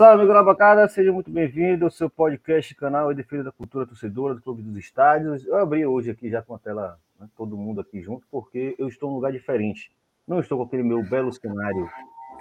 [0.00, 4.34] Salve, amigo Labacada, seja muito bem-vindo ao seu podcast, canal em defesa da cultura torcedora
[4.34, 5.44] do Clube dos Estádios.
[5.44, 8.88] Eu abri hoje aqui já com a tela, né, todo mundo aqui junto, porque eu
[8.88, 9.92] estou num lugar diferente.
[10.26, 11.86] Não estou com aquele meu belo cenário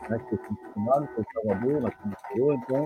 [0.09, 2.85] né, que eu fui acostumado, que eu Salvador, na Cabo então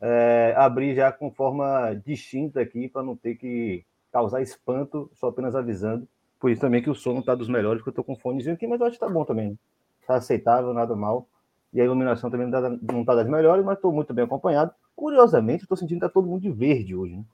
[0.00, 5.54] é, abri já com forma distinta aqui para não ter que causar espanto, só apenas
[5.54, 6.04] avisando.
[6.40, 8.56] Por isso também que o som não está dos melhores, porque eu estou com fonezinho
[8.56, 9.56] aqui, mas eu acho que está bom também.
[10.00, 11.28] Está aceitável, nada mal.
[11.72, 14.72] E a iluminação também não está das melhores, mas estou muito bem acompanhado.
[14.96, 17.16] Curiosamente, estou sentindo que está todo mundo de verde hoje.
[17.16, 17.24] Né?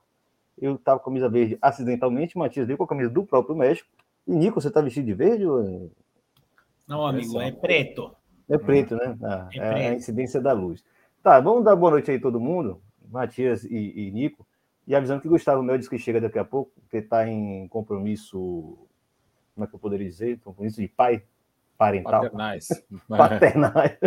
[0.59, 3.89] Eu estava com a camisa verde acidentalmente, Matias veio com a camisa do próprio México.
[4.27, 5.47] E Nico, você está vestido de verde?
[5.47, 5.91] Ou...
[6.87, 8.15] Não, amigo, é preto.
[8.49, 9.17] É preto, né?
[9.23, 9.77] Ah, é, preto.
[9.77, 10.85] é, a incidência da luz.
[11.23, 14.47] Tá, vamos dar boa noite aí todo mundo, Matias e, e Nico.
[14.87, 18.79] E avisando que Gustavo Mel disse que chega daqui a pouco, porque está em compromisso,
[19.55, 20.39] como é que eu poderia dizer?
[20.41, 21.25] Compromisso de pai,
[21.77, 22.23] parental.
[22.23, 22.69] Paternais.
[23.09, 23.99] Paternais.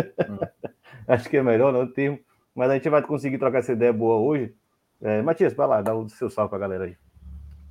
[1.06, 2.18] Acho que é melhor não termo.
[2.54, 4.54] Mas a gente vai conseguir trocar essa ideia boa hoje.
[5.00, 6.96] É, Matias, vai lá, dá o seu salve para a galera aí.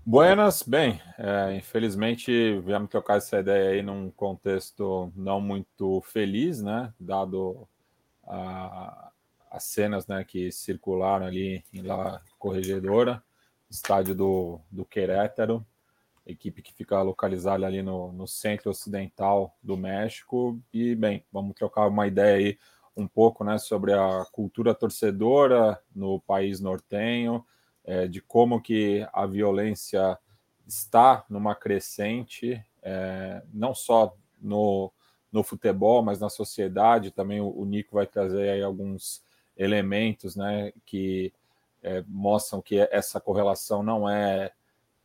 [0.06, 6.92] Buenas, bem, é, infelizmente viemos trocar essa ideia aí num contexto não muito feliz, né?
[7.00, 7.68] Dado
[8.26, 9.12] a,
[9.52, 13.22] as cenas né, que circularam ali em La Corregedora,
[13.70, 15.64] estádio do, do Querétaro,
[16.26, 20.60] equipe que fica localizada ali no, no centro ocidental do México.
[20.74, 22.58] E, bem, vamos trocar uma ideia aí
[22.96, 27.46] um pouco né, sobre a cultura torcedora no país nortenho,
[27.86, 30.18] é, de como que a violência
[30.68, 34.92] está numa crescente, é, não só no,
[35.32, 37.12] no futebol, mas na sociedade.
[37.12, 39.24] Também o, o Nico vai trazer aí alguns
[39.58, 41.34] elementos né, que
[41.82, 44.52] é, mostram que essa correlação não é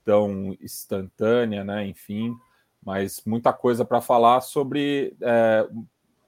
[0.05, 1.87] tão instantânea, né?
[1.87, 2.37] Enfim,
[2.83, 5.67] mas muita coisa para falar sobre é,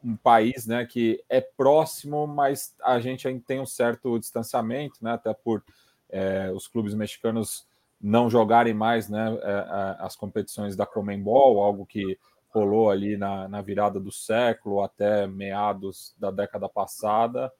[0.03, 5.13] um país, né, que é próximo, mas a gente ainda tem um certo distanciamento, né?
[5.13, 5.63] Até por
[6.09, 7.67] é, os clubes mexicanos
[8.01, 12.19] não jogarem mais, né, é, as competições da Comembol, algo que
[12.51, 17.53] rolou ali na, na virada do século até meados da década passada.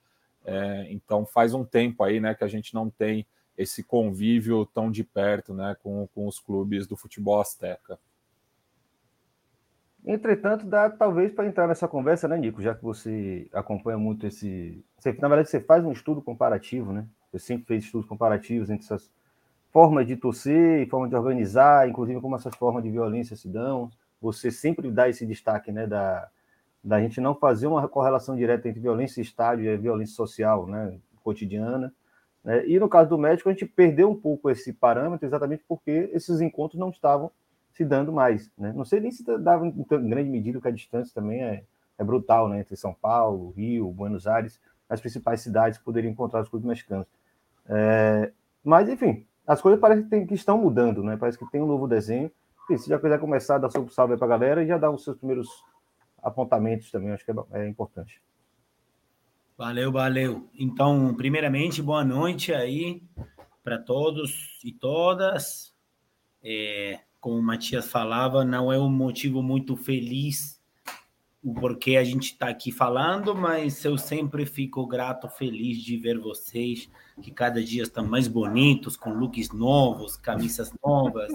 [0.45, 4.91] É, então faz um tempo aí, né, que a gente não tem esse convívio tão
[4.91, 7.99] de perto né, com, com os clubes do futebol azteca.
[10.05, 12.61] Entretanto, dá talvez para entrar nessa conversa, né, Nico?
[12.61, 14.81] Já que você acompanha muito esse.
[14.97, 17.05] Você, na verdade, você faz um estudo comparativo, né?
[17.31, 19.11] Você sempre fez estudos comparativos entre essas
[19.69, 23.91] formas de torcer formas de organizar, inclusive como essas formas de violência se dão.
[24.21, 26.29] Você sempre dá esse destaque, né, da,
[26.83, 31.93] da gente não fazer uma correlação direta entre violência estádio e violência social, né, cotidiana.
[32.47, 32.65] Né?
[32.65, 36.39] E no caso do médico, a gente perdeu um pouco esse parâmetro exatamente porque esses
[36.39, 37.29] encontros não estavam
[37.73, 38.49] se dando mais.
[38.57, 38.71] Né?
[38.73, 41.65] Não sei nem se dava em grande medida, que a distância também é,
[41.97, 42.61] é brutal né?
[42.61, 47.05] entre São Paulo, Rio, Buenos Aires, as principais cidades poderiam encontrar os clubes mexicanos.
[47.67, 48.31] É,
[48.63, 51.17] mas, enfim, as coisas parecem que, tem, que, estão mudando, né?
[51.17, 52.31] parece que tem um novo desenho.
[52.63, 55.03] Enfim, se já quiser começar, dar seu salve para a galera e já dar os
[55.03, 55.49] seus primeiros
[56.23, 58.21] apontamentos também, acho que é, é importante.
[59.57, 60.47] Valeu, valeu.
[60.53, 63.01] Então, primeiramente, boa noite aí
[63.63, 65.73] para todos e todas.
[66.43, 70.57] É, como o Matias falava, não é um motivo muito feliz
[71.43, 76.19] o porquê a gente está aqui falando, mas eu sempre fico grato, feliz de ver
[76.19, 76.89] vocês,
[77.21, 81.31] que cada dia estão mais bonitos, com looks novos, camisas novas.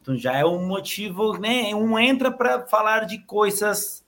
[0.00, 1.74] Então já é um motivo, né?
[1.74, 4.01] Um entra para falar de coisas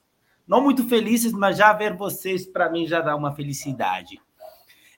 [0.47, 4.19] não muito felizes, mas já ver vocês, para mim, já dá uma felicidade.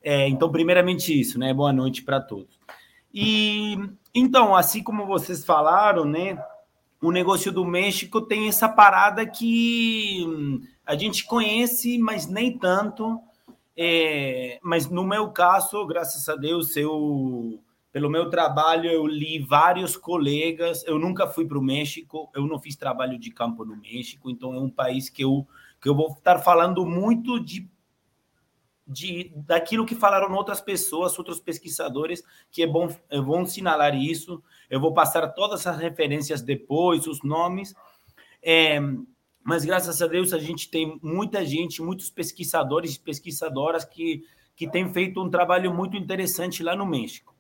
[0.04, 1.54] É, então, primeiramente isso, né?
[1.54, 2.60] Boa noite para todos.
[3.14, 3.78] E
[4.14, 6.38] então, assim como vocês falaram, né?
[7.02, 13.20] O negócio do México tem essa parada que hum, a gente conhece, mas nem tanto.
[13.76, 17.60] É, mas no meu caso, graças a Deus, eu
[17.92, 20.84] pelo meu trabalho, eu li vários colegas.
[20.86, 24.54] Eu nunca fui para o México, eu não fiz trabalho de campo no México, então
[24.54, 25.48] é um país que eu,
[25.82, 27.70] que eu vou estar falando muito de,
[28.86, 34.44] de daquilo que falaram outras pessoas, outros pesquisadores, que é bom, é bom sinalar isso.
[34.70, 37.74] Eu vou passar todas as referências depois, os nomes.
[38.44, 38.80] É,
[39.44, 44.70] mas graças a Deus a gente tem muita gente, muitos pesquisadores e pesquisadoras que, que
[44.70, 47.37] têm feito um trabalho muito interessante lá no México.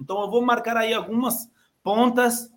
[0.00, 1.50] Então, eu vou marcar aí algumas
[1.82, 2.50] pontas,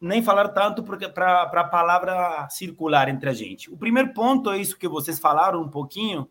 [0.00, 3.70] nem falar tanto para a palavra circular entre a gente.
[3.70, 6.28] O primeiro ponto é isso que vocês falaram um pouquinho,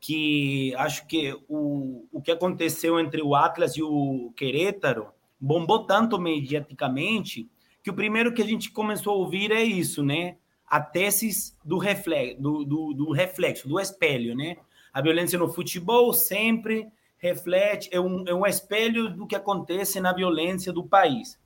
[0.00, 5.08] que acho que o, o que aconteceu entre o Atlas e o Querétaro
[5.40, 7.48] bombou tanto mediaticamente
[7.82, 10.36] que o primeiro que a gente começou a ouvir é isso, né?
[10.66, 11.78] A tese do,
[12.38, 14.56] do, do, do reflexo, do espelho, né?
[14.92, 16.88] A violência no futebol sempre
[17.24, 21.38] reflete, é um, é um espelho do que acontece na violência do país.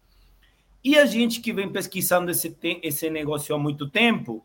[0.82, 4.44] E a gente que vem pesquisando esse, esse negócio há muito tempo,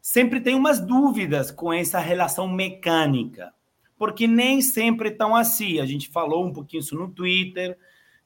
[0.00, 3.52] sempre tem umas dúvidas com essa relação mecânica,
[3.98, 5.80] porque nem sempre tão assim.
[5.80, 7.76] A gente falou um pouquinho isso no Twitter,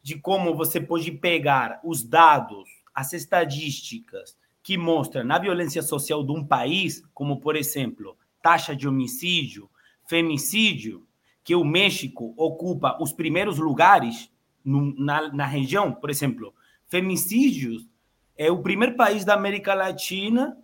[0.00, 6.30] de como você pode pegar os dados, as estatísticas que mostram na violência social de
[6.30, 9.68] um país, como, por exemplo, taxa de homicídio,
[10.06, 11.07] femicídio,
[11.48, 14.30] que o México ocupa os primeiros lugares
[14.62, 16.54] no, na, na região, por exemplo,
[16.88, 17.88] femicídios
[18.36, 20.58] é o primeiro país da América Latina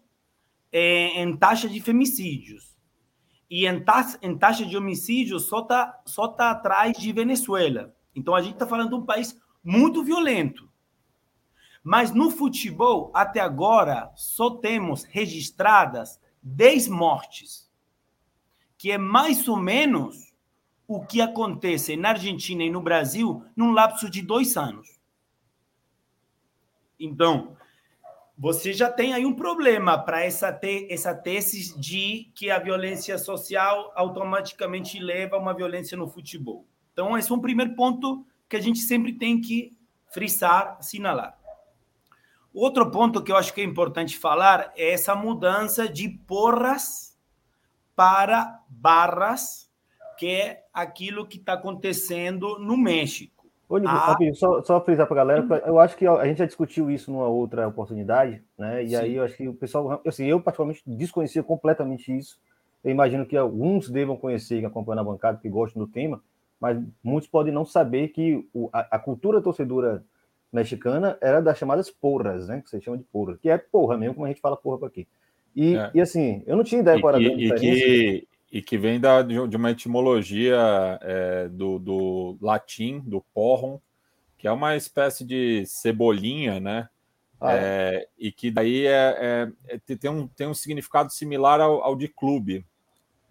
[0.70, 2.76] é, em taxa de femicídios.
[3.48, 7.96] E em, ta, em taxa de homicídios só está só tá atrás de Venezuela.
[8.14, 10.68] Então a gente está falando de um país muito violento.
[11.82, 17.72] Mas no futebol, até agora, só temos registradas 10 mortes,
[18.76, 20.23] que é mais ou menos
[20.86, 25.00] o que acontece na Argentina e no Brasil num lapso de dois anos.
[26.98, 27.56] Então,
[28.36, 33.16] você já tem aí um problema para essa, te, essa tese de que a violência
[33.16, 36.66] social automaticamente leva a uma violência no futebol.
[36.92, 39.76] Então, esse é um primeiro ponto que a gente sempre tem que
[40.10, 41.38] frisar, assinalar.
[42.52, 47.18] Outro ponto que eu acho que é importante falar é essa mudança de porras
[47.96, 49.63] para barras,
[50.16, 53.34] que é aquilo que está acontecendo no México.
[53.68, 54.16] Ô, Nico, ah.
[54.34, 57.26] só, só frisar para a galera, eu acho que a gente já discutiu isso numa
[57.26, 58.82] outra oportunidade, né?
[58.82, 58.96] E Sim.
[58.96, 62.38] aí eu acho que o pessoal, assim, eu particularmente desconhecia completamente isso.
[62.84, 66.22] Eu imagino que alguns devam conhecer, que acompanham a bancada, que gostam do tema,
[66.60, 70.04] mas muitos podem não saber que o, a, a, cultura torcedora
[70.52, 72.60] mexicana era das chamadas porras, né?
[72.60, 74.88] Que você chama de porra, que é porra mesmo, como a gente fala porra para
[74.88, 75.08] aqui.
[75.56, 75.90] E, é.
[75.94, 77.64] e assim, eu não tinha ideia qual era a diferença.
[77.64, 80.56] E que, e que vem da, de uma etimologia
[81.02, 83.80] é, do, do latim, do porrum,
[84.38, 86.88] que é uma espécie de cebolinha, né?
[87.40, 87.56] Ah, é.
[87.58, 91.96] É, e que daí é, é, é tem, um, tem um significado similar ao, ao
[91.96, 92.64] de clube,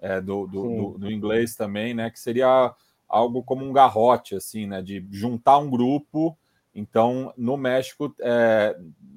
[0.02, 2.10] é, do, do, do, inglês também, né?
[2.10, 2.76] Que seria
[3.08, 4.82] algo como um garrote, assim, né?
[4.82, 6.38] De juntar um grupo.
[6.76, 8.14] Então, no México,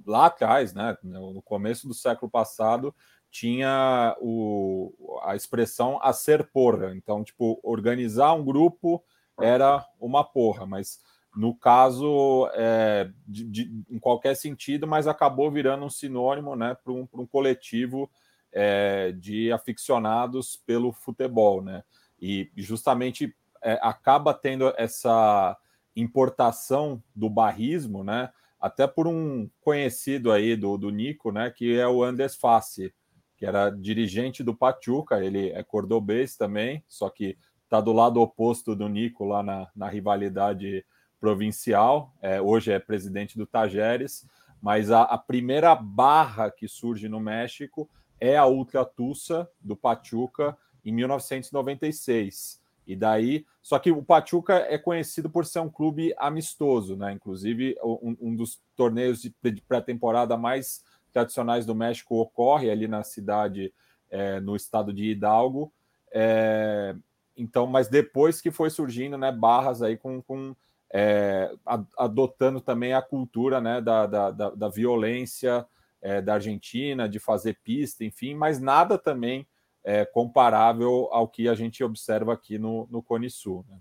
[0.07, 0.97] lá atrás, né?
[1.03, 2.95] No começo do século passado,
[3.37, 6.95] tinha o, a expressão a ser porra.
[6.97, 9.05] Então, tipo, organizar um grupo
[9.39, 10.99] era uma porra, mas
[11.37, 16.91] no caso, é, de, de, em qualquer sentido, mas acabou virando um sinônimo né, para
[16.91, 18.11] um, um coletivo
[18.51, 21.61] é, de aficionados pelo futebol.
[21.61, 21.85] Né?
[22.19, 25.55] E justamente é, acaba tendo essa
[25.95, 28.31] importação do barrismo, né?
[28.59, 31.51] Até por um conhecido aí do, do Nico, né?
[31.51, 32.95] Que é o Andes Fassi,
[33.37, 38.75] que era dirigente do Pachuca, ele é cordobês também, só que está do lado oposto
[38.75, 40.85] do Nico lá na, na rivalidade
[41.21, 42.15] provincial.
[42.23, 44.27] É, hoje é presidente do Tajeres,
[44.61, 47.89] mas a, a, primeira barra que surge no México
[48.21, 52.63] é a Ultra Tussa do Pachuca em 1996.
[52.87, 57.13] E daí, só que o Pachuca é conhecido por ser um clube amistoso, né?
[57.13, 59.35] Inclusive, um, um dos torneios de
[59.67, 60.85] pré-temporada mais
[61.17, 63.73] tradicionais do México ocorre ali na cidade,
[64.11, 65.73] é, no estado de Hidalgo.
[66.13, 66.95] É,
[67.35, 70.55] então, mas depois que foi surgindo, né, barras aí com, com
[70.93, 71.51] é,
[71.97, 75.67] adotando também a cultura, né, da, da, da, da violência
[76.03, 79.47] é, da Argentina, de fazer pista, enfim, mas nada também
[79.83, 83.65] é, comparável ao que a gente observa aqui no, no Cone Sul.
[83.71, 83.79] Né?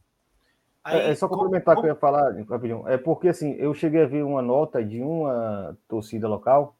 [0.87, 2.87] É, é, só complementar o que eu ia falar, rapidinho.
[2.87, 6.77] É porque assim, eu cheguei a ver uma nota de uma torcida local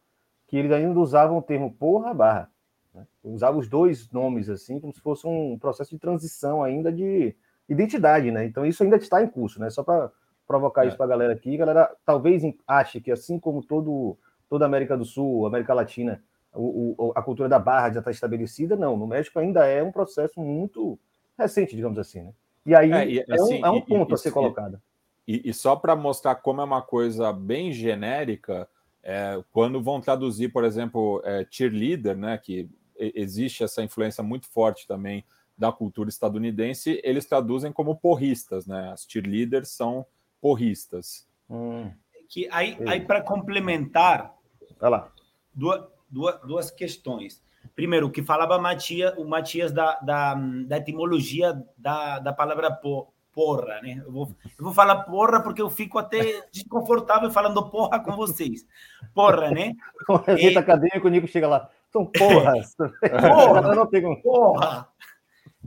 [0.55, 2.49] que eles ainda usavam o termo porra barra.
[2.93, 3.05] Né?
[3.25, 7.35] Usavam os dois nomes assim, como se fosse um processo de transição ainda de
[7.67, 8.45] identidade, né?
[8.45, 9.69] Então isso ainda está em curso, né?
[9.69, 10.09] Só para
[10.47, 10.87] provocar é.
[10.87, 14.17] isso para a galera aqui, a galera talvez ache que assim como todo
[14.49, 18.11] toda a América do Sul, América Latina, o, o, a cultura da barra já está
[18.11, 18.95] estabelecida, não.
[18.95, 20.97] No México ainda é um processo muito
[21.37, 22.33] recente, digamos assim, né?
[22.65, 24.81] E aí é, e, é, assim, um, é, um, ponto e, a ser colocado.
[25.27, 28.69] E, e, só para mostrar como é uma coisa bem genérica,
[29.05, 34.87] é, quando vão traduzir, por exemplo, é, cheerleader, né, que existe essa influência muito forte
[34.87, 35.23] também
[35.55, 38.91] da cultura estadunidense, eles traduzem como porristas, né?
[38.91, 40.05] As cheerleaders são
[40.41, 41.27] porristas.
[41.49, 41.91] Hum.
[42.27, 44.35] Que aí, aí para complementar,
[44.79, 45.11] Olha lá.
[45.53, 47.41] Duas, duas, duas questões.
[47.75, 53.13] Primeiro, o que falava Matias, o Matias da, da, da etimologia da, da palavra por,
[53.35, 54.01] porra, né?
[54.05, 58.65] Eu vou, eu vou falar porra porque eu fico até desconfortável falando porra com vocês.
[59.13, 59.73] Porra, né?
[60.07, 60.61] Com evento é...
[60.61, 61.69] acadêmico, o Nico chega lá.
[61.91, 62.75] São porras.
[62.77, 64.21] porra, como...
[64.21, 64.87] porra.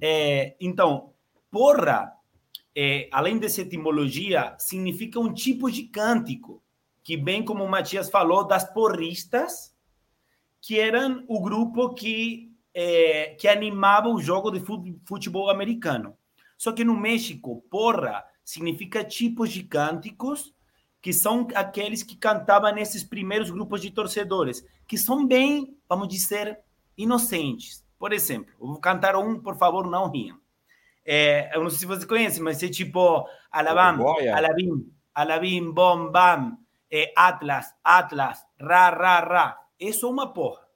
[0.00, 1.12] É, então,
[1.50, 2.12] porra,
[2.74, 6.62] é, além dessa etimologia, significa um tipo de cântico,
[7.02, 9.74] que bem como o Matias falou, das porristas,
[10.60, 14.62] que eram o grupo que, é, que animava o jogo de
[15.04, 16.16] futebol americano.
[16.58, 20.52] Só que no México, porra significa tipos de cânticos
[21.00, 26.58] que são aqueles que cantavam nesses primeiros grupos de torcedores, que são bem, vamos dizer,
[26.96, 27.86] inocentes.
[27.96, 30.36] Por exemplo, eu vou cantar um, por favor, não riam.
[31.06, 36.58] É, eu não sei se você conhece, mas é tipo Alabam, Alabim, Alabim, Bom, Bam,
[36.90, 39.58] é, Atlas, Atlas, Ra, Ra, Ra.
[39.78, 40.66] Isso é uma porra.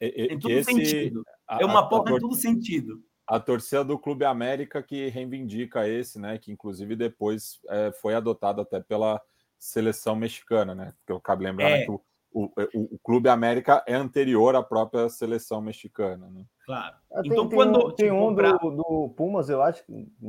[0.00, 1.24] E, em todo esse, sentido.
[1.46, 3.02] A, é uma porra a, em todo sentido.
[3.28, 6.38] A torcida do Clube América que reivindica esse, né?
[6.38, 9.20] Que inclusive depois é, foi adotado até pela
[9.58, 10.94] seleção mexicana, né?
[11.04, 11.84] Porque cabe lembrar é.
[11.84, 12.00] que o,
[12.32, 16.44] o, o, o, Clube América é anterior à própria seleção mexicana, né?
[16.64, 16.96] Claro.
[17.12, 17.86] Ah, tem, então, tem quando.
[17.86, 19.82] Um, tem um do, do, Pumas, eu acho.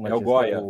[0.05, 0.61] É o Goya.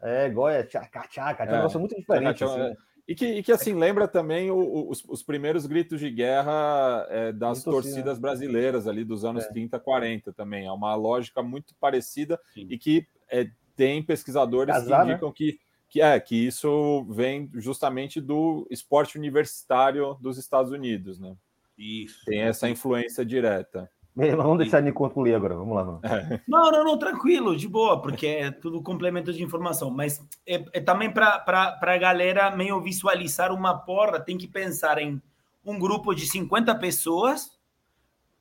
[0.00, 1.44] É, Goya, tchaca, tchaca.
[1.44, 2.44] É um negócio muito diferente.
[2.44, 2.74] Assim, né?
[3.06, 7.32] E que, e que, assim, lembra também o, os, os, primeiros gritos de guerra é,
[7.32, 9.48] das torcidas brasileiras ali dos anos é.
[9.48, 10.66] 30, 40 também.
[10.66, 12.66] É uma lógica muito parecida Sim.
[12.70, 15.34] e que é, tem pesquisadores Casar, que indicam né?
[15.36, 15.60] que
[15.94, 21.36] que é que isso vem justamente do esporte universitário dos Estados Unidos, né?
[21.78, 22.24] Isso.
[22.24, 23.88] Tem essa influência direta.
[24.16, 25.56] Vamos deixar ele concluir agora.
[25.56, 26.00] Vamos lá.
[26.04, 26.40] É.
[26.46, 29.90] Não, não, não, tranquilo, de boa, porque é tudo complemento de informação.
[29.90, 31.44] Mas é, é também para
[31.80, 35.20] a galera meio visualizar uma porra, tem que pensar em
[35.64, 37.58] um grupo de 50 pessoas,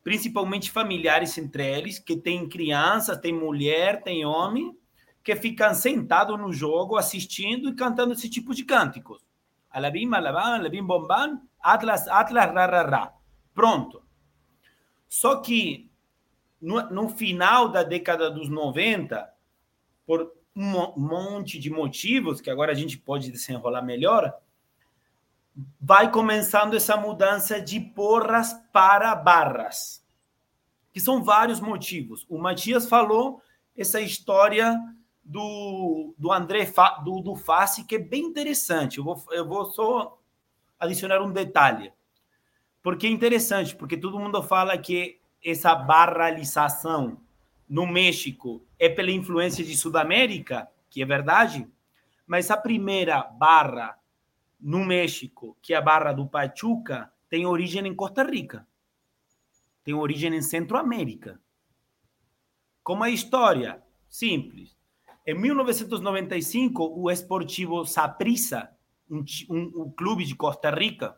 [0.04, 4.78] principalmente familiares entre eles, que tem crianças, tem mulher, tem homem,
[5.24, 9.24] que ficam sentados no jogo, assistindo e cantando esse tipo de cânticos.
[9.72, 13.14] Alabim, alabam, alabim, bombam, atlas, atlas, ra, ra, ra.
[13.56, 14.03] Pronto.
[15.14, 15.92] Só que
[16.60, 19.32] no, no final da década dos 90,
[20.08, 24.36] por um monte de motivos, que agora a gente pode desenrolar melhor,
[25.80, 30.04] vai começando essa mudança de porras para barras,
[30.92, 32.26] que são vários motivos.
[32.28, 33.40] O Matias falou
[33.78, 34.76] essa história
[35.24, 38.98] do, do André Fa, do, do Fassi, que é bem interessante.
[38.98, 40.18] Eu vou, eu vou só
[40.80, 41.94] adicionar um detalhe.
[42.84, 47.18] Porque é interessante, porque todo mundo fala que essa barralização
[47.68, 51.68] no México é pela influência de Sudamérica, que é verdade,
[52.28, 53.98] mas a primeira barra
[54.60, 58.68] no México, que é a barra do Pachuca, tem origem em Costa Rica.
[59.84, 61.40] Tem origem em Centroamérica.
[62.84, 63.82] Como é a história?
[64.08, 64.78] Simples.
[65.26, 68.70] Em 1995, o Esportivo Saprissa,
[69.10, 71.18] um, um, um, clube de Costa Rica.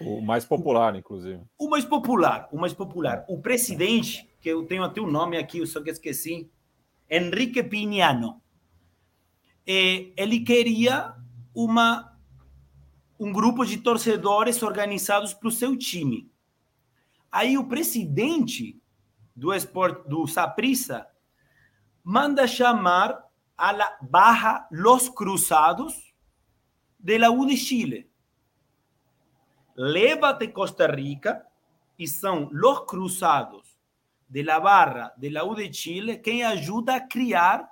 [0.00, 1.40] O mais popular, inclusive.
[1.58, 3.24] O mais popular, o mais popular.
[3.28, 6.50] O presidente, que eu tenho até o um nome aqui, eu só que esqueci,
[7.10, 8.40] Enrique Pignano.
[9.66, 11.14] Eh, ele queria
[11.54, 12.16] uma,
[13.18, 16.30] um grupo de torcedores organizados para o seu time.
[17.32, 18.80] Aí o presidente
[19.34, 21.06] do, Esport, do Saprissa
[22.02, 23.24] manda chamar
[23.56, 26.14] a Baja Los Cruzados
[26.98, 28.10] de la U de Chile.
[29.76, 31.44] Leva até Costa Rica
[31.98, 33.76] e são Los Cruzados
[34.28, 37.70] de la Barra de la U de Chile quem ajuda a criar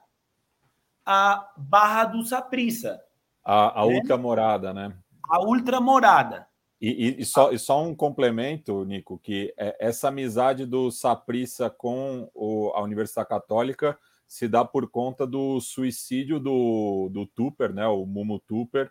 [1.04, 3.00] a Barra do Saprissa.
[3.44, 3.94] A, a né?
[3.94, 4.96] ultramorada, né?
[5.28, 6.46] A ultramorada.
[6.80, 11.70] E, e, e, só, e só um complemento, Nico, que é essa amizade do Saprissa
[11.70, 17.87] com o, a Universidade Católica se dá por conta do suicídio do, do Tupper, né,
[17.87, 18.90] o Mumu Tupper,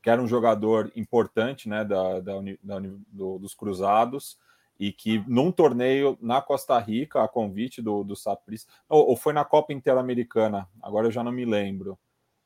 [0.00, 4.38] que era um jogador importante né, da, da, da do, dos Cruzados,
[4.78, 9.32] e que num torneio na Costa Rica, a convite do, do Saprissa, ou, ou, foi
[9.32, 11.98] na Copa Interamericana, agora eu já não me lembro,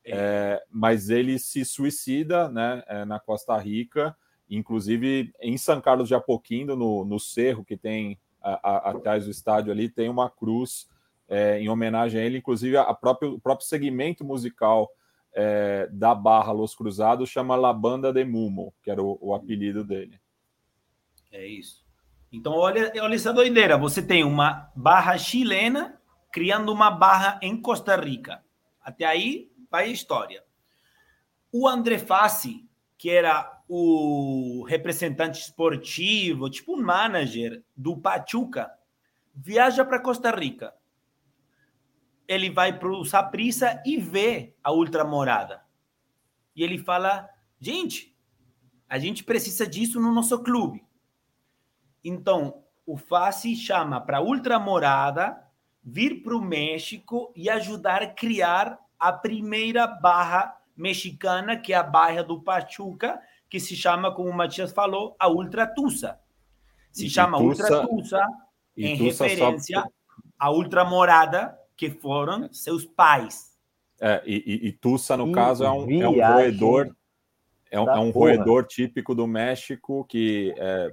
[0.05, 0.11] é.
[0.11, 4.15] É, mas ele se suicida né, é, na Costa Rica,
[4.49, 9.31] inclusive em São Carlos de Apoquindo, no, no cerro que tem a, a, atrás do
[9.31, 10.87] estádio ali, tem uma cruz
[11.27, 14.89] é, em homenagem a ele, inclusive a próprio, o próprio segmento musical
[15.39, 19.83] é, da Barra Los Cruzados chama La Banda de Mumo, que era o, o apelido
[19.83, 20.19] dele.
[21.31, 21.85] É isso.
[22.31, 23.77] Então, olha, olha essa doideira.
[23.77, 26.01] Você tem uma barra chilena
[26.31, 28.43] criando uma barra em Costa Rica.
[28.81, 30.43] Até aí vai a história.
[31.51, 32.67] O André Fassi,
[32.97, 38.71] que era o representante esportivo, tipo um manager do Pachuca,
[39.35, 40.73] viaja para Costa Rica
[42.27, 45.63] ele vai para o Saprissa e vê a ultramorada.
[46.55, 47.29] E ele fala:
[47.59, 48.15] gente,
[48.89, 50.85] a gente precisa disso no nosso clube.
[52.03, 55.43] Então, o Fassi chama para a ultramorada
[55.83, 61.83] vir para o México e ajudar a criar a primeira barra mexicana, que é a
[61.83, 63.19] barra do Pachuca,
[63.49, 66.19] que se chama, como o Matias falou, a Ultra Tusa.
[66.91, 68.27] Se e chama Tusa, Ultra Tusa
[68.75, 69.87] em referência só...
[70.37, 73.55] à Ultra Morada, que foram seus pais.
[74.01, 76.95] É, e, e, Tusa, no caso, é um, é um roedor.
[77.69, 80.91] É um, é um roedor típico do México que é,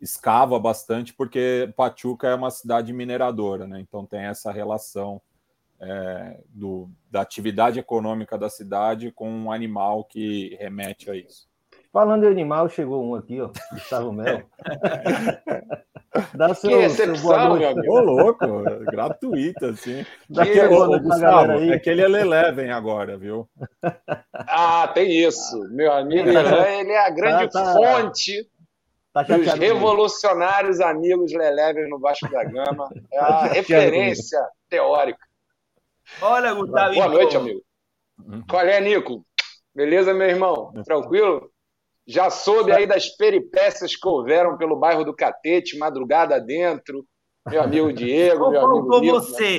[0.00, 3.80] escava bastante, porque Pachuca é uma cidade mineradora, né?
[3.80, 5.22] Então tem essa relação
[5.80, 11.48] é, do, da atividade econômica da cidade com um animal que remete a isso.
[11.92, 14.42] Falando em animal, chegou um aqui, ó, Gustavo Mel.
[16.34, 17.92] Dá seu, que recepção, meu amigo.
[17.92, 18.46] Ô, louco,
[18.90, 20.04] gratuita, assim.
[20.28, 23.48] Daqui a pouco, Gustavo, é que ele é Leleven agora, viu?
[24.32, 25.58] Ah, tem isso.
[25.70, 27.72] Meu amigo ele é a grande tá, tá.
[27.74, 28.50] fonte
[29.12, 32.88] Tá dos revolucionários amigos Leleves no Vasco da Gama.
[33.12, 35.20] É a referência teórica.
[36.22, 36.94] Olha, Gustavo.
[36.94, 37.62] Boa noite, amigo.
[38.18, 38.42] Uhum.
[38.48, 39.24] Qual é, Nico?
[39.74, 40.72] Beleza, meu irmão?
[40.84, 41.51] Tranquilo?
[42.06, 47.06] Já soube aí das peripécias que houveram pelo bairro do Catete, madrugada dentro.
[47.46, 49.58] Meu amigo Diego, meu amigo Faltou Nico, você.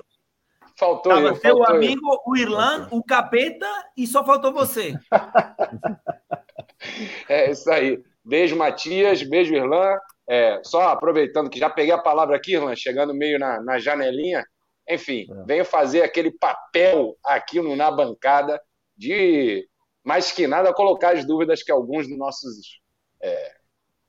[0.78, 1.36] Faltou Tava eu.
[1.36, 2.20] Seu amigo, eu.
[2.26, 4.94] o Irlan, o Capeta e só faltou você.
[7.30, 8.02] é isso aí.
[8.24, 9.24] Beijo, Matias.
[9.24, 9.98] Beijo, Irlan.
[10.28, 14.44] É, só aproveitando que já peguei a palavra aqui, Irlan, chegando meio na, na janelinha.
[14.90, 15.44] Enfim, é.
[15.46, 18.60] venho fazer aquele papel aqui no, na bancada
[18.98, 19.66] de,
[20.04, 22.82] mais que nada, colocar as dúvidas que alguns dos nossos
[23.22, 23.54] é,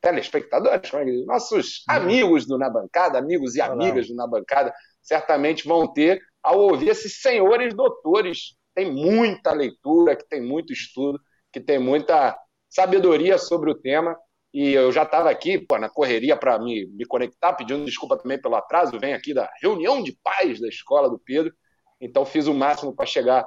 [0.00, 1.96] telespectadores, é nossos uhum.
[1.96, 6.88] amigos do Na Bancada, amigos e amigas do Na Bancada, certamente vão ter ao ouvir
[6.88, 8.56] esses senhores doutores.
[8.74, 11.18] Tem muita leitura, que tem muito estudo,
[11.52, 12.36] que tem muita
[12.68, 14.16] sabedoria sobre o tema.
[14.52, 18.40] E eu já estava aqui pô, na correria para me, me conectar, pedindo desculpa também
[18.40, 18.98] pelo atraso.
[18.98, 21.52] Venho aqui da reunião de pais da escola do Pedro.
[22.00, 23.46] Então fiz o máximo para chegar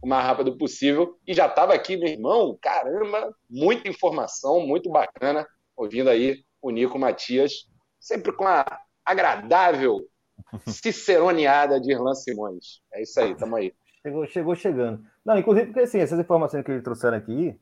[0.00, 1.18] o mais rápido possível.
[1.26, 6.98] E já estava aqui, meu irmão, caramba, muita informação, muito bacana, ouvindo aí o Nico
[6.98, 7.68] Matias,
[8.00, 8.64] sempre com a
[9.04, 10.00] agradável
[10.66, 12.80] ciceroneada de Irlan Simões.
[12.92, 13.72] É isso aí, tamo aí.
[14.02, 15.04] Chegou, chegou chegando.
[15.24, 17.58] Não, inclusive porque assim, essas informações que ele trouxeram aqui,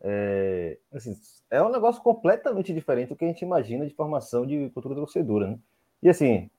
[0.00, 1.14] é, assim,
[1.50, 5.48] é um negócio completamente diferente do que a gente imagina de formação de cultura torcedora,
[5.48, 5.58] né?
[6.02, 6.50] E assim,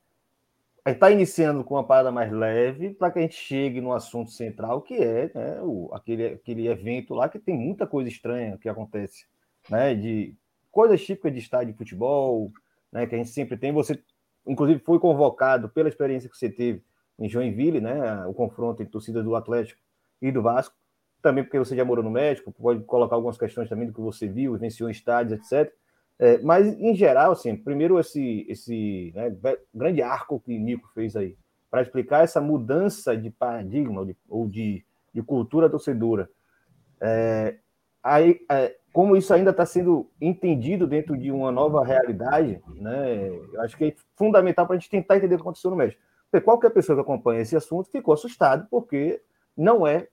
[0.89, 4.31] gente está iniciando com uma parada mais leve para que a gente chegue no assunto
[4.31, 8.67] central, que é né, o, aquele, aquele evento lá que tem muita coisa estranha que
[8.67, 9.25] acontece,
[9.69, 9.95] né?
[9.95, 10.35] De
[10.71, 12.51] coisas típicas de estádio de futebol,
[12.91, 13.07] né?
[13.07, 13.71] Que a gente sempre tem.
[13.71, 14.01] Você,
[14.45, 16.83] inclusive, foi convocado pela experiência que você teve
[17.17, 18.25] em Joinville, né?
[18.25, 19.79] O confronto entre torcida do Atlético
[20.21, 20.75] e do Vasco
[21.23, 24.27] também porque você já morou no México, pode colocar algumas questões também do que você
[24.27, 25.73] viu, vivenciou em estádios, etc.
[26.23, 29.35] É, mas, em geral, assim, primeiro esse, esse né,
[29.75, 31.35] grande arco que Nico fez aí,
[31.69, 36.29] para explicar essa mudança de paradigma ou de, ou de, de cultura torcedora.
[37.01, 37.57] É,
[38.01, 43.59] aí, é, como isso ainda está sendo entendido dentro de uma nova realidade, né, eu
[43.59, 46.01] acho que é fundamental para a gente tentar entender o que aconteceu no México.
[46.31, 49.21] Porque qualquer pessoa que acompanha esse assunto ficou assustado, porque
[49.57, 50.07] não é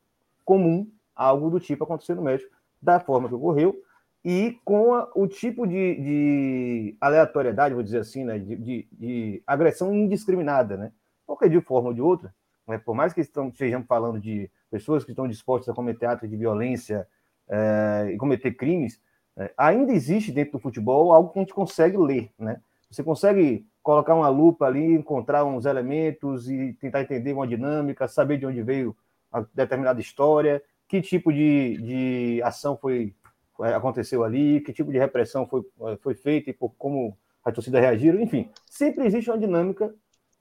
[0.45, 2.51] comum algo do tipo acontecer no México,
[2.83, 3.81] da forma que ocorreu,
[4.25, 9.43] e com a, o tipo de, de, aleatoriedade, vou dizer assim, né, de, de, de,
[9.47, 10.93] agressão indiscriminada, né?
[11.27, 12.35] Porque de forma ou de outra,
[12.67, 16.29] né, por mais que estão, estejamos falando de pessoas que estão dispostas a cometer atos
[16.29, 17.07] de violência
[17.49, 19.01] é, e cometer crimes,
[19.37, 22.61] é, ainda existe dentro do futebol algo que a gente consegue ler, né?
[22.91, 28.37] Você consegue colocar uma lupa ali, encontrar uns elementos e tentar entender uma dinâmica, saber
[28.37, 28.95] de onde veio
[29.33, 33.15] a determinada história que tipo de, de ação foi
[33.63, 35.63] aconteceu ali, que tipo de repressão foi,
[36.01, 39.95] foi feita e por como a torcida reagiram, enfim, sempre existe uma dinâmica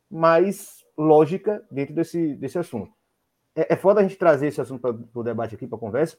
[0.09, 2.91] mais lógica dentro desse, desse assunto.
[3.55, 6.17] É, é foda a gente trazer esse assunto para o debate aqui, para a conversa,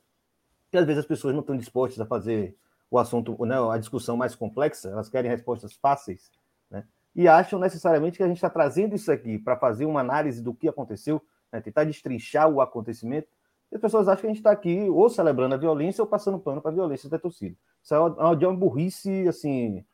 [0.65, 2.57] porque às vezes as pessoas não estão dispostas a fazer
[2.91, 6.31] o assunto, né, a discussão mais complexa, elas querem respostas fáceis,
[6.71, 6.85] né,
[7.15, 10.55] e acham necessariamente que a gente está trazendo isso aqui para fazer uma análise do
[10.55, 13.29] que aconteceu, né, tentar destrinchar o acontecimento,
[13.71, 16.39] e as pessoas acham que a gente está aqui ou celebrando a violência ou passando
[16.39, 17.57] pano para a violência da torcida.
[17.83, 19.85] Isso é uma, uma burrice, assim,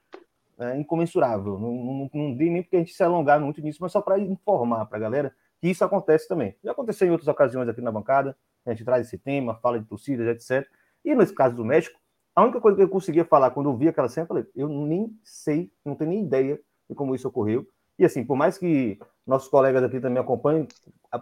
[0.59, 1.59] é, incomensurável.
[1.59, 4.87] Não, não, não nem porque a gente se alongar muito nisso, mas só para informar
[4.87, 6.57] para a galera que isso acontece também.
[6.65, 9.87] Já aconteceu em outras ocasiões aqui na bancada, a gente traz esse tema, fala de
[9.87, 10.69] torcidas, etc.
[11.05, 11.99] E nesse caso do México,
[12.35, 14.69] a única coisa que eu conseguia falar quando eu vi aquela cena, eu falei, eu
[14.69, 17.67] nem sei, não tenho nem ideia de como isso ocorreu.
[17.99, 20.69] E assim, por mais que nossos colegas aqui também acompanhem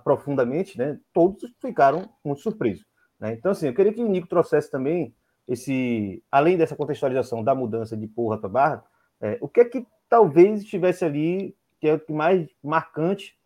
[0.02, 2.84] profundamente, né, todos ficaram muito surpresos.
[3.18, 3.32] Né?
[3.32, 5.14] Então, assim, eu queria que o Nico trouxesse também
[5.46, 8.84] esse, além dessa contextualização da mudança de porra para barra,
[9.20, 13.36] é, o que é que talvez estivesse ali, que é o que mais marcante,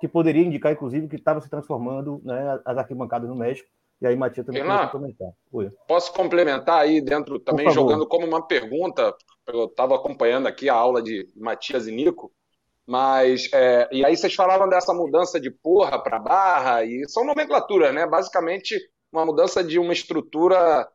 [0.00, 3.68] que poderia indicar, inclusive, que estava se transformando né, as arquibancadas no México.
[4.00, 5.28] E aí, Matias também pode comentar.
[5.52, 5.70] Oi.
[5.86, 9.14] Posso complementar aí dentro, também jogando como uma pergunta,
[9.46, 12.32] eu estava acompanhando aqui a aula de Matias e Nico,
[12.86, 17.94] mas, é, e aí vocês falavam dessa mudança de porra para barra, e são nomenclaturas,
[17.94, 18.06] né?
[18.06, 18.78] Basicamente,
[19.12, 20.86] uma mudança de uma estrutura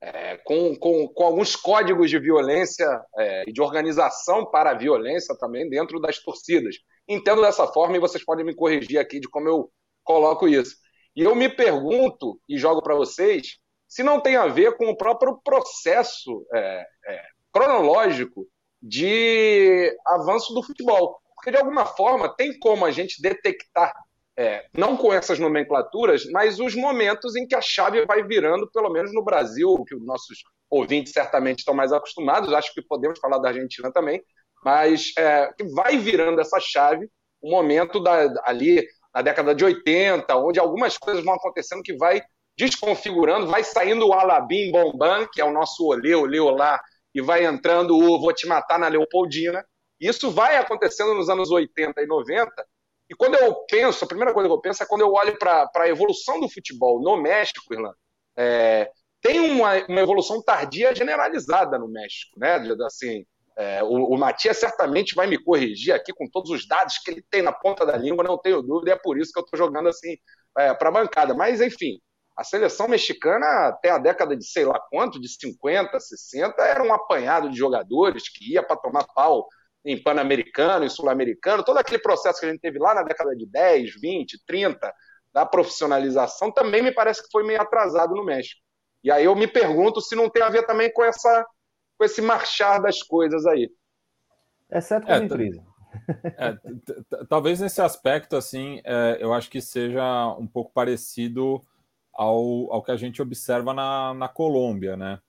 [0.00, 5.36] é, com, com, com, alguns códigos de violência é, e de organização para a violência
[5.38, 6.76] também dentro das torcidas.
[7.08, 9.70] Entendo dessa forma e vocês podem me corrigir aqui de como eu
[10.02, 10.76] coloco isso.
[11.16, 14.96] E eu me pergunto, e jogo para vocês, se não tem a ver com o
[14.96, 18.46] próprio processo é, é, cronológico
[18.82, 21.18] de avanço do futebol.
[21.44, 23.92] Porque, de alguma forma, tem como a gente detectar,
[24.34, 28.88] é, não com essas nomenclaturas, mas os momentos em que a chave vai virando, pelo
[28.88, 30.38] menos no Brasil, que os nossos
[30.70, 34.22] ouvintes certamente estão mais acostumados, acho que podemos falar da Argentina também,
[34.64, 37.10] mas é, vai virando essa chave,
[37.42, 38.82] o momento da, ali
[39.14, 42.22] na década de 80, onde algumas coisas vão acontecendo que vai
[42.56, 46.80] desconfigurando, vai saindo o Alabim Bombam, que é o nosso olê, olê, olá,
[47.14, 49.62] e vai entrando o Vou Te Matar na Leopoldina.
[50.00, 52.50] Isso vai acontecendo nos anos 80 e 90.
[53.10, 55.70] E quando eu penso, a primeira coisa que eu penso é quando eu olho para
[55.74, 57.96] a evolução do futebol no México, Irlanda.
[58.36, 62.56] É, tem uma, uma evolução tardia generalizada no México, né?
[62.84, 63.24] Assim,
[63.56, 67.24] é, o, o Matias certamente vai me corrigir aqui com todos os dados que ele
[67.30, 69.58] tem na ponta da língua, não tenho dúvida, e é por isso que eu estou
[69.58, 70.16] jogando assim
[70.58, 71.34] é, para a bancada.
[71.34, 72.00] Mas, enfim,
[72.36, 76.92] a seleção mexicana, até a década de sei lá quanto, de 50, 60, era um
[76.92, 79.46] apanhado de jogadores que ia para tomar pau
[79.84, 83.46] em Pan-Americano, em Sul-Americano, todo aquele processo que a gente teve lá na década de
[83.46, 84.92] 10, 20, 30,
[85.32, 88.60] da profissionalização, também me parece que foi meio atrasado no México.
[89.02, 91.46] E aí eu me pergunto se não tem a ver também com essa
[91.98, 93.70] com esse marchar das coisas aí.
[94.70, 95.62] Exceto com é, a empresa.
[96.36, 96.58] É,
[97.28, 101.62] talvez nesse aspecto, assim, é, eu acho que seja um pouco parecido
[102.12, 105.20] ao, ao que a gente observa na, na Colômbia, né?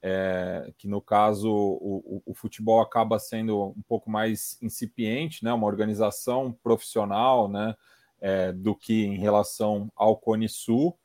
[0.00, 5.52] É, que no caso o, o, futebol acaba sendo um pouco mais incipiente, né?
[5.52, 7.74] Uma organização profissional, né?
[8.20, 10.96] É, do que em relação ao Cone Sul,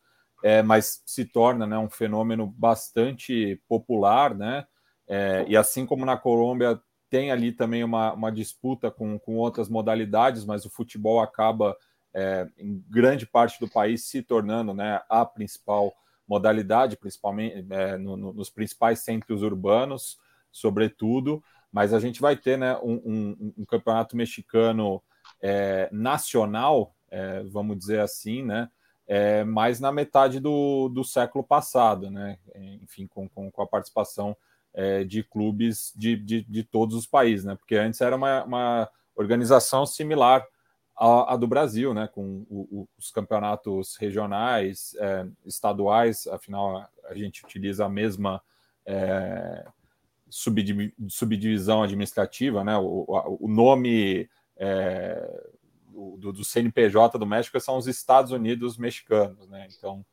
[0.43, 4.65] é, mas se torna né, um fenômeno bastante popular, né?
[5.07, 6.79] É, e assim como na Colômbia
[7.13, 11.77] tem ali também uma, uma disputa com, com outras modalidades, mas o futebol acaba,
[12.11, 15.93] é, em grande parte do país, se tornando né, a principal
[16.33, 20.17] modalidade, principalmente é, no, no, nos principais centros urbanos,
[20.51, 21.43] sobretudo.
[21.71, 25.01] Mas a gente vai ter né, um, um, um campeonato mexicano
[25.41, 28.69] é, nacional, é, vamos dizer assim, né?
[29.05, 32.37] É, mais na metade do, do século passado, né?
[32.81, 34.35] Enfim, com, com, com a participação
[34.73, 37.55] é, de clubes de, de, de, todos os países, né?
[37.55, 40.43] Porque antes era uma, uma organização similar
[40.95, 42.07] à, à, do Brasil, né?
[42.07, 48.41] Com o, o, os campeonatos regionais, é, estaduais, afinal a gente utiliza a mesma
[48.85, 49.65] é,
[50.29, 52.77] subdivisão administrativa, né?
[52.77, 53.05] O,
[53.39, 55.43] o nome é,
[56.17, 59.67] do, do, CNPJ do México são os Estados Unidos mexicanos, né?
[59.77, 60.05] Então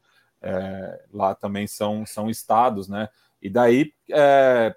[0.43, 3.09] é, lá também são, são estados, né?
[3.43, 4.75] E daí, é,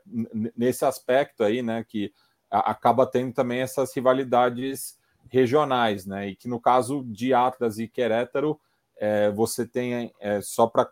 [0.56, 2.14] nesse aspecto aí, né, que
[2.50, 4.98] acaba tendo também essas rivalidades
[5.34, 8.60] regionais, né, e que no caso de Atlas e Querétaro,
[8.96, 10.88] é, você tem, é, só para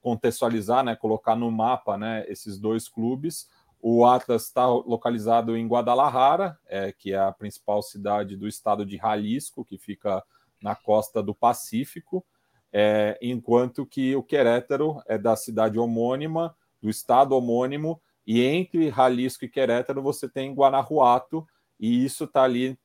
[0.00, 3.48] contextualizar, né, colocar no mapa, né, esses dois clubes,
[3.80, 8.96] o Atlas está localizado em Guadalajara, é, que é a principal cidade do estado de
[8.96, 10.24] Jalisco, que fica
[10.60, 12.26] na costa do Pacífico,
[12.72, 19.44] é, enquanto que o Querétaro é da cidade homônima, do estado homônimo, e entre Jalisco
[19.44, 21.46] e Querétaro você tem Guanajuato,
[21.78, 22.76] e isso está ali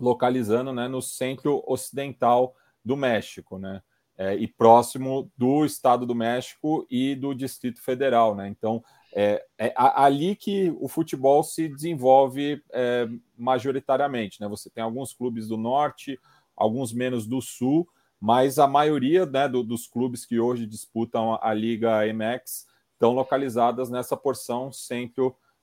[0.00, 3.82] localizando né, no centro ocidental do México, né?
[4.16, 8.48] É, e próximo do Estado do México e do Distrito Federal, né?
[8.48, 8.82] Então
[9.14, 14.46] é, é ali que o futebol se desenvolve é, majoritariamente, né?
[14.48, 16.20] Você tem alguns clubes do norte,
[16.54, 17.88] alguns menos do sul,
[18.20, 23.88] mas a maioria né, do, dos clubes que hoje disputam a, Liga MX estão localizadas
[23.88, 24.70] nessa porção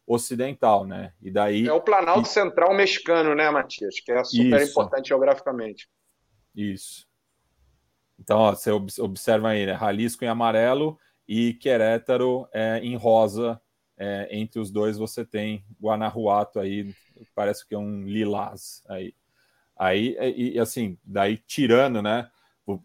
[0.08, 1.12] centro-ocidental, né?
[1.22, 2.32] E daí é o Planalto e...
[2.32, 4.00] Central mexicano, né, Matias?
[4.00, 4.72] Que é super Isso.
[4.72, 5.90] importante geograficamente.
[6.56, 7.06] Isso.
[8.20, 9.78] Então, ó, você observa aí, né?
[9.78, 13.62] Jalisco em amarelo e Querétaro é, em rosa.
[14.00, 16.94] É, entre os dois você tem Guanajuato aí,
[17.34, 19.14] parece que é um lilás aí.
[19.76, 22.30] Aí, e, assim, daí tirando, né?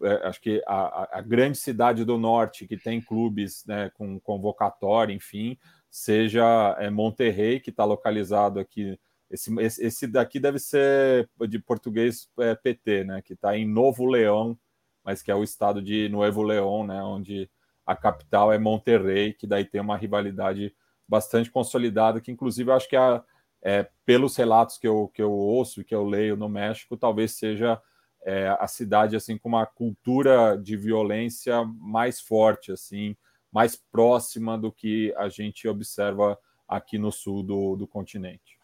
[0.03, 5.13] É, acho que a, a, grande cidade do norte que tem clubes né, com convocatória,
[5.13, 5.57] enfim,
[5.95, 12.55] seja é, Monterrey, que está localizado aqui esse, esse daqui deve ser de português é,
[12.55, 13.21] PT, né?
[13.21, 14.57] Que está em Novo Leão,
[15.03, 17.01] mas que é o estado de Nuevo León, né?
[17.03, 17.49] Onde
[17.85, 20.75] a capital é Monterrey, que daí tem uma rivalidade
[21.07, 23.23] bastante consolidada, que inclusive eu acho que a,
[23.61, 27.33] é, pelos relatos que eu, que eu ouço e que eu leio no México, talvez
[27.33, 27.81] seja
[28.23, 33.15] é, a cidade assim com uma cultura de violência mais forte, assim,
[33.53, 36.37] mais próxima do que a gente observa
[36.67, 38.57] aqui no sul do, do continente.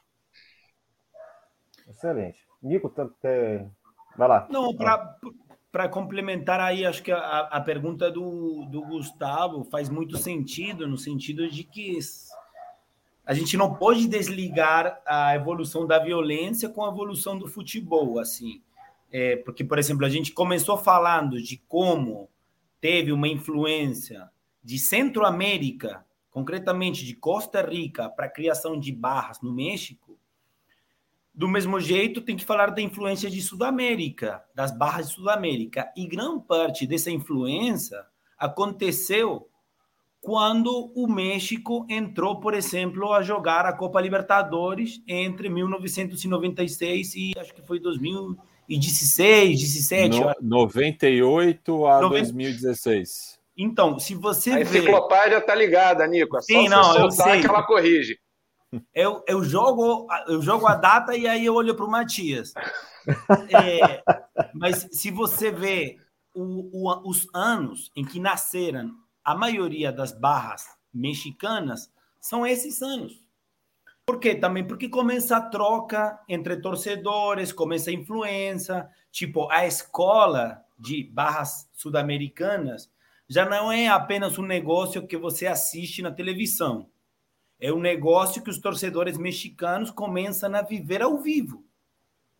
[1.88, 2.47] Excelente.
[2.62, 3.08] Nico, tá,
[4.17, 4.47] vai lá.
[4.49, 4.75] Não,
[5.71, 10.97] para complementar aí, acho que a, a pergunta do, do Gustavo faz muito sentido, no
[10.97, 11.99] sentido de que
[13.25, 18.62] a gente não pode desligar a evolução da violência com a evolução do futebol, assim.
[19.12, 22.28] É, porque, por exemplo, a gente começou falando de como
[22.82, 24.30] teve uma influência
[24.63, 30.17] de Centro-América, concretamente de Costa Rica, para a criação de barras no México.
[31.33, 35.91] Do mesmo jeito, tem que falar da influência de Sudamérica, das barras de Sudamérica.
[35.95, 38.05] E grande parte dessa influência
[38.37, 39.49] aconteceu
[40.21, 47.53] quando o México entrou, por exemplo, a jogar a Copa Libertadores entre 1996 e acho
[47.53, 50.19] que foi 2016, 17.
[50.19, 52.09] No, 98 a 90...
[52.09, 53.38] 2016.
[53.61, 56.37] Então, se você a enciclopédia tá ligada, Nico.
[56.37, 57.41] É Sim, não, eu sei.
[57.41, 58.17] que ela corrige.
[58.93, 62.53] Eu, eu, jogo, eu jogo a data e aí eu olho para o Matias.
[63.49, 64.03] É,
[64.53, 65.97] mas se você vê
[66.31, 68.91] o, o, os anos em que nasceram
[69.23, 73.23] a maioria das barras mexicanas são esses anos.
[74.05, 74.35] Por quê?
[74.35, 81.67] Também porque começa a troca entre torcedores, começa a influência, tipo, a escola de barras
[81.73, 82.91] sud-americanas
[83.29, 86.89] já não é apenas um negócio que você assiste na televisão.
[87.59, 91.63] É um negócio que os torcedores mexicanos começam a viver ao vivo.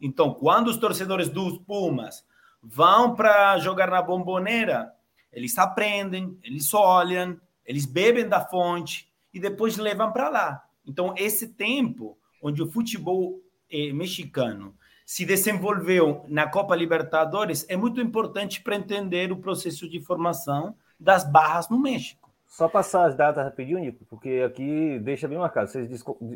[0.02, 2.26] Então, quando os torcedores dos Pumas
[2.64, 4.92] vão para jogar na bomboneira,
[5.32, 10.64] eles aprendem, eles olham, eles bebem da fonte e depois levam para lá.
[10.84, 14.76] Então, esse tempo onde o futebol eh, mexicano
[15.10, 21.24] se desenvolveu na Copa Libertadores é muito importante para entender o processo de formação das
[21.24, 22.32] barras no México.
[22.46, 25.68] Só passar as datas rapidinho, Nico, porque aqui deixa bem marcado.
[25.68, 25.90] Vocês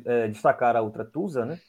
[0.06, 1.60] é, destacaram a Ultra Tusa, né?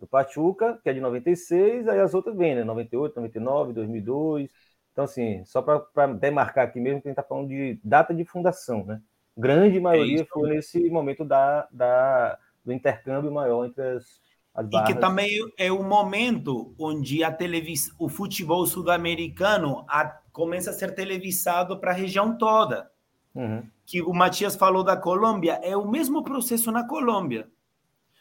[0.00, 2.64] Do Pachuca, que é de 96, aí as outras vêm, né?
[2.64, 4.50] 98, 99, 2002.
[4.92, 8.24] Então, assim, só para demarcar aqui mesmo, que a gente está falando de data de
[8.24, 9.00] fundação, né?
[9.36, 14.26] Grande maioria é foi nesse momento da, da, do intercâmbio maior entre as.
[14.56, 17.92] E que também é o momento onde a televis...
[17.98, 19.86] o futebol sul-americano
[20.32, 22.90] começa a ser televisado para a região toda.
[23.34, 23.62] Uhum.
[23.86, 27.48] Que o Matias falou da Colômbia, é o mesmo processo na Colômbia.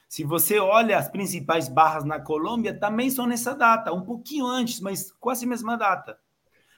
[0.07, 4.79] Se você olha as principais barras na Colômbia, também são nessa data, um pouquinho antes,
[4.79, 6.17] mas quase a mesma data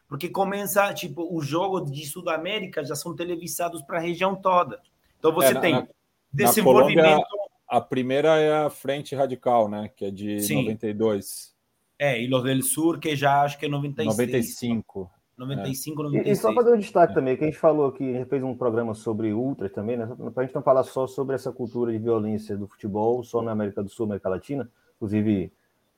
[0.10, 4.82] porque começa, tipo, o jogo de Sudamérica já são televisados para a região toda.
[5.20, 5.88] Então você é, tem na,
[6.34, 7.06] desenvolvimento.
[7.06, 7.39] Na Colômbia,
[7.70, 9.90] a primeira é a Frente Radical, né?
[9.96, 10.64] Que é de Sim.
[10.64, 11.54] 92.
[12.00, 14.18] É, e Los del Sur, que já acho que é 96.
[14.18, 15.12] 95.
[15.38, 16.04] 95, é.
[16.04, 16.28] 96.
[16.28, 18.44] E, e só fazer um destaque também, que a gente falou aqui, a gente fez
[18.44, 20.08] um programa sobre ultras também, né?
[20.34, 23.52] Para a gente não falar só sobre essa cultura de violência do futebol, só na
[23.52, 24.70] América do Sul, América Latina.
[24.96, 25.52] Inclusive,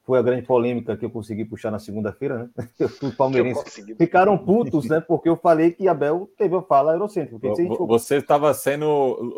[0.04, 2.68] foi a grande polêmica que eu consegui puxar na segunda-feira, né?
[3.02, 5.00] Os palmeirenses ficaram putos, né?
[5.00, 7.40] Porque eu falei que Abel teve a fala eurocêntrica.
[7.88, 8.88] Você estava sendo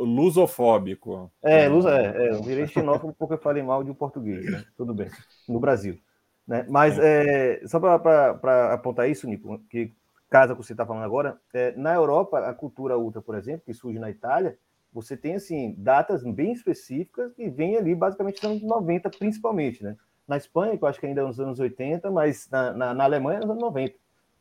[0.04, 1.32] lusofóbico.
[1.42, 4.64] É, luz, é, é, eu virei xenófobo porque eu falei mal de um português, né?
[4.78, 5.10] Tudo bem,
[5.48, 6.00] no Brasil.
[6.48, 6.66] Né?
[6.70, 7.62] Mas é.
[7.64, 9.94] É, só para apontar isso, Nico, que
[10.30, 13.74] casa que você está falando agora, é, na Europa, a cultura ultra, por exemplo, que
[13.74, 14.58] surge na Itália,
[14.92, 19.96] você tem assim datas bem específicas que vem ali basicamente nos anos 90, principalmente, né?
[20.28, 23.04] Na Espanha, que eu acho que ainda é nos anos 80, mas na, na, na
[23.04, 23.96] Alemanha é nos anos 90.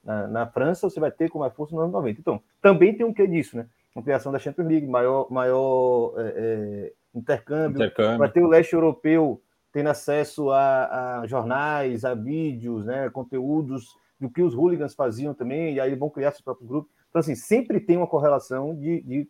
[0.05, 2.21] Na, na, França você vai ter com mais força nos anos 90.
[2.21, 3.67] Então, também tem um que disso, né?
[3.95, 7.77] Ampliação da Champions League, maior, maior é, é, intercâmbio.
[7.77, 8.19] intercâmbio.
[8.19, 9.41] Vai ter o leste europeu
[9.73, 15.75] tendo acesso a, a, jornais, a vídeos, né, conteúdos do que os hooligans faziam também,
[15.75, 16.91] e aí vão criar seu próprio grupo.
[17.09, 19.29] Então, assim, sempre tem uma correlação de, de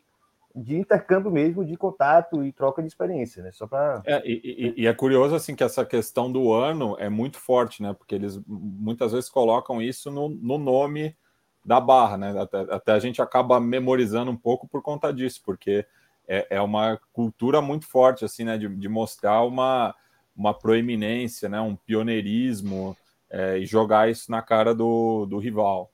[0.55, 3.51] de intercâmbio mesmo, de contato e troca de experiência, né?
[3.53, 4.03] Só para.
[4.07, 7.83] É, e, e, e, é curioso assim que essa questão do ano é muito forte,
[7.83, 7.93] né?
[7.95, 11.17] Porque eles muitas vezes colocam isso no, no nome
[11.65, 12.41] da barra, né?
[12.41, 15.87] Até, até, a gente acaba memorizando um pouco por conta disso, porque
[16.29, 18.59] é, é uma cultura muito forte, assim, né?
[18.59, 19.95] De, de mostrar uma,
[20.37, 21.61] uma proeminência, né?
[21.61, 22.97] Um pioneirismo
[23.31, 25.91] é, e jogar isso na cara do, do rival.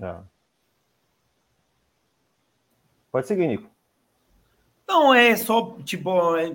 [0.00, 0.33] É.
[3.14, 3.70] Pode seguir, Nico.
[4.88, 6.52] Não, é só, tipo, é,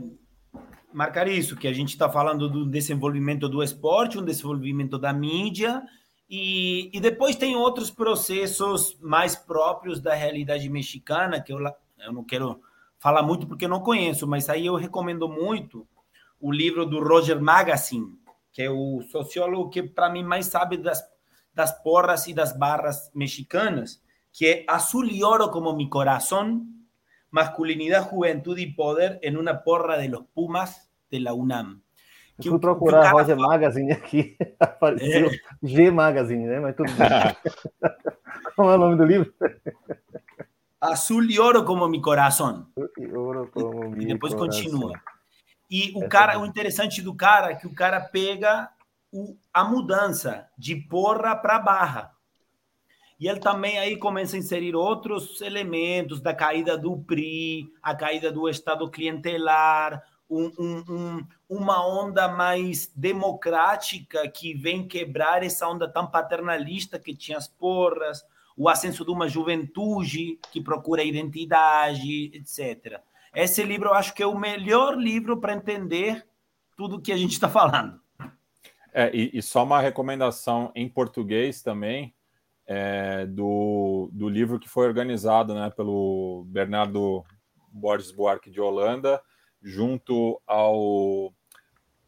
[0.91, 5.81] marcar isso, que a gente está falando do desenvolvimento do esporte, um desenvolvimento da mídia,
[6.29, 11.59] e, e depois tem outros processos mais próprios da realidade mexicana, que eu,
[11.97, 12.59] eu não quero
[12.99, 15.87] falar muito porque eu não conheço, mas aí eu recomendo muito
[16.41, 18.19] o livro do Roger Magazine,
[18.51, 21.01] que é o sociólogo que para mim mais sabe das,
[21.53, 26.87] das porras e das barras mexicanas, que Azul y Oro como mi corazón,
[27.31, 31.83] masculinidad, juventud y poder en una porra de los Pumas de la UNAM.
[32.45, 33.47] Eu fui procurar a Roger fala...
[33.49, 35.39] Magazine aqui, apareceu é.
[35.61, 36.59] G Magazine, né?
[36.59, 37.09] Mas tudo bem.
[38.55, 39.33] Como é o nome do livro?
[40.79, 42.71] Azul y oro como mi corazón.
[43.13, 44.63] Ouro como mi e depois coração.
[44.63, 44.93] continua.
[45.69, 48.69] E o cara, o interessante do cara é que o cara pega
[49.11, 52.11] o, a mudança de porra para barra.
[53.19, 58.31] E ele também aí começa a inserir outros elementos da caída do PRI, a caída
[58.31, 65.91] do Estado clientelar, um, um, um, uma onda mais democrática que vem quebrar essa onda
[65.91, 68.23] tão paternalista que tinha as porras,
[68.55, 73.01] o ascenso de uma juventude que procura identidade, etc.
[73.33, 76.25] Esse livro eu acho que é o melhor livro para entender
[76.77, 77.99] tudo que a gente está falando.
[78.93, 82.13] É, e, e, só uma recomendação em português também,
[82.71, 87.25] é, do, do livro que foi organizado né, pelo Bernardo
[87.73, 89.19] Borges Buarque de Holanda,
[89.59, 91.33] junto ao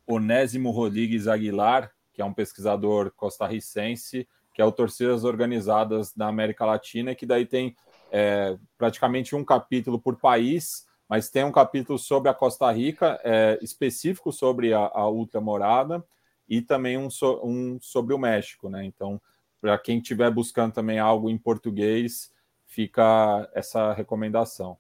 [0.06, 6.64] Onésimo Rodrigues Aguilar, que é um pesquisador costarricense, que é o Torcidas Organizadas da América
[6.64, 7.76] Latina, que daí tem
[8.12, 13.58] é, praticamente um capítulo por país, mas tem um capítulo sobre a Costa Rica, é,
[13.64, 16.06] específico sobre a, a ultramorada,
[16.48, 18.86] e também um, so, um sobre o México, né?
[18.86, 19.20] Então,
[19.62, 22.32] para quem estiver buscando também algo em português,
[22.66, 24.78] fica essa recomendação.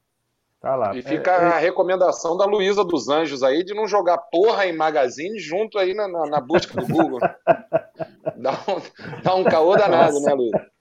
[0.59, 0.95] Tá lá.
[0.95, 1.47] E fica é, é...
[1.47, 5.93] a recomendação da Luísa dos Anjos aí de não jogar porra em magazine junto aí
[5.93, 7.19] na, na, na busca do Google.
[8.37, 10.29] dá, um, dá um caô danado, Nossa.
[10.29, 10.71] né, Luísa?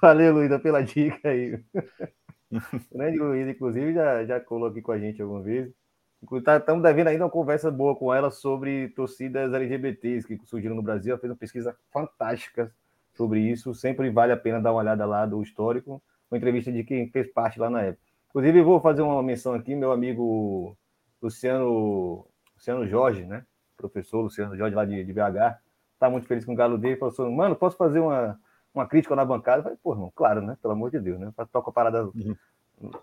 [0.00, 1.54] Valeu, Luísa, pela dica aí.
[2.50, 2.60] O
[2.96, 5.72] grande Luísa, inclusive, já, já colou aqui com a gente algumas vezes.
[6.32, 10.82] Estamos tá, devendo ainda uma conversa boa com ela sobre torcidas LGBTs que surgiram no
[10.82, 11.12] Brasil.
[11.12, 12.72] Ela fez uma pesquisa fantástica
[13.12, 13.74] sobre isso.
[13.74, 16.02] Sempre vale a pena dar uma olhada lá do histórico.
[16.30, 18.02] Uma entrevista de quem fez parte lá na época.
[18.30, 20.76] Inclusive, vou fazer uma menção aqui, meu amigo
[21.22, 23.44] Luciano, Luciano Jorge, né?
[23.76, 25.58] Professor Luciano Jorge lá de, de BH.
[25.92, 26.96] Está muito feliz com o galo dele.
[26.96, 28.40] Falou assim, mano, posso fazer uma,
[28.72, 29.58] uma crítica na bancada?
[29.58, 30.56] Eu falei, pô, irmão, claro, né?
[30.62, 31.32] Pelo amor de Deus, né?
[31.52, 32.34] Toca a parada uhum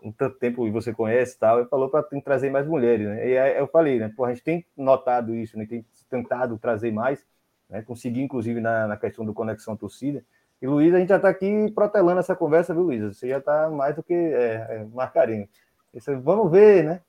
[0.02, 3.28] um tanto tempo e você conhece tal, ele falou para trazer mais mulheres, né?
[3.28, 4.12] E aí eu falei, né?
[4.16, 5.66] Pô, a gente tem notado isso, né?
[5.66, 7.26] Tem tentado trazer mais,
[7.70, 7.82] né?
[7.82, 10.24] Conseguir, inclusive, na, na questão do Conexão Torcida.
[10.62, 13.02] E Luiz, a gente já está aqui protelando essa conversa, viu, Luiz?
[13.18, 15.48] Você já está mais do que é, é, marcarinho.
[15.94, 17.02] Esse, vamos ver, né?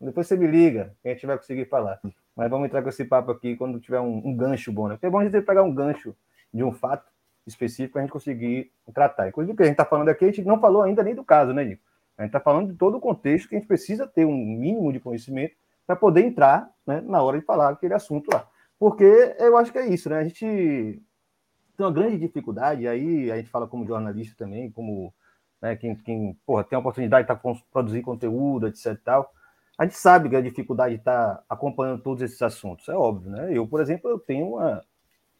[0.00, 2.00] Depois você me liga, a gente vai conseguir falar.
[2.36, 4.94] Mas vamos entrar com esse papo aqui quando tiver um, um gancho bom, né?
[4.94, 6.14] Porque é bom a gente pegar um gancho
[6.52, 7.04] de um fato
[7.46, 9.28] específico para a gente conseguir tratar.
[9.28, 11.24] Inclusive, o que a gente está falando aqui, a gente não falou ainda nem do
[11.24, 11.82] caso, né, Nico?
[12.18, 14.92] A gente está falando de todo o contexto que a gente precisa ter um mínimo
[14.92, 15.54] de conhecimento
[15.86, 18.46] para poder entrar né, na hora de falar aquele assunto lá.
[18.78, 20.18] Porque eu acho que é isso, né?
[20.18, 25.14] A gente tem uma grande dificuldade, aí a gente fala como jornalista também, como
[25.62, 28.98] né, quem, quem porra, tem a oportunidade de tá, produzir conteúdo, etc.
[29.02, 29.32] Tal.
[29.78, 33.30] A gente sabe que a dificuldade de estar tá acompanhando todos esses assuntos, é óbvio,
[33.30, 33.56] né?
[33.56, 34.84] Eu, por exemplo, eu tenho uma,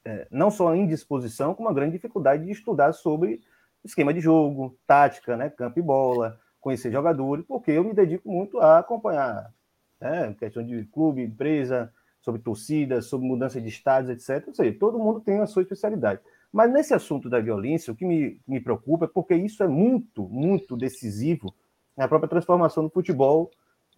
[0.05, 3.43] é, não só indisposição, como uma grande dificuldade de estudar sobre
[3.85, 8.59] esquema de jogo, tática, né, campo e bola, conhecer jogadores, porque eu me dedico muito
[8.59, 9.53] a acompanhar
[10.01, 14.47] né, questão de clube, empresa, sobre torcida, sobre mudança de estados, etc.
[14.49, 16.21] Ou seja, todo mundo tem a sua especialidade.
[16.53, 20.29] Mas nesse assunto da violência, o que me, me preocupa é porque isso é muito,
[20.29, 21.55] muito decisivo
[21.97, 23.51] na própria transformação do futebol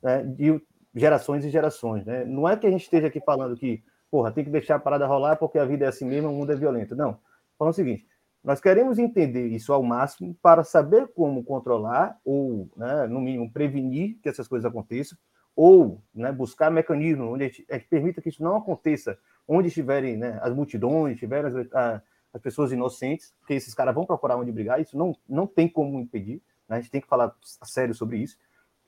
[0.03, 0.61] né, de
[0.95, 2.05] gerações e gerações.
[2.05, 2.25] Né?
[2.25, 5.07] Não é que a gente esteja aqui falando que, porra, tem que deixar a parada
[5.07, 6.97] rolar porque a vida é assim mesmo, o mundo é violento.
[6.97, 7.19] Não.
[7.59, 8.07] Falando o seguinte,
[8.43, 14.19] nós queremos entender isso ao máximo para saber como controlar ou, né, no mínimo, prevenir
[14.23, 15.19] que essas coisas aconteçam
[15.55, 20.17] ou né, buscar mecanismos onde a a gente, permita que isso não aconteça onde estiverem
[20.17, 24.51] né, as multidões, estiverem as, a, as, pessoas inocentes, porque esses caras vão procurar onde
[24.51, 28.19] brigar, isso não, não tem como impedir, né, a gente tem que falar sério sobre
[28.19, 28.39] isso.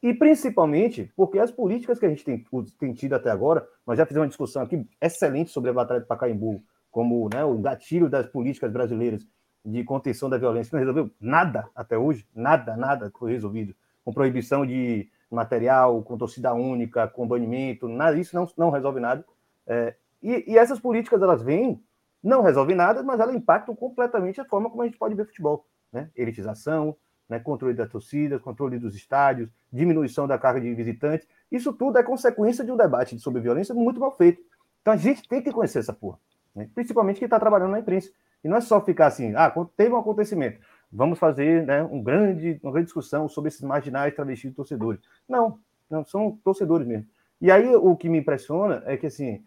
[0.03, 2.45] E principalmente porque as políticas que a gente tem,
[2.79, 6.07] tem tido até agora, nós já fizemos uma discussão aqui excelente sobre a Batalha de
[6.07, 9.27] Pacaembu, como né, o gatilho das políticas brasileiras
[9.65, 13.75] de contenção da violência não resolveu nada até hoje, nada, nada foi resolvido.
[14.05, 19.25] Com proibição de material, com torcida única, com banimento, nada, isso não, não resolve nada.
[19.67, 21.83] É, e, e, essas políticas, elas vêm,
[22.23, 25.67] não resolvem nada, mas elas impactam completamente a forma como a gente pode ver futebol.
[25.93, 26.11] Né?
[26.17, 26.97] Elitização,
[27.29, 31.27] né, controle das torcidas, controle dos estádios, diminuição da carga de visitantes.
[31.51, 34.43] Isso tudo é consequência de um debate sobre violência muito mal feito.
[34.81, 36.19] Então a gente tem que conhecer essa porra,
[36.55, 36.69] né?
[36.75, 38.11] principalmente quem está trabalhando na imprensa.
[38.45, 40.61] E não é só ficar assim, ah, teve um acontecimento,
[40.93, 45.01] vamos fazer né, um grande, uma grande discussão sobre esses marginais travestis torcedores.
[45.29, 47.07] Não, não, são torcedores mesmo.
[47.41, 49.45] E aí o que me impressiona é que assim,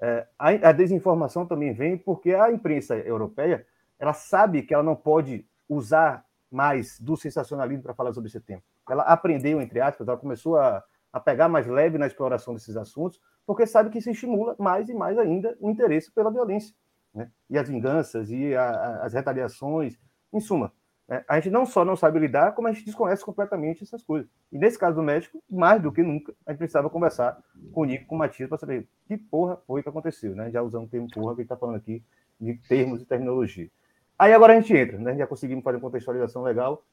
[0.00, 3.66] é, a, a, desinformação também vem porque a imprensa europeia
[3.98, 8.62] ela sabe que ela não pode usar mais do sensacionalismo para falar sobre esse tema.
[8.88, 10.82] Ela aprendeu, entre aspas, ela começou a,
[11.12, 14.94] a pegar mais leve na exploração desses assuntos, porque sabe que isso estimula mais e
[14.94, 16.74] mais ainda o interesse pela violência.
[17.16, 17.30] Né?
[17.48, 19.98] E as vinganças, e a, a, as retaliações,
[20.30, 20.70] em suma.
[21.08, 21.24] Né?
[21.26, 24.30] A gente não só não sabe lidar, como a gente desconhece completamente essas coisas.
[24.52, 27.42] E nesse caso do México, mais do que nunca, a gente precisava conversar
[27.72, 30.50] com o Nico, com o Matias, para saber que porra foi que aconteceu, né?
[30.50, 32.04] Já usando o termo porra que gente está falando aqui,
[32.38, 33.70] de termos e terminologia.
[34.18, 35.16] Aí agora a gente entra, né?
[35.16, 36.84] Já conseguimos fazer uma contextualização legal.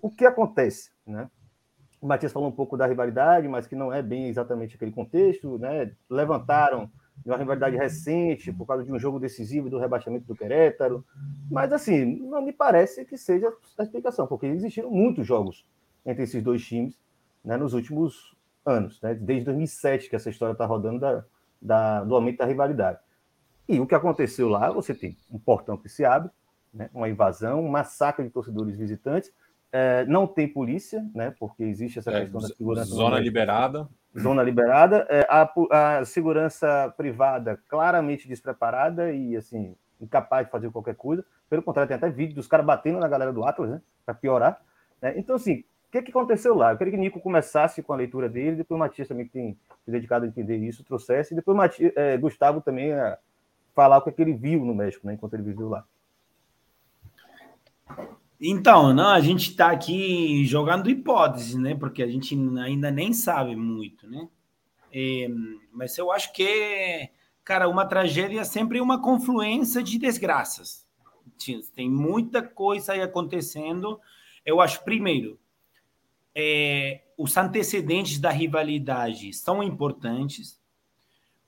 [0.00, 1.30] O que acontece, né?
[2.00, 5.58] O Matias falou um pouco da rivalidade, mas que não é bem exatamente aquele contexto,
[5.58, 5.92] né?
[6.08, 6.90] Levantaram
[7.24, 11.04] uma rivalidade recente por causa de um jogo decisivo do rebaixamento do Querétaro,
[11.50, 15.66] mas assim, não me parece que seja a explicação, porque existiram muitos jogos
[16.04, 16.98] entre esses dois times
[17.44, 19.14] né, nos últimos anos, né?
[19.14, 21.24] desde 2007 que essa história está rodando da,
[21.60, 22.98] da, do aumento da rivalidade.
[23.68, 26.30] E o que aconteceu lá, você tem um portão que se abre,
[26.72, 29.32] né, uma invasão, um massacre de torcedores visitantes.
[29.72, 32.90] É, não tem polícia, né, porque existe essa é, questão da segurança.
[32.90, 33.88] Zona liberada.
[34.18, 35.06] Zona liberada.
[35.10, 41.24] É, a, a segurança privada claramente despreparada e assim incapaz de fazer qualquer coisa.
[41.48, 44.60] Pelo contrário, tem até vídeo dos caras batendo na galera do Atlas, né, para piorar.
[45.00, 45.14] Né?
[45.16, 46.72] Então, assim, o que, que aconteceu lá?
[46.72, 49.32] Eu queria que o Nico começasse com a leitura dele, depois o Matias também, que
[49.32, 53.18] tem se dedicado a entender isso, trouxesse, e depois o Matias, é, Gustavo também a
[53.74, 55.84] falar o que, é que ele viu no México, né, enquanto ele viveu lá.
[58.40, 61.74] Então, não, a gente está aqui jogando hipóteses, né?
[61.74, 64.28] Porque a gente ainda nem sabe muito, né?
[64.92, 65.26] É,
[65.72, 67.10] mas eu acho que,
[67.42, 70.86] cara, uma tragédia é sempre uma confluência de desgraças.
[71.74, 73.98] Tem muita coisa aí acontecendo.
[74.44, 75.38] Eu acho, primeiro,
[76.34, 80.60] é, os antecedentes da rivalidade são importantes,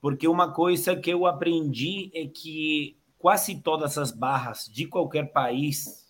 [0.01, 6.08] porque uma coisa que eu aprendi é que quase todas as barras de qualquer país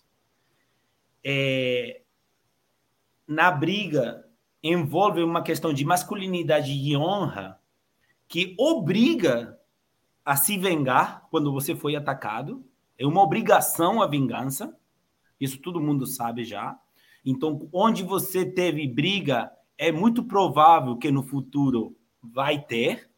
[1.24, 2.02] é,
[3.26, 4.26] na briga
[4.62, 7.58] envolve uma questão de masculinidade e honra
[8.28, 9.58] que obriga
[10.24, 12.64] a se vingar quando você foi atacado.
[12.98, 14.76] É uma obrigação a vingança.
[15.40, 16.78] Isso todo mundo sabe já.
[17.24, 23.10] Então, onde você teve briga, é muito provável que no futuro vai ter.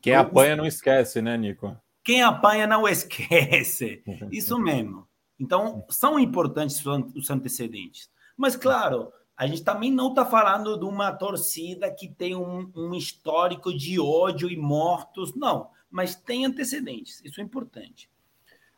[0.00, 1.76] Quem apanha não esquece, né, Nico?
[2.02, 4.02] Quem apanha não esquece.
[4.32, 5.06] Isso mesmo.
[5.40, 8.10] Então, são importantes os antecedentes.
[8.36, 12.94] Mas, claro, a gente também não está falando de uma torcida que tem um, um,
[12.94, 15.70] histórico de ódio e mortos, não.
[15.90, 18.10] Mas tem antecedentes, isso é importante.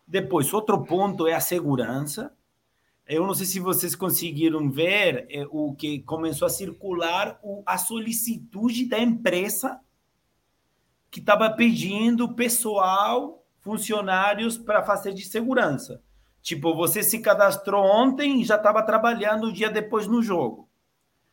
[0.07, 2.33] Depois, outro ponto é a segurança.
[3.09, 7.77] Eu não sei se vocês conseguiram ver é, o que começou a circular o, a
[7.77, 9.81] solicitude da empresa
[11.11, 16.01] que estava pedindo pessoal, funcionários para fazer de segurança.
[16.43, 20.69] Tipo, você se cadastrou ontem e já estava trabalhando o dia depois no jogo.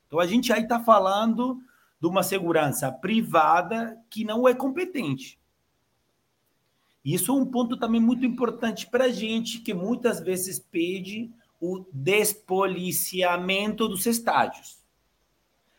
[0.08, 1.60] Então a gente aí está falando
[2.00, 5.40] de uma segurança privada que não é competente.
[7.04, 11.86] Isso é um ponto também muito importante para a gente, que muitas vezes pede o
[11.92, 14.80] despoliciamento dos estádios.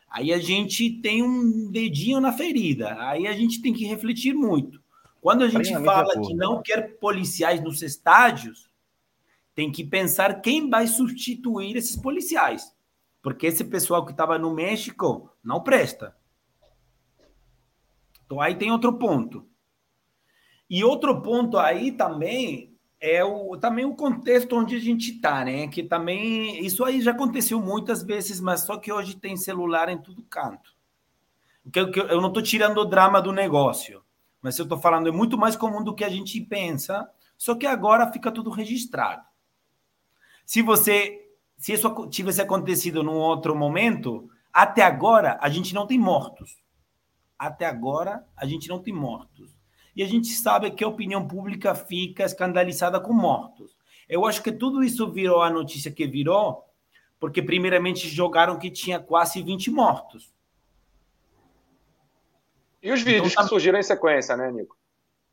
[0.09, 4.83] Aí a gente tem um dedinho na ferida, aí a gente tem que refletir muito.
[5.20, 8.70] Quando a gente fala que não quer policiais nos estádios,
[9.61, 12.75] tem que pensar quem vai substituir esses policiais.
[13.21, 16.17] Porque esse pessoal que estava no México não presta.
[18.25, 19.47] Então aí tem outro ponto.
[20.71, 25.69] E outro ponto aí também é o, também o contexto onde a gente está, né?
[25.69, 29.99] Que também isso aí já aconteceu muitas vezes, mas só que hoje tem celular em
[29.99, 30.75] todo canto.
[32.09, 34.03] Eu não estou tirando o drama do negócio,
[34.41, 37.07] mas eu estou falando é muito mais comum do que a gente pensa.
[37.37, 39.29] Só que agora fica tudo registrado.
[40.51, 45.96] Se você, se isso tivesse acontecido num outro momento, até agora a gente não tem
[45.96, 46.61] mortos.
[47.38, 49.57] Até agora a gente não tem mortos.
[49.94, 53.76] E a gente sabe que a opinião pública fica escandalizada com mortos.
[54.09, 56.64] Eu acho que tudo isso virou a notícia que virou,
[57.20, 60.34] porque primeiramente jogaram que tinha quase 20 mortos.
[62.82, 64.76] E os vídeos então, que surgiram em sequência, né, Nico?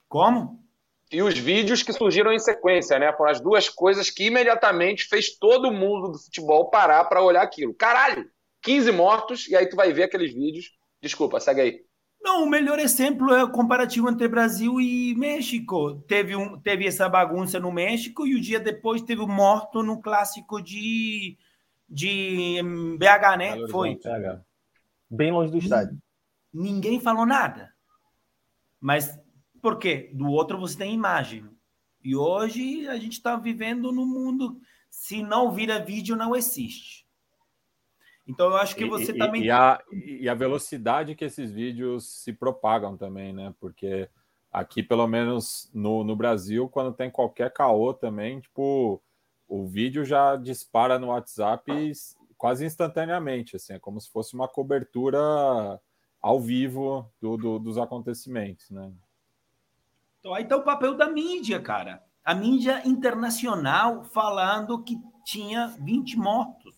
[0.08, 0.64] Como?
[1.12, 3.14] E os vídeos que surgiram em sequência, né?
[3.14, 7.74] Foram as duas coisas que imediatamente fez todo mundo do futebol parar para olhar aquilo.
[7.74, 8.30] Caralho,
[8.62, 10.72] 15 mortos, e aí tu vai ver aqueles vídeos.
[11.02, 11.88] Desculpa, segue aí.
[12.22, 15.96] Não, o melhor exemplo é o comparativo entre Brasil e México.
[16.08, 20.02] Teve, um, teve essa bagunça no México e o dia depois teve um morto no
[20.02, 21.38] clássico de,
[21.88, 22.62] de
[22.98, 23.68] BH, né?
[23.70, 23.98] Foi.
[25.10, 25.98] Bem longe do estádio.
[26.54, 27.72] Ninguém falou nada.
[28.82, 29.18] Mas
[29.62, 30.10] por quê?
[30.14, 31.50] Do outro você tem imagem.
[32.04, 37.06] E hoje a gente está vivendo num mundo, se não vira vídeo, não existe.
[38.28, 39.44] Então eu acho que você e, também.
[39.44, 43.54] E a, e a velocidade que esses vídeos se propagam também, né?
[43.60, 44.10] Porque
[44.52, 49.02] aqui, pelo menos no, no Brasil, quando tem qualquer caô também, tipo,
[49.48, 51.92] o vídeo já dispara no WhatsApp
[52.38, 55.20] quase instantaneamente, assim, é como se fosse uma cobertura
[56.22, 58.92] ao vivo do, do, dos acontecimentos, né?
[60.28, 62.04] Então aí tá o papel da mídia, cara.
[62.22, 66.76] A mídia internacional falando que tinha 20 mortos.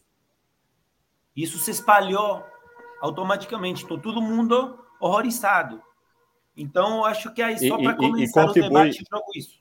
[1.36, 2.46] Isso se espalhou
[3.02, 3.84] automaticamente.
[3.84, 5.82] Então todo mundo horrorizado.
[6.56, 9.60] Então eu acho que aí só para começar e, e o debate jogo isso.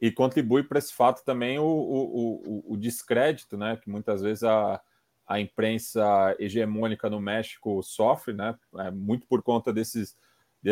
[0.00, 3.76] E contribui para esse fato também o, o, o, o descrédito, né?
[3.76, 4.80] Que muitas vezes a,
[5.26, 8.56] a imprensa hegemônica no México sofre, né?
[8.76, 10.16] É, muito por conta desses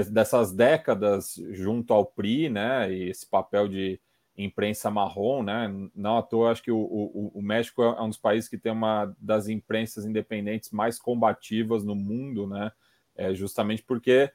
[0.03, 4.01] dessas décadas junto ao PRI, né, e esse papel de
[4.37, 8.19] imprensa marrom, né, não à toa, acho que o, o, o, México é um dos
[8.19, 12.73] países que tem uma das imprensas independentes mais combativas no mundo, né,
[13.15, 14.31] é justamente porque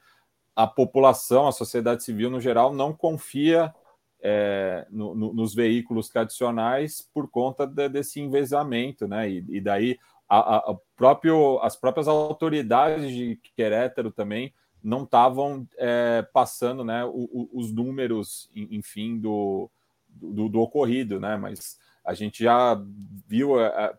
[0.56, 3.74] a população, a sociedade civil no geral, não confia
[4.22, 9.98] é, no, no, nos veículos tradicionais por conta de, desse envezamento, né, e, e daí
[10.26, 17.28] a, a próprio, as próprias autoridades de Querétaro também não estavam é, passando né, o,
[17.32, 19.70] o, os números, enfim, do,
[20.08, 21.36] do, do, ocorrido, né?
[21.36, 22.80] Mas a gente já
[23.26, 23.94] viu é,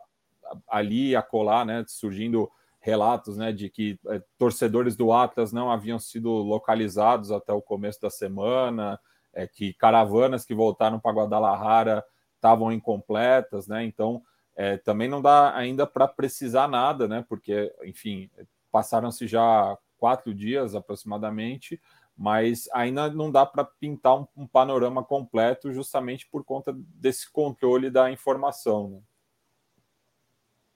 [0.68, 6.00] ali a colar, né, surgindo relatos né, de que é, torcedores do Atlas não haviam
[6.00, 9.00] sido localizados até o começo da semana,
[9.34, 12.04] é, que caravanas que voltaram para Guadalajara
[12.36, 13.86] estavam incompletas, né?
[13.86, 14.22] Então
[14.56, 17.24] é, também não dá ainda para precisar nada, né?
[17.30, 18.30] Porque, enfim,
[18.72, 21.80] passaram-se já quatro dias aproximadamente,
[22.18, 27.92] mas ainda não dá para pintar um, um, panorama completo justamente por conta desse controle
[27.92, 28.90] da informação.
[28.90, 29.00] Né?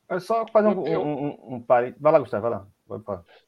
[0.09, 1.95] É só fazer um, eu, um, um, um pare...
[1.99, 2.67] Vai lá, Gustavo, vai lá.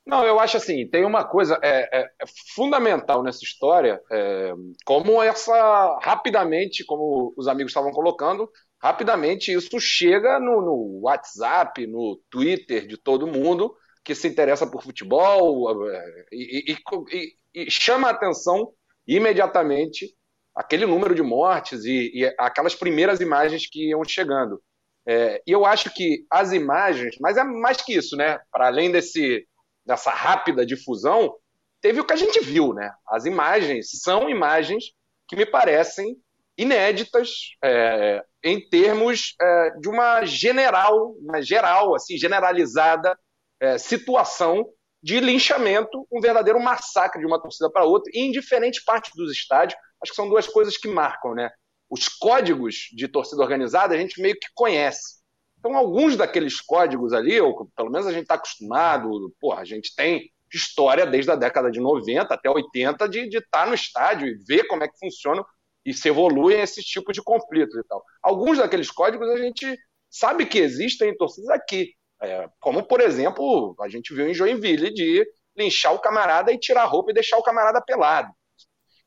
[0.04, 2.26] Não, eu acho assim, tem uma coisa é, é, é
[2.56, 4.52] fundamental nessa história, é,
[4.84, 8.50] como essa, rapidamente, como os amigos estavam colocando,
[8.82, 13.76] rapidamente isso chega no, no WhatsApp, no Twitter de todo mundo,
[14.08, 16.78] que se interessa por futebol é, e, e,
[17.12, 18.72] e, e chama a atenção
[19.06, 20.16] imediatamente
[20.56, 24.64] aquele número de mortes e, aquelas primeiras imagens que iam chegando.
[25.06, 28.40] É, e eu acho que as imagens, mas é mais que isso, né?
[28.50, 29.46] Para além desse,
[29.86, 31.36] dessa rápida difusão,
[31.82, 32.90] teve o que a gente viu, né?
[33.10, 34.86] As imagens são imagens
[35.28, 36.16] que me parecem
[36.58, 37.30] inéditas
[37.62, 43.18] é, em termos é, de uma general, uma geral, assim, generalizada
[43.60, 44.68] é, situação
[45.02, 49.80] de linchamento, um verdadeiro massacre de uma torcida para outra, em diferentes partes dos estádios.
[50.02, 51.50] Acho que são duas coisas que marcam, né?
[51.90, 55.18] Os códigos de torcida organizada a gente meio que conhece.
[55.60, 59.96] Então, alguns daqueles códigos ali, ou pelo menos a gente está acostumado, porra, a gente
[59.96, 64.38] tem história desde a década de 90 até 80 de estar tá no estádio e
[64.46, 65.44] ver como é que funciona
[65.86, 68.04] e se evoluem esses tipos de conflitos e tal.
[68.22, 69.78] Alguns daqueles códigos a gente
[70.10, 71.94] sabe que existem em torcidas aqui.
[72.22, 76.84] É, como, por exemplo, a gente viu em Joinville de linchar o camarada e tirar
[76.84, 78.32] a roupa e deixar o camarada pelado.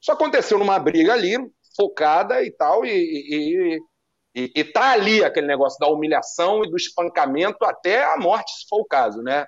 [0.01, 1.37] Isso aconteceu numa briga ali,
[1.77, 3.79] focada e tal, e, e,
[4.35, 8.67] e, e tá ali aquele negócio da humilhação e do espancamento até a morte, se
[8.69, 9.47] for o caso, né?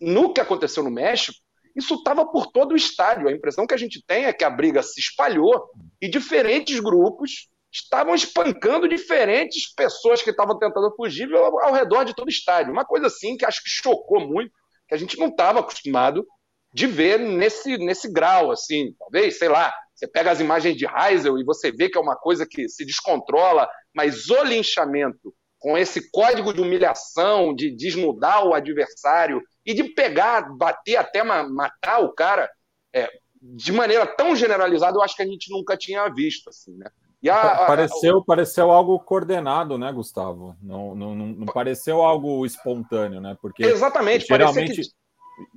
[0.00, 1.38] No que aconteceu no México,
[1.76, 3.28] isso estava por todo o estádio.
[3.28, 5.70] A impressão que a gente tem é que a briga se espalhou
[6.00, 12.14] e diferentes grupos estavam espancando diferentes pessoas que estavam tentando fugir ao, ao redor de
[12.14, 12.72] todo o estádio.
[12.72, 14.52] Uma coisa assim que acho que chocou muito,
[14.88, 16.24] que a gente não estava acostumado
[16.72, 21.38] de ver nesse, nesse grau, assim, talvez, sei lá, você pega as imagens de Heisel
[21.38, 26.10] e você vê que é uma coisa que se descontrola, mas o linchamento com esse
[26.10, 32.50] código de humilhação, de desnudar o adversário e de pegar, bater até matar o cara,
[32.92, 33.08] é,
[33.40, 36.90] de maneira tão generalizada, eu acho que a gente nunca tinha visto, assim, né?
[37.28, 38.24] A, pareceu, a...
[38.24, 40.56] pareceu algo coordenado, né, Gustavo?
[40.62, 43.36] Não, não, não, não pareceu algo espontâneo, né?
[43.40, 44.88] Porque Exatamente, geralmente, que...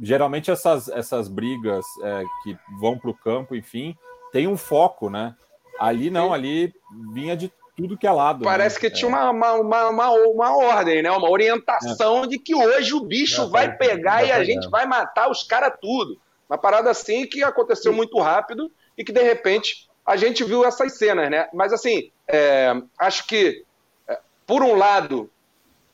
[0.01, 3.95] geralmente essas, essas brigas é, que vão para o campo, enfim,
[4.31, 5.35] tem um foco, né?
[5.79, 6.73] Ali não, ali
[7.13, 8.43] vinha de tudo que é lado.
[8.43, 8.81] Parece né?
[8.81, 9.53] que tinha uma, uma,
[9.89, 11.11] uma, uma, ordem, né?
[11.11, 12.27] uma orientação é.
[12.27, 15.73] de que hoje o bicho é, vai pegar e a gente vai matar os caras
[15.79, 16.19] tudo.
[16.49, 20.97] Uma parada assim que aconteceu muito rápido e que, de repente, a gente viu essas
[20.97, 21.49] cenas, né?
[21.53, 23.65] Mas, assim, é, acho que,
[24.07, 25.29] é, por um lado,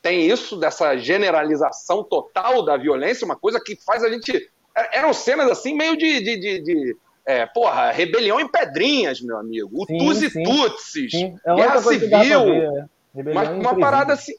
[0.04, 4.52] tem isso, dessa generalização total da violência, uma coisa que faz a gente.
[4.78, 9.38] É, eram cenas, assim, meio de, de, de, de é, porra, rebelião em pedrinhas, meu
[9.38, 9.70] amigo.
[9.74, 11.36] O sim, Tuzi sim, Tutsis, sim.
[11.44, 12.46] É guerra civil.
[12.46, 13.32] Ver, é.
[13.32, 14.36] uma, uma parada assim.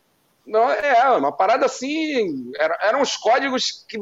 [0.46, 2.52] Não, é, uma parada assim.
[2.56, 4.00] Era, eram os códigos que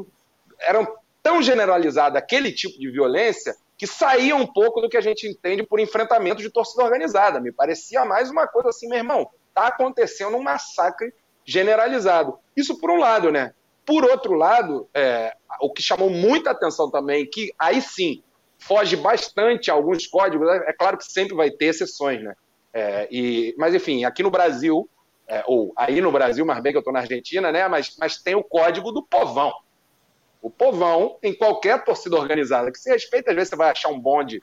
[0.60, 0.86] eram
[1.22, 5.64] tão generalizados, aquele tipo de violência, que saía um pouco do que a gente entende
[5.64, 7.40] por enfrentamento de torcida organizada.
[7.40, 11.12] Me parecia mais uma coisa assim, meu irmão, tá acontecendo um massacre
[11.44, 12.38] generalizado.
[12.56, 13.52] Isso por um lado, né?
[13.84, 18.22] Por outro lado, é, o que chamou muita atenção também, que aí sim
[18.56, 20.46] foge bastante a alguns códigos.
[20.46, 20.62] Né?
[20.68, 22.36] É claro que sempre vai ter exceções, né?
[22.72, 24.88] É, e, mas, enfim, aqui no Brasil,
[25.26, 27.66] é, ou aí no Brasil, mas bem que eu estou na Argentina, né?
[27.66, 29.52] Mas, mas tem o código do povão.
[30.42, 33.98] O povão, em qualquer torcida organizada que se respeita, às vezes você vai achar um
[33.98, 34.40] bonde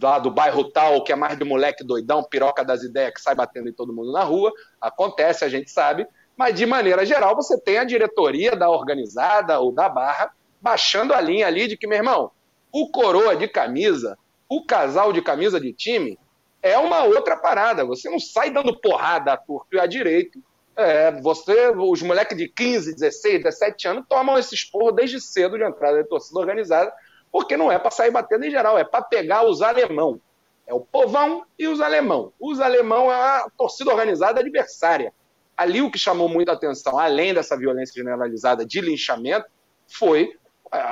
[0.00, 3.34] lá do bairro tal, que é mais de moleque doidão, piroca das ideias, que sai
[3.34, 4.52] batendo em todo mundo na rua.
[4.78, 6.06] Acontece, a gente sabe.
[6.36, 10.30] Mas, de maneira geral, você tem a diretoria da organizada ou da barra
[10.60, 12.30] baixando a linha ali de que, meu irmão,
[12.70, 14.16] o coroa de camisa,
[14.48, 16.18] o casal de camisa de time,
[16.62, 17.84] é uma outra parada.
[17.84, 20.42] Você não sai dando porrada a torto e a direito.
[20.80, 25.64] É, você, os moleques de 15, 16, 17 anos tomam esse esporro desde cedo de
[25.64, 26.92] entrada de torcida organizada,
[27.30, 30.20] porque não é para sair batendo em geral, é para pegar os alemão.
[30.66, 32.32] É o povão e os alemão.
[32.38, 35.12] Os alemão é a torcida organizada adversária.
[35.56, 39.46] Ali o que chamou muita atenção, além dessa violência generalizada de linchamento,
[39.86, 40.32] foi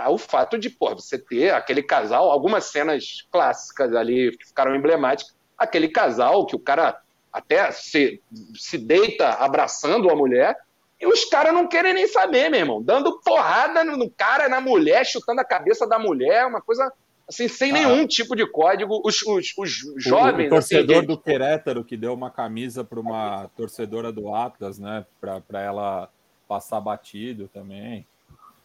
[0.08, 5.34] o fato de pô, você ter aquele casal, algumas cenas clássicas ali que ficaram emblemáticas,
[5.56, 7.00] aquele casal que o cara
[7.38, 8.20] até se,
[8.54, 10.56] se deita abraçando a mulher,
[11.00, 15.06] e os caras não querem nem saber, meu irmão, dando porrada no cara, na mulher,
[15.06, 16.92] chutando a cabeça da mulher, uma coisa
[17.28, 17.74] assim, sem ah.
[17.74, 19.00] nenhum tipo de código.
[19.04, 20.46] Os, os, os jovens.
[20.46, 24.78] O, o torcedor assim, do Querétaro que deu uma camisa para uma torcedora do Atlas,
[24.78, 26.10] né, para ela
[26.48, 28.04] passar batido também.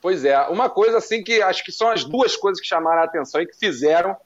[0.02, 3.06] Pois é, uma coisa assim que acho que são as duas coisas que chamaram a
[3.06, 4.18] atenção e que fizeram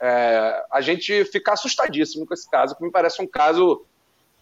[0.00, 3.86] é, a gente ficar assustadíssimo com esse caso, que me parece um caso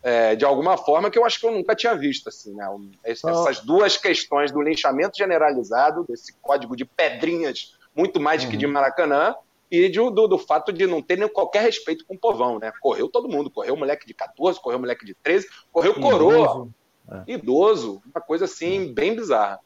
[0.02, 2.66] é, de alguma forma que eu acho que eu nunca tinha visto assim, né?
[3.04, 8.50] Essas duas questões do linchamento generalizado, desse código de pedrinhas muito mais uhum.
[8.50, 8.72] que de uhum.
[8.72, 9.34] Maracanã,
[9.70, 12.72] e de, do, do, fato de não ter nem qualquer respeito com o povão, né?
[12.80, 16.74] Correu todo mundo, correu moleque de 14, correu moleque de 13, correu coroa, idoso,
[17.10, 17.32] é.
[17.32, 19.60] idoso uma coisa assim bem bizarra.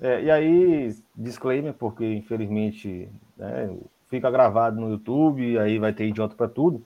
[0.00, 3.74] É, e aí, disclaimer, porque infelizmente né,
[4.08, 6.84] fica gravado no YouTube, aí vai ter idiota para tudo.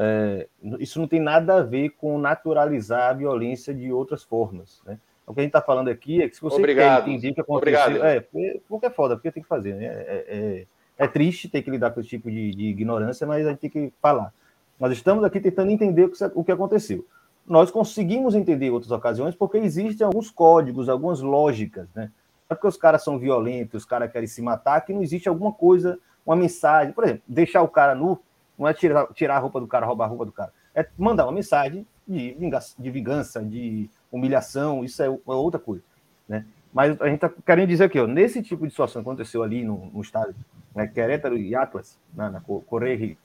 [0.00, 0.46] É,
[0.78, 4.80] isso não tem nada a ver com naturalizar a violência de outras formas.
[4.86, 4.96] Né?
[5.26, 7.04] O que a gente está falando aqui é que se você Obrigado.
[7.04, 7.80] quer entender o que aconteceu.
[7.80, 8.04] Obrigado.
[8.06, 8.20] É,
[8.68, 9.74] porque é foda, porque tem que fazer.
[9.74, 9.86] Né?
[9.86, 10.66] É, é,
[11.04, 13.70] é, triste ter que lidar com esse tipo de, de, ignorância, mas a gente tem
[13.70, 14.32] que falar.
[14.78, 17.04] Nós estamos aqui tentando entender o que, o que aconteceu.
[17.44, 22.12] Nós conseguimos entender em outras ocasiões porque existem alguns códigos, algumas lógicas, né?
[22.48, 25.52] é porque os caras são violentos, os caras querem se matar, que não existe alguma
[25.52, 26.92] coisa, uma mensagem.
[26.92, 28.20] Por exemplo, deixar o cara nu
[28.58, 30.52] não é tirar, tirar a roupa do cara, roubar a roupa do cara.
[30.74, 35.82] É mandar uma mensagem de vingança, de, vingança, de humilhação, isso é, é outra coisa.
[36.28, 36.44] Né?
[36.72, 39.86] Mas a gente está querendo dizer que nesse tipo de situação que aconteceu ali no,
[39.86, 40.34] no estádio,
[40.74, 43.16] né, Querétaro e Atlas, né, na Correia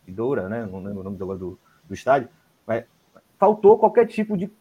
[0.49, 2.29] né, não lembro o nome do, do estádio,
[2.65, 2.85] mas
[3.37, 4.51] faltou qualquer tipo de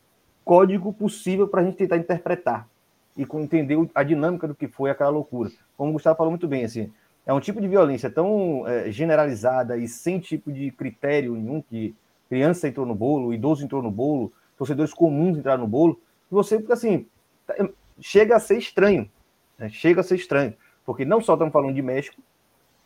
[0.44, 2.68] código possível para a gente tentar interpretar
[3.16, 5.50] e entender a dinâmica do que foi aquela loucura.
[5.76, 6.92] Como o Gustavo falou muito bem, assim,
[7.24, 11.94] é um tipo de violência tão é, generalizada e sem tipo de critério nenhum que
[12.28, 15.94] criança entrou no bolo, idoso entrou no bolo, torcedores comuns entraram no bolo,
[16.28, 17.06] que você fica assim,
[17.46, 17.68] tá, é,
[18.00, 19.08] chega a ser estranho,
[19.58, 19.68] né?
[19.68, 20.54] chega a ser estranho,
[20.84, 22.20] porque não só estamos falando de México,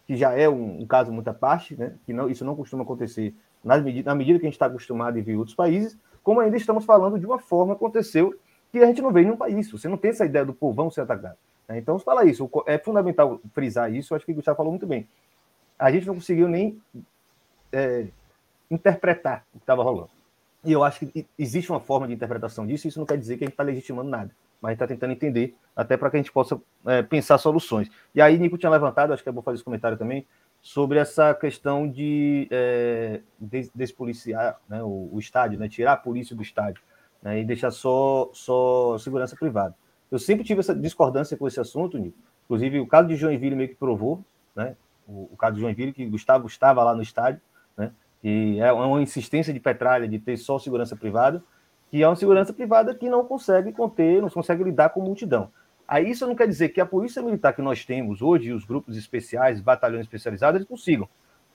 [0.06, 1.94] que já é um, um caso muito à parte, né?
[2.04, 3.34] que não, isso não costuma acontecer
[3.64, 6.56] na medida, na medida que a gente está acostumado a ver outros países, como ainda
[6.56, 8.34] estamos falando de uma forma que aconteceu
[8.70, 9.70] que a gente não vê em nenhum país.
[9.70, 11.36] Você não tem essa ideia do povão ser atacado.
[11.68, 11.78] Né?
[11.78, 12.48] Então, fala isso.
[12.66, 14.14] É fundamental frisar isso.
[14.14, 15.06] Acho que o Gustavo falou muito bem.
[15.78, 16.80] A gente não conseguiu nem
[17.72, 18.06] é,
[18.70, 20.10] interpretar o que estava rolando.
[20.64, 22.88] E eu acho que existe uma forma de interpretação disso.
[22.88, 24.30] Isso não quer dizer que a gente está legitimando nada.
[24.60, 27.90] Mas a gente está tentando entender, até para que a gente possa é, pensar soluções.
[28.14, 30.26] E aí, Nico tinha levantado, acho que é bom fazer esse comentário também,
[30.62, 33.20] sobre essa questão de é,
[33.74, 36.82] despoliciar né, o, o estádio, né, tirar a polícia do estádio
[37.22, 39.74] né, e deixar só, só segurança privada.
[40.16, 42.16] Eu sempre tive essa discordância com esse assunto, Nico.
[42.46, 44.74] Inclusive, o caso de Joinville meio que provou, né?
[45.06, 47.40] O, o caso de Joinville, que Gustavo estava lá no estádio,
[47.76, 47.92] né?
[48.24, 51.44] E é uma insistência de Petralha de ter só segurança privada,
[51.90, 55.50] que é uma segurança privada que não consegue conter, não consegue lidar com multidão.
[55.86, 58.96] Aí isso não quer dizer que a polícia militar que nós temos hoje, os grupos
[58.96, 61.06] especiais, batalhões especializados, eles consigam.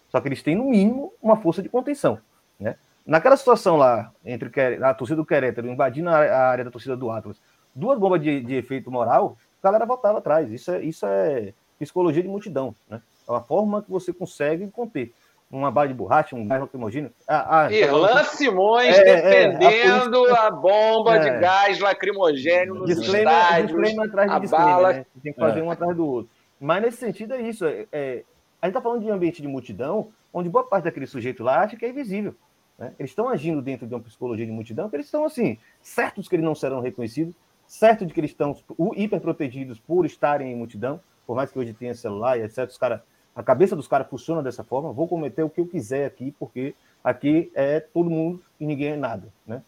[0.07, 2.19] Só que eles têm, no mínimo, uma força de contenção.
[2.59, 2.75] Né?
[3.05, 4.51] Naquela situação lá, entre
[4.83, 7.41] a torcida do Querétaro invadindo a área da torcida do Atlas,
[7.73, 10.51] duas bombas de, de efeito moral, a galera voltava atrás.
[10.51, 12.75] Isso é, isso é psicologia de multidão.
[12.89, 13.01] Né?
[13.27, 15.13] É uma forma que você consegue conter
[15.51, 17.11] uma bala de borracha, um gás lacrimogêneo.
[17.27, 21.39] Ah, ah, Irlan Simões é, defendendo é, a, a, bomba de é.
[21.39, 24.93] gás lacrimogêneo nos disclaimer, estádios, disclaimer atrás de disclaimer, bala...
[24.93, 25.05] né?
[25.21, 26.31] Tem que fazer um atrás do outro.
[26.59, 27.65] Mas nesse sentido é isso.
[27.65, 28.23] É, é,
[28.61, 31.75] a gente está falando de ambiente de multidão, onde boa parte daquele sujeito lá acha
[31.75, 32.33] que é invisível.
[32.79, 32.93] Né?
[32.97, 36.35] Eles estão agindo dentro de uma psicologia de multidão, que eles estão assim, certos que
[36.35, 37.35] eles não serão reconhecidos,
[37.71, 38.53] certo de que eles estão
[38.97, 42.67] hiperprotegidos por estarem em multidão, por mais que hoje tenha celular e etc.
[42.67, 42.99] Os caras
[43.33, 46.75] a cabeça dos caras funciona dessa forma, vou cometer o que eu quiser aqui, porque
[47.01, 49.63] aqui é todo mundo e ninguém é nada, né?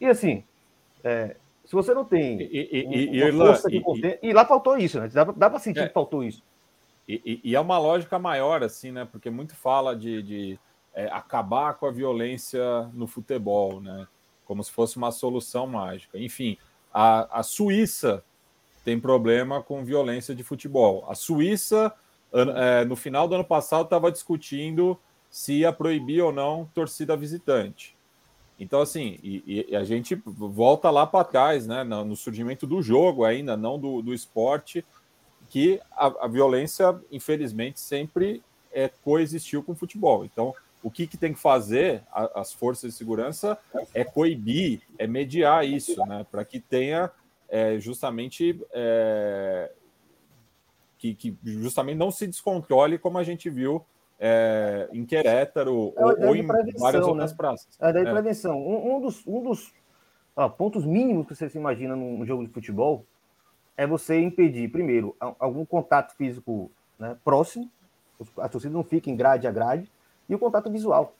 [0.00, 0.42] E assim,
[1.04, 1.36] é,
[1.66, 5.08] se você não tem e, uma força e, e, lá faltou isso, né?
[5.08, 6.42] Dá, dá para sentir é, que faltou isso.
[7.06, 9.04] E, é uma lógica maior, assim, né?
[9.04, 10.58] Porque muito fala de, de
[10.94, 14.08] é, acabar com a violência no futebol, né?
[14.46, 16.18] Como se fosse uma solução mágica.
[16.18, 16.56] Enfim,
[16.94, 18.24] a, a Suíça
[18.84, 21.04] tem problema com violência de futebol.
[21.08, 21.92] A Suíça
[22.32, 24.96] é, no final do ano passado estava discutindo
[25.28, 27.96] se ia proibir ou não torcida visitante.
[28.58, 33.24] Então, assim, e, e a gente volta lá para trás, né, no, surgimento do jogo
[33.24, 34.84] ainda, não do, do esporte,
[35.50, 38.42] que a, a, violência, infelizmente, sempre
[38.72, 40.24] é, coexistiu com o futebol.
[40.24, 43.58] Então, o que, que tem que fazer a, as forças de segurança
[43.94, 47.10] é coibir, é mediar isso, né, para que tenha
[47.48, 49.72] é, justamente é,
[50.98, 53.82] que, que justamente não se descontrole como a gente viu
[54.20, 57.36] é, em Querétaro é ou, ou em várias outras né?
[57.36, 57.68] praças.
[57.80, 58.14] É a ideia de é.
[58.14, 58.58] prevenção.
[58.58, 59.72] Um, um dos, um dos
[60.36, 63.06] ó, pontos mínimos que você se imagina num jogo de futebol
[63.74, 67.70] é você impedir, primeiro, algum contato físico né, próximo,
[68.38, 69.90] a torcida não fica em grade a grade,
[70.28, 71.14] e o contato visual.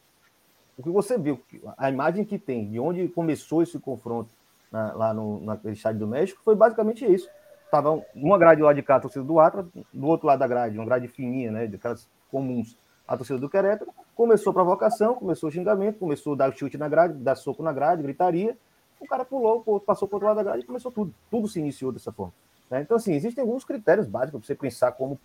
[0.77, 1.41] O que você viu,
[1.77, 4.35] a imagem que tem de onde começou esse confronto
[4.73, 7.29] na, lá no, no estádio do México foi basicamente isso
[7.75, 10.79] estava uma grade lá de cá, a torcida do Atlas, do outro lado da grade,
[10.79, 12.77] uma grade fininha, né, de aquelas comuns,
[13.07, 13.91] a torcida do Querétaro.
[14.15, 17.73] Começou a provocação, começou o xingamento, começou a dar chute na grade, dar soco na
[17.73, 18.57] grade, gritaria.
[19.01, 21.13] O cara pulou, passou para o outro lado da grade e começou tudo.
[21.31, 22.33] Tudo se iniciou dessa forma.
[22.71, 22.83] Né?
[22.83, 25.19] Então, assim, existem alguns critérios básicos para você pensar como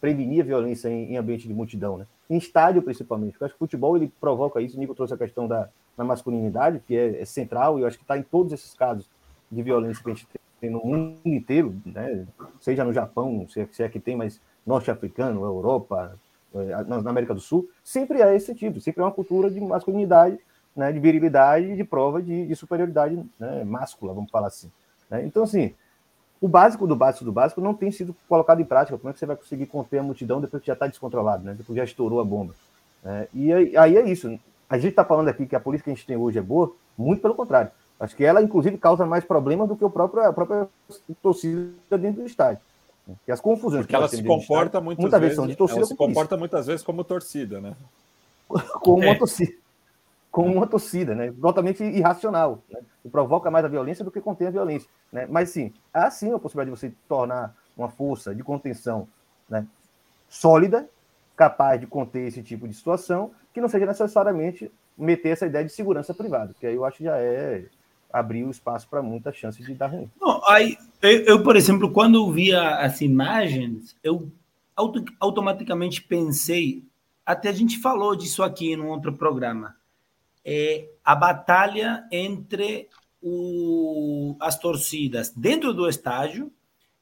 [0.00, 2.06] prevenir a violência em, em, ambiente de multidão, né?
[2.28, 3.36] Em estádio, principalmente.
[3.40, 4.76] Eu acho que o futebol ele provoca isso.
[4.76, 7.98] O Nico trouxe a questão da, da masculinidade, que é, é central, e eu acho
[7.98, 9.08] que está em todos esses casos
[9.50, 10.26] de violência que a gente
[10.60, 12.26] tem no mundo inteiro, né?
[12.60, 16.18] seja no Japão, se é, se é que tem, mas norte-africano, Europa,
[16.54, 20.38] é, na, América do Sul, sempre é esse sentido, sempre é uma cultura de masculinidade,
[20.76, 24.70] né, de virilidade, de prova de, de superioridade né, máscula, vamos falar assim.
[25.08, 25.24] Né?
[25.24, 25.74] Então, assim,
[26.40, 28.96] o básico do básico do básico não tem sido colocado em prática.
[28.96, 31.52] Como é que você vai conseguir conter a multidão depois que já está descontrolado, né?
[31.52, 32.54] depois que já estourou a bomba?
[33.04, 33.28] Né?
[33.34, 34.38] E aí, aí é isso.
[34.68, 36.72] A gente está falando aqui que a polícia que a gente tem hoje é boa,
[36.96, 37.70] muito pelo contrário.
[37.98, 40.66] Acho que ela, inclusive, causa mais problemas do que o próprio, a própria
[41.20, 42.62] torcida dentro do estádio.
[43.28, 43.82] E as confusões.
[43.82, 46.82] Porque ela se comporta estádio, muitas, muitas vezes, de torcida ela se comporta muitas vezes
[46.82, 47.74] como torcida, né?
[48.80, 49.14] como uma é.
[49.16, 49.52] torcida.
[50.30, 51.32] Como uma torcida, né?
[51.40, 52.62] Totalmente irracional.
[52.70, 52.80] Né?
[53.04, 54.88] E provoca mais a violência do que contém a violência.
[55.12, 55.26] Né?
[55.28, 59.08] Mas sim, há sim a possibilidade de você tornar uma força de contenção
[59.48, 59.66] né?
[60.28, 60.88] sólida,
[61.36, 65.72] capaz de conter esse tipo de situação, que não seja necessariamente meter essa ideia de
[65.72, 67.64] segurança privada, que aí eu acho que já é
[68.12, 70.10] abriu espaço para muita chance de dar ruim.
[70.20, 74.28] Não, aí, eu, eu, por exemplo, quando via as imagens, eu
[74.74, 76.84] auto, automaticamente pensei,
[77.24, 79.76] até a gente falou disso aqui em um outro programa,
[80.44, 82.88] é a batalha entre
[83.22, 86.52] o, as torcidas dentro do estádio,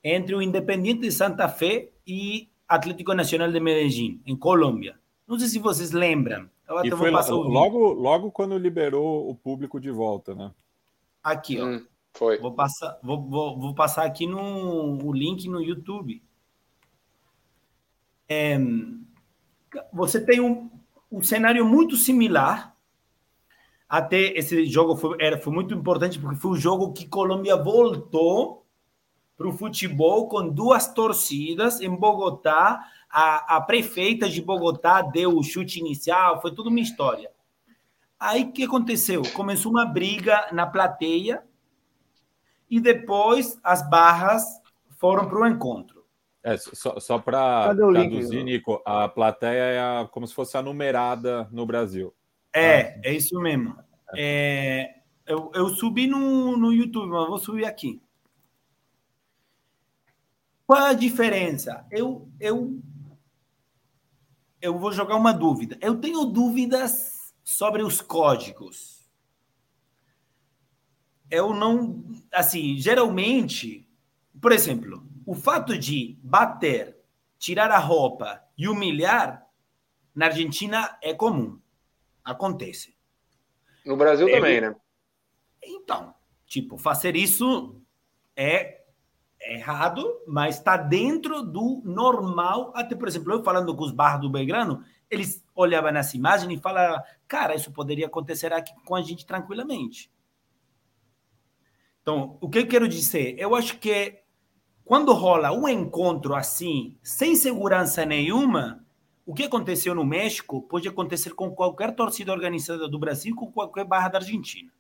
[0.03, 4.99] entre o Independiente de Santa Fé e Atlético Nacional de Medellín, em Colômbia.
[5.27, 6.49] Não sei se vocês lembram.
[6.85, 10.51] e foi logo, logo quando liberou o público de volta, né?
[11.23, 11.67] Aqui, ó.
[11.67, 12.39] Hum, foi.
[12.39, 16.23] Vou passar, vou, vou, vou passar aqui no o link no YouTube.
[18.29, 18.59] É,
[19.93, 20.71] você tem um,
[21.11, 22.77] um cenário muito similar.
[23.89, 28.67] Até esse jogo foi, era, foi muito importante porque foi o jogo que Colômbia voltou
[29.37, 32.85] para o futebol com duas torcidas em Bogotá.
[33.09, 37.31] A, a prefeita de Bogotá deu o chute inicial, foi tudo uma história.
[38.21, 39.23] Aí o que aconteceu?
[39.33, 41.43] Começou uma briga na plateia
[42.69, 44.45] e depois as barras
[44.99, 46.05] foram para o encontro.
[46.43, 51.49] É, só, só para traduzir, Nico, a plateia é a, como se fosse a numerada
[51.51, 52.13] no Brasil.
[52.53, 53.77] É, é isso mesmo.
[54.17, 58.01] É, eu, eu subi no, no YouTube, mas vou subir aqui.
[60.67, 61.87] Qual a diferença?
[61.91, 62.79] Eu, eu,
[64.61, 65.79] eu vou jogar uma dúvida.
[65.81, 69.09] Eu tenho dúvidas sobre os códigos.
[71.31, 72.05] Eu não.
[72.33, 73.89] Assim, geralmente,
[74.41, 76.97] por exemplo, o fato de bater,
[77.39, 79.47] tirar a roupa e humilhar,
[80.15, 81.59] na Argentina é comum.
[82.29, 82.95] Acontece.
[83.87, 84.77] No Brasil também, né?
[85.63, 86.15] Então,
[86.45, 87.81] tipo, fazer isso
[88.37, 88.83] é
[89.41, 92.71] errado, mas está dentro do normal.
[92.77, 96.61] Até, por exemplo, eu falando com os barros do Belgrano, eles olhavam nessa imagem e
[96.61, 100.13] falavam, cara, isso poderia acontecer aqui com a gente tranquilamente.
[102.03, 103.37] Então, o que eu quero dizer?
[103.39, 104.21] Eu acho que
[104.85, 108.87] quando rola um encontro assim, sem segurança nenhuma,
[109.29, 113.85] o que aconteceu no México pode acontecer com qualquer torcida organizada do Brasil, com qualquer
[113.85, 114.73] barra da Argentina.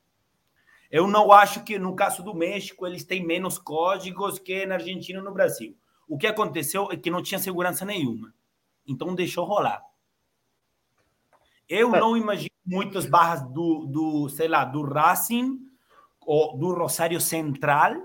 [0.90, 5.18] Eu não acho que no caso do México eles têm menos códigos que na Argentina
[5.18, 5.76] e no Brasil.
[6.08, 8.32] O que aconteceu é que não tinha segurança nenhuma.
[8.86, 9.82] Então deixou rolar.
[11.68, 12.00] Eu é.
[12.00, 15.58] não imagino muitas barras do, do, sei lá, do Racing
[16.22, 17.96] ou do Rosário Central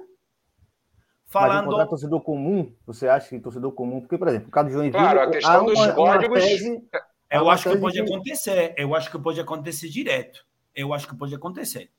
[1.34, 1.76] falando.
[1.76, 5.04] Mas torcedor comum, você acha que torcedor comum, porque, por exemplo, o caso do Joinville.
[5.04, 6.38] Claro, a questão dos uma, códigos.
[6.38, 6.84] Uma tese,
[7.32, 8.02] eu acho que pode de...
[8.02, 8.76] acontecer.
[8.78, 10.46] Eu acho que pode acontecer direto.
[10.76, 11.90] Eu acho que pode acontecer.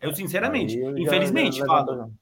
[0.00, 2.12] Eu, sinceramente, eu infelizmente, já, já falo.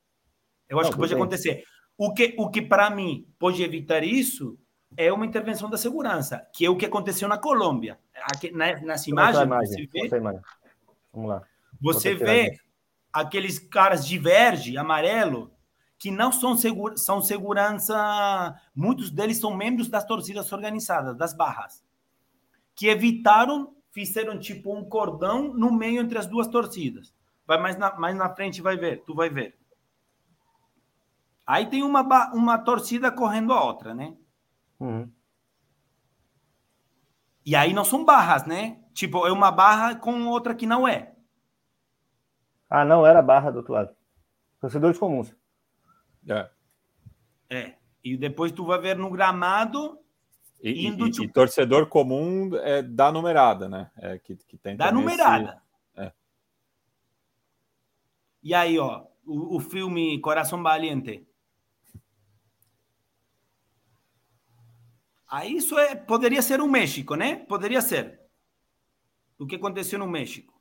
[0.69, 1.23] Eu acho não, que pode bem.
[1.23, 1.65] acontecer.
[1.97, 4.59] O que, o que para mim pode evitar isso
[4.97, 7.99] é uma intervenção da segurança, que é o que aconteceu na Colômbia.
[8.33, 10.21] Aqui, na, nas imagens, imagem, você vê,
[11.13, 11.43] Vamos lá.
[11.81, 12.59] Você vê
[13.13, 15.56] aqueles caras de verde, amarelo,
[15.99, 21.83] que não são, segura, são segurança, muitos deles são membros das torcidas organizadas, das barras,
[22.75, 27.15] que evitaram, fizeram tipo um cordão no meio entre as duas torcidas.
[27.47, 29.57] Vai mais na, mais na frente, vai ver, tu vai ver.
[31.47, 32.03] Aí tem uma,
[32.35, 34.15] uma torcida correndo a outra, né?
[34.81, 35.11] Uhum.
[37.45, 38.81] E aí não são barras, né?
[38.93, 41.15] Tipo, é uma barra com outra que não é.
[42.69, 43.95] Ah, não era barra do outro lado.
[44.61, 45.33] Torcedores comuns.
[46.29, 46.51] É.
[47.49, 47.75] É.
[48.03, 49.99] E depois tu vai ver no gramado.
[50.63, 51.25] E, indo, e, tipo...
[51.25, 53.91] e torcedor comum é da numerada, né?
[53.97, 55.63] É, que, que tem da numerada.
[55.95, 56.07] Esse...
[56.07, 56.13] É.
[58.43, 61.27] E aí, ó, o, o filme Coração Valiente.
[65.29, 67.37] Aí isso é, poderia ser o México, né?
[67.37, 68.21] Poderia ser.
[69.39, 70.56] O que aconteceu no México.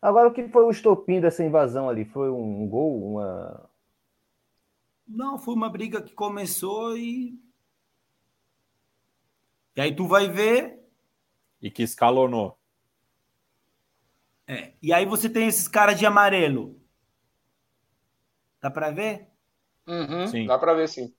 [0.00, 2.04] Agora, o que foi o estopim dessa invasão ali?
[2.04, 3.12] Foi um gol?
[3.12, 3.70] Uma...
[5.06, 7.38] Não, foi uma briga que começou e.
[9.74, 10.80] E aí tu vai ver.
[11.60, 12.58] E que escalonou.
[14.46, 14.74] É.
[14.80, 16.80] E aí você tem esses caras de amarelo.
[18.60, 19.28] Dá para ver?
[19.86, 20.46] Uhum, sim.
[20.46, 21.14] Dá para ver, sim.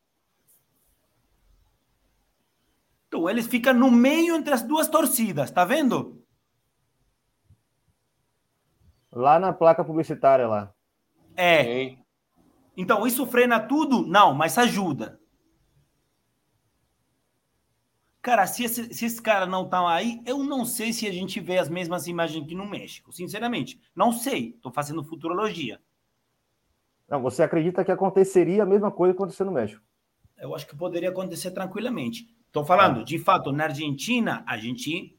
[3.07, 6.21] Então, eles ficam no meio entre as duas torcidas, tá vendo?
[9.11, 10.73] Lá na placa publicitária lá.
[11.35, 11.63] É.
[11.63, 11.97] Sim.
[12.75, 14.05] Então, isso frena tudo?
[14.05, 15.19] Não, mas ajuda.
[18.21, 21.39] Cara, se esse, se esse cara não tá aí, eu não sei se a gente
[21.39, 23.11] vê as mesmas imagens que no México.
[23.13, 24.49] Sinceramente, não sei.
[24.49, 25.81] Estou fazendo futurologia.
[27.07, 29.81] Não, você acredita que aconteceria a mesma coisa que aconteceu no México?
[30.37, 32.27] Eu acho que poderia acontecer tranquilamente.
[32.45, 35.17] Estou falando, de fato, na Argentina, a gente,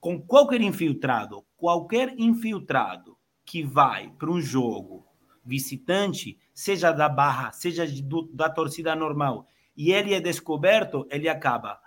[0.00, 3.17] com qualquer infiltrado, qualquer infiltrado
[3.48, 5.06] que vai para um jogo
[5.42, 11.80] visitante, seja da barra, seja do, da torcida normal, e ele é descoberto, ele acaba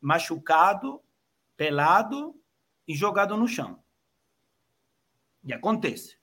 [0.00, 1.02] machucado,
[1.56, 2.40] pelado
[2.86, 3.82] e jogado no chão.
[5.42, 6.16] E acontece.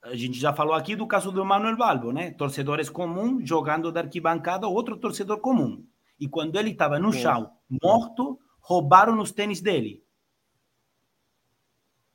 [0.00, 2.30] A gente já falou aqui do caso do Manuel Balbo, né?
[2.30, 5.86] Torcedores comuns jogando da arquibancada, outro torcedor comum.
[6.18, 10.02] E quando ele estava no chão, morto, roubaram os tênis dele.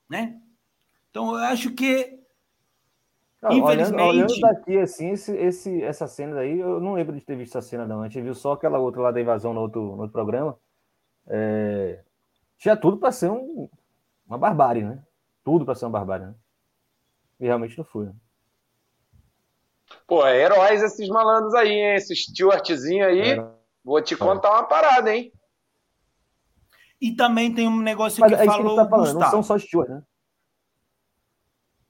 [0.09, 0.41] Né?
[1.17, 2.19] Então, eu acho que.
[3.41, 4.01] Não, infelizmente.
[4.01, 7.57] Olhando, olhando, daqui, assim, esse, esse, essa cena aí, eu não lembro de ter visto
[7.57, 8.01] essa cena, não.
[8.01, 10.57] A gente viu só aquela outra lá da invasão no outro, no outro programa.
[11.25, 12.03] É...
[12.59, 13.67] Tinha tudo para ser um,
[14.27, 15.03] uma barbárie, né?
[15.43, 16.35] Tudo para ser uma barbárie, né?
[17.39, 18.05] E realmente não foi.
[18.05, 18.13] Né?
[20.05, 21.95] Pô, é heróis esses malandros aí, hein?
[21.95, 23.39] Esse Stuartzinho aí.
[23.39, 23.51] É.
[23.83, 25.31] Vou te contar uma parada, hein?
[27.01, 28.75] E também tem um negócio Mas, que é falou.
[28.75, 30.03] Que tá falando, não são só Stuart, né?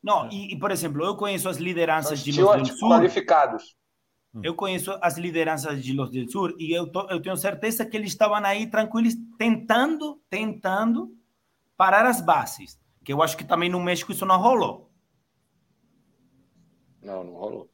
[0.04, 2.90] Não, e, e, por exemplo, eu conheço as lideranças de Los del Sur.
[2.90, 3.76] qualificados.
[4.44, 7.98] Eu conheço as lideranças de Los del Sur e eu, tô, eu tenho certeza que
[7.98, 11.12] eles estavam aí tranquilos, tentando, tentando
[11.76, 12.80] parar as bases.
[13.04, 14.92] Que eu acho que também no México isso não rolou.
[17.02, 17.70] Não, não rolou.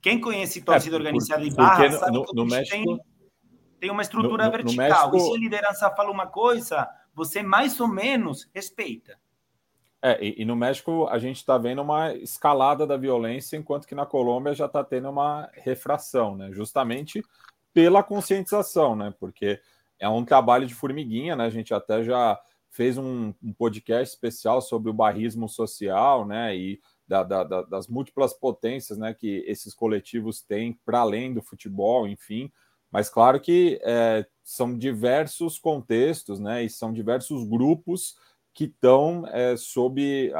[0.00, 2.70] Quem conhece torcida é, organizada e barra sabe no, que no México...
[2.70, 3.00] tem,
[3.80, 5.10] tem uma estrutura no, vertical.
[5.10, 5.16] México...
[5.16, 9.18] E se a liderança fala uma coisa, você mais ou menos respeita.
[10.00, 13.96] É, e, e, no México a gente está vendo uma escalada da violência, enquanto que
[13.96, 16.50] na Colômbia já está tendo uma refração, né?
[16.52, 17.22] Justamente
[17.74, 19.12] pela conscientização, né?
[19.18, 19.60] Porque
[19.98, 21.44] é um trabalho de formiguinha, né?
[21.44, 22.40] A gente até já
[22.70, 26.56] fez um, um podcast especial sobre o barrismo social, né?
[26.56, 29.12] E da, da, da, das múltiplas potências, né?
[29.12, 32.52] Que esses coletivos têm para além do futebol, enfim.
[32.90, 36.62] Mas claro que é, são diversos contextos, né?
[36.62, 38.16] E são diversos grupos
[38.58, 40.32] que estão é, sob,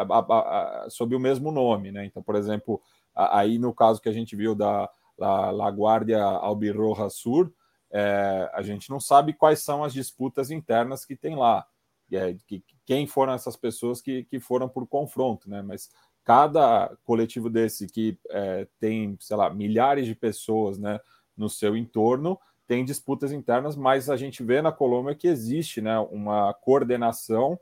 [0.88, 1.92] sob o mesmo nome.
[1.92, 2.04] Né?
[2.04, 2.82] Então, por exemplo,
[3.14, 7.54] aí no caso que a gente viu da La, La Guardia Albirroja Sur,
[7.92, 11.64] é, a gente não sabe quais são as disputas internas que tem lá.
[12.10, 15.62] É, que, quem foram essas pessoas que, que foram por confronto, né?
[15.62, 15.88] Mas
[16.24, 20.98] cada coletivo desse que é, tem, sei lá, milhares de pessoas né,
[21.36, 26.00] no seu entorno tem disputas internas, mas a gente vê na Colômbia que existe né,
[26.00, 27.56] uma coordenação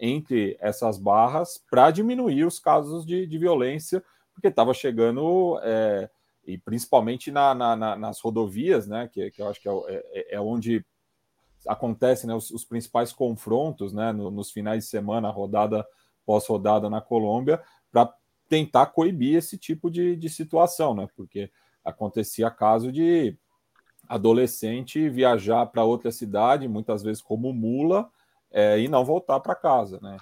[0.00, 6.08] entre essas barras para diminuir os casos de, de violência, porque estava chegando, é,
[6.46, 10.34] e principalmente na, na, na, nas rodovias, né, que, que eu acho que é, é,
[10.36, 10.84] é onde
[11.66, 15.86] acontecem né, os, os, principais confrontos né, no, nos finais de semana, rodada
[16.24, 18.14] pós-rodada na Colômbia, para
[18.48, 21.50] tentar coibir esse tipo de, de situação, né, porque
[21.84, 23.36] acontecia caso de
[24.08, 28.10] adolescente viajar para outra cidade, muitas vezes como mula,
[28.50, 30.16] é, e não voltar para casa, né?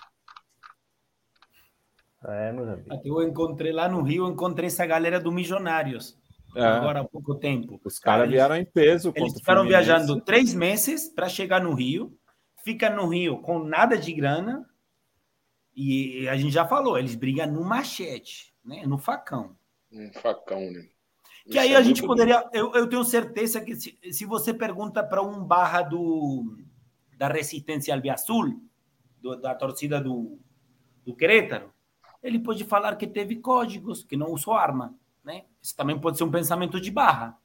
[2.24, 3.01] É, meus amigos.
[3.05, 6.18] Eu encontrei lá no Rio, encontrei essa galera do Milionários.
[6.57, 6.64] É.
[6.64, 7.81] Agora há pouco tempo.
[7.85, 9.12] Os caras vieram em peso.
[9.14, 12.18] Eles ficaram viajando três meses para chegar no Rio,
[12.64, 14.68] fica no Rio com nada de grana,
[15.74, 18.85] e a gente já falou, eles brigam no machete, né?
[18.87, 19.55] no facão.
[19.93, 20.89] Um facão, né?
[21.45, 22.49] Que Isso aí é a gente poderia.
[22.53, 26.57] Eu, eu tenho certeza que se, se você pergunta para um barra do,
[27.17, 28.61] da resistência albiazul,
[29.21, 30.39] do, da torcida do,
[31.05, 31.73] do Querétaro,
[32.23, 34.95] ele pode falar que teve códigos, que não usou arma.
[35.25, 35.45] Né?
[35.61, 37.37] Isso também pode ser um pensamento de barra.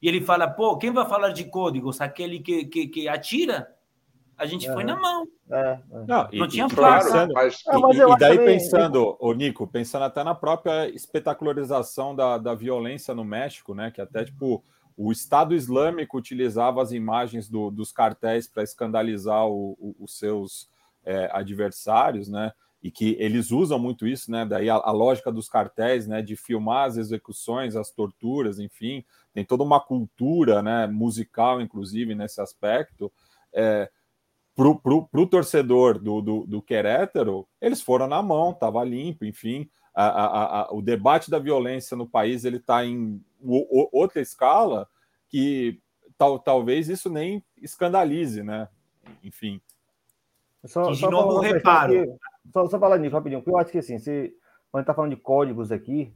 [0.00, 2.00] E ele fala, pô, quem vai falar de códigos?
[2.00, 3.74] Aquele que, que, que atira?
[4.36, 5.28] A gente é, foi na mão.
[5.50, 5.78] É, é.
[6.08, 7.62] Não, não e, tinha claro, pensando, mas...
[7.64, 13.24] E, e, daí pensando, o Nico, pensando até na própria espetacularização da, da violência no
[13.24, 13.90] México, né?
[13.90, 14.64] Que até, tipo,
[14.96, 20.68] o Estado Islâmico utilizava as imagens do, dos cartéis para escandalizar o, o, os seus
[21.04, 22.52] é, adversários, né?
[22.82, 24.44] E que eles usam muito isso, né?
[24.44, 26.20] Daí a, a, lógica dos cartéis, né?
[26.20, 30.86] De filmar as execuções, as torturas, enfim, tem toda uma cultura, né?
[30.86, 33.12] Musical, inclusive, nesse aspecto.
[33.52, 33.88] É,
[34.54, 39.68] pro, pro, pro torcedor do, do, do Querétaro, eles foram na mão, estava limpo, enfim.
[39.94, 44.88] A, a, o debate da violência no país ele está em outra escala
[45.28, 45.80] que
[46.16, 48.68] tal, talvez isso nem escandalize, né?
[49.22, 49.60] Enfim.
[50.64, 52.02] Só, de só novo, reparo.
[52.02, 52.12] Aqui,
[52.52, 54.34] só, só falar nisso rapidinho, porque eu acho que assim, se,
[54.70, 56.14] quando a gente está falando de códigos aqui,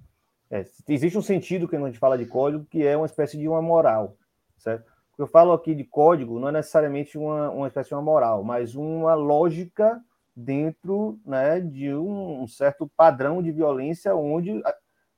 [0.51, 3.49] é, existe um sentido que a gente fala de código que é uma espécie de
[3.49, 4.17] uma moral,
[4.57, 4.87] certo?
[5.13, 8.03] O que eu falo aqui de código não é necessariamente uma, uma espécie de uma
[8.03, 10.01] moral, mas uma lógica
[10.37, 14.63] dentro né, de um, um certo padrão de violência onde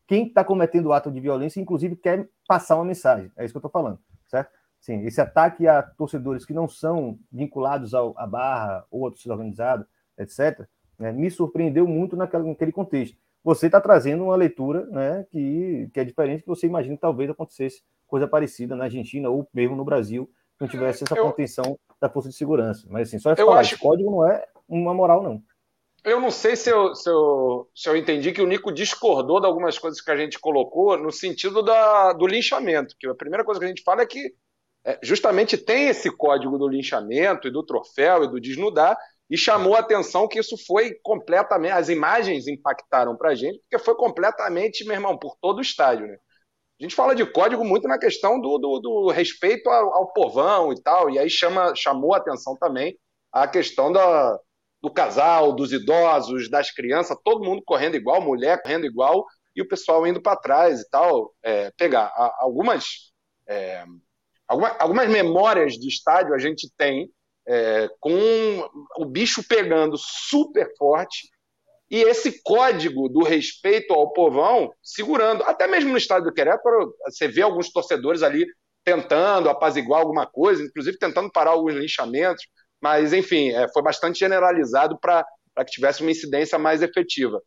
[0.09, 3.30] quem está cometendo o ato de violência, inclusive, quer passar uma mensagem.
[3.36, 4.50] É isso que eu estou falando, certo?
[4.80, 9.34] Sim, esse ataque a torcedores que não são vinculados ao, à barra ou a torcida
[9.34, 9.86] organizada,
[10.16, 10.66] etc.,
[10.98, 13.18] né, me surpreendeu muito naquele, naquele contexto.
[13.44, 17.28] Você está trazendo uma leitura né, que, que é diferente que você imagina que talvez
[17.28, 20.28] acontecesse coisa parecida na Argentina ou mesmo no Brasil,
[20.59, 22.86] não tivesse essa eu, contenção da força de segurança.
[22.90, 23.78] Mas assim, só falar, acho...
[23.78, 25.42] código não é uma moral, não.
[26.05, 29.46] Eu não sei se eu, se, eu, se eu entendi que o Nico discordou de
[29.46, 33.59] algumas coisas que a gente colocou no sentido da, do linchamento, que a primeira coisa
[33.59, 34.32] que a gente fala é que
[34.84, 38.96] é, justamente tem esse código do linchamento e do troféu e do desnudar,
[39.28, 41.72] e chamou a atenção que isso foi completamente.
[41.72, 46.07] As imagens impactaram para a gente, porque foi completamente, meu irmão, por todo o estádio.
[46.07, 46.16] Né?
[46.80, 50.72] A gente fala de código muito na questão do, do, do respeito ao, ao, povão
[50.72, 52.96] e tal, e aí chama, chamou a atenção também
[53.32, 54.38] a questão da,
[54.81, 59.68] do casal, dos idosos, das crianças, todo mundo correndo igual, mulher correndo igual, e o
[59.68, 61.35] pessoal indo para trás e tal.
[61.43, 63.12] É, pegar algumas,
[63.49, 63.85] é,
[64.47, 67.11] algumas, memórias de estádio a gente tem
[67.47, 68.68] é, com
[68.99, 71.29] o bicho pegando super forte
[71.91, 75.43] e esse código do respeito ao povão segurando.
[75.45, 78.47] Até mesmo no estádio do Querétaro, você vê alguns torcedores ali
[78.85, 82.47] tentando apaziguar alguma coisa, inclusive tentando parar alguns linchamentos,
[82.81, 85.24] mas, enfim, é, foi bastante generalizado para
[85.59, 87.43] que tivesse uma incidência mais efetiva.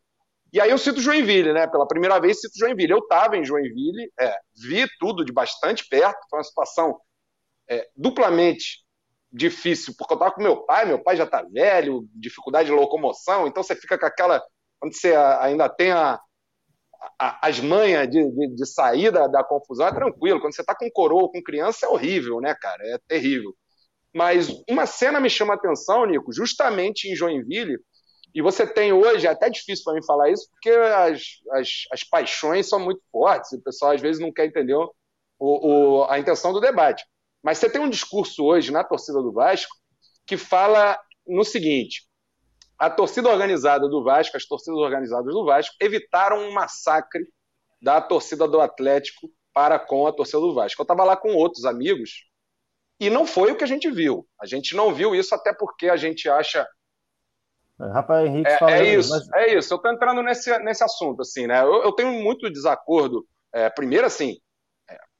[0.52, 1.66] E aí eu cito Joinville, né?
[1.66, 2.92] Pela primeira vez cito Joinville.
[2.92, 7.00] Eu estava em Joinville, é, vi tudo de bastante perto, foi uma situação
[7.68, 8.84] é, duplamente
[9.32, 13.46] difícil, porque eu estava com meu pai, meu pai já está velho, dificuldade de locomoção,
[13.46, 14.42] então você fica com aquela.
[14.78, 16.20] Quando você ainda tem a,
[17.18, 20.40] a, as manhas de, de, de saída da confusão, é tranquilo.
[20.40, 22.82] Quando você está com coroa, com criança, é horrível, né, cara?
[22.88, 23.54] É terrível.
[24.14, 27.78] Mas uma cena me chama a atenção, Nico, justamente em Joinville,
[28.34, 32.04] e você tem hoje, é até difícil para mim falar isso, porque as, as, as,
[32.04, 34.90] paixões são muito fortes, e o pessoal às vezes não quer entender o,
[35.38, 37.04] o, a intenção do debate.
[37.42, 39.74] Mas você tem um discurso hoje na torcida do Vasco
[40.26, 42.06] que fala no seguinte:
[42.78, 47.26] a torcida organizada do Vasco, as torcidas organizadas do Vasco, evitaram um massacre
[47.82, 50.80] da torcida do Atlético para com a torcida do Vasco.
[50.80, 52.31] Eu estava lá com outros amigos
[52.98, 54.26] e não foi o que a gente viu.
[54.40, 56.66] A gente não viu isso até porque a gente acha.
[57.80, 59.32] É, Rafael Henrique é, é isso, mas...
[59.34, 59.72] é isso.
[59.72, 61.62] Eu estou entrando nesse, nesse assunto, assim, né?
[61.62, 63.26] Eu, eu tenho muito desacordo.
[63.52, 64.36] É, primeiro, assim,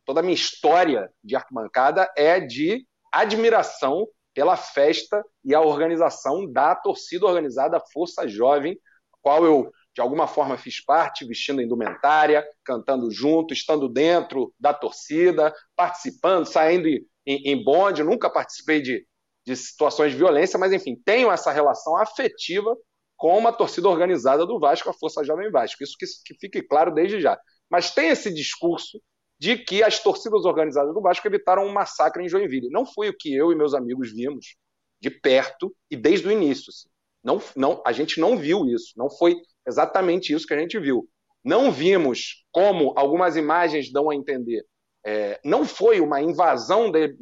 [0.05, 6.75] toda a minha história de arquibancada é de admiração pela festa e a organização da
[6.75, 8.79] torcida organizada Força Jovem,
[9.21, 15.55] qual eu de alguma forma fiz parte, vestindo indumentária, cantando junto, estando dentro da torcida,
[15.77, 16.89] participando, saindo
[17.27, 18.03] em, em bonde.
[18.03, 19.07] nunca participei de,
[19.47, 22.77] de situações de violência, mas enfim, tenho essa relação afetiva
[23.17, 25.83] com uma torcida organizada do Vasco, a Força Jovem Vasco.
[25.83, 27.39] Isso que, que fique claro desde já.
[27.71, 29.01] Mas tem esse discurso
[29.39, 32.69] de que as torcidas organizadas do Vasco evitaram um massacre em Joinville.
[32.71, 34.57] Não foi o que eu e meus amigos vimos
[35.01, 36.71] de perto e desde o início.
[36.71, 36.89] Assim.
[37.25, 38.93] Não, não, a gente não viu isso.
[38.97, 41.09] Não foi exatamente isso que a gente viu.
[41.45, 44.65] Não vimos, como algumas imagens dão a entender,
[45.05, 47.15] é, não foi uma invasão de,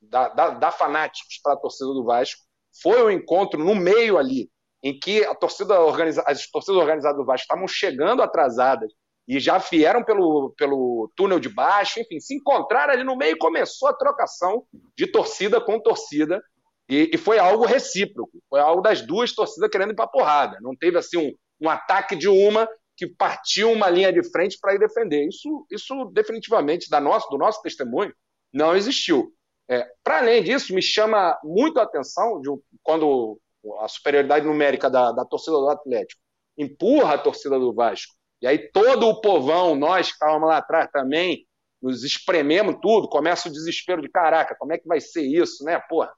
[0.00, 2.40] da, da, da fanáticos para a torcida do Vasco.
[2.82, 4.50] Foi um encontro no meio ali,
[4.82, 8.90] em que a torcida organiza, as torcidas organizadas do Vasco estavam chegando atrasadas
[9.28, 13.38] e já vieram pelo, pelo túnel de baixo, enfim, se encontraram ali no meio e
[13.38, 14.64] começou a trocação
[14.96, 16.42] de torcida com torcida.
[16.88, 20.58] E, e foi algo recíproco, foi algo das duas torcidas querendo ir para porrada.
[20.60, 22.68] Não teve assim um, um ataque de uma
[23.00, 25.26] que partiu uma linha de frente para ir defender.
[25.26, 28.14] Isso, isso definitivamente, da nosso, do nosso testemunho,
[28.52, 29.32] não existiu.
[29.68, 32.50] É, para além disso, me chama muito a atenção de,
[32.82, 33.40] quando
[33.80, 36.20] a superioridade numérica da, da torcida do Atlético
[36.58, 40.88] empurra a torcida do Vasco e aí todo o povão, nós que estávamos lá atrás
[40.90, 41.46] também,
[41.80, 45.78] nos esprememos tudo, começa o desespero de caraca, como é que vai ser isso, né?
[45.88, 46.12] Porra,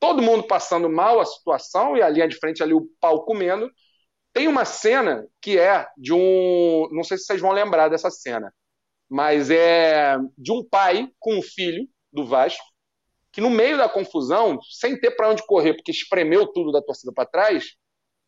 [0.00, 3.70] todo mundo passando mal a situação e a linha de frente ali o pau comendo.
[4.38, 8.54] Tem uma cena que é de um, não sei se vocês vão lembrar dessa cena,
[9.10, 12.64] mas é de um pai com um filho do Vasco
[13.32, 17.12] que no meio da confusão, sem ter para onde correr, porque espremeu tudo da torcida
[17.12, 17.72] para trás,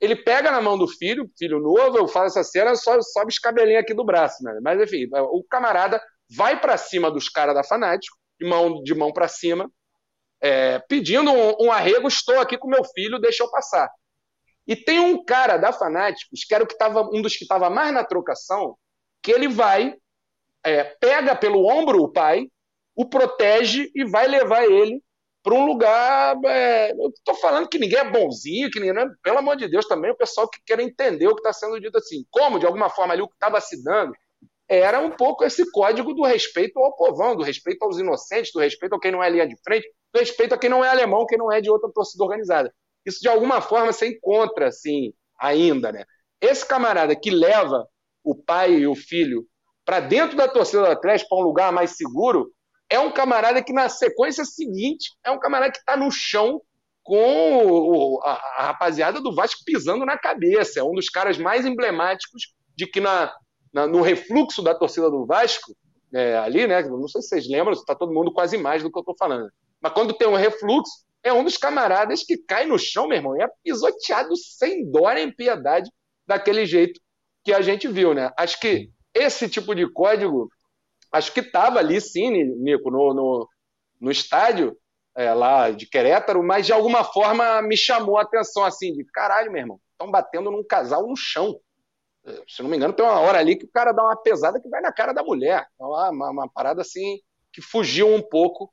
[0.01, 3.39] ele pega na mão do filho, filho novo, eu falo essa cena, só sobe os
[3.39, 4.59] cabelinhos aqui do braço, né?
[4.61, 9.13] Mas enfim, o camarada vai para cima dos caras da Fanático, de mão, de mão
[9.13, 9.71] para cima,
[10.43, 13.89] é, pedindo um, um, arrego, estou aqui com meu filho, deixa eu passar.
[14.71, 17.69] E tem um cara da Fanáticos, que era o que tava, um dos que estava
[17.69, 18.77] mais na trocação,
[19.21, 19.97] que ele vai,
[20.65, 22.47] é, pega pelo ombro o pai,
[22.95, 25.03] o protege e vai levar ele
[25.43, 26.37] para um lugar.
[26.45, 28.95] É, eu estou falando que ninguém é bonzinho, que ninguém.
[28.95, 29.11] Né?
[29.25, 31.99] Pelo amor de Deus, também o pessoal que quer entender o que está sendo dito
[31.99, 32.25] assim.
[32.31, 34.13] Como, de alguma forma, ali o que estava se dando
[34.69, 38.95] era um pouco esse código do respeito ao povão, do respeito aos inocentes, do respeito
[38.95, 41.37] a quem não é linha de frente, do respeito a quem não é alemão, quem
[41.37, 42.73] não é de outra torcida organizada.
[43.05, 46.05] Isso, de alguma forma, você encontra, assim, ainda, né?
[46.41, 47.87] Esse camarada que leva
[48.23, 49.47] o pai e o filho
[49.85, 52.53] para dentro da torcida do Atlético, para um lugar mais seguro,
[52.89, 56.61] é um camarada que na sequência seguinte é um camarada que está no chão
[57.03, 60.81] com o, a, a, rapaziada do Vasco pisando na cabeça.
[60.81, 63.33] É um dos caras mais emblemáticos de que na,
[63.73, 65.75] na no refluxo da torcida do Vasco,
[66.13, 66.83] é, ali, né?
[66.83, 69.49] Não sei se vocês lembram, está todo mundo quase mais do que eu estou falando.
[69.81, 73.37] Mas quando tem um refluxo, é um dos camaradas que cai no chão, meu irmão,
[73.37, 75.91] e é pisoteado sem dó nem piedade
[76.27, 77.01] daquele jeito
[77.45, 78.31] que a gente viu, né?
[78.37, 80.49] Acho que esse tipo de código
[81.13, 83.49] acho que estava ali sim, Nico, no, no,
[84.01, 84.77] no estádio
[85.17, 89.51] é, lá de Querétaro, mas de alguma forma me chamou a atenção assim, de caralho,
[89.51, 91.59] meu irmão, estão batendo num casal no chão.
[92.25, 94.61] É, se não me engano, tem uma hora ali que o cara dá uma pesada
[94.61, 95.67] que vai na cara da mulher.
[95.75, 97.19] Então, uma, uma parada assim
[97.53, 98.73] que fugiu um pouco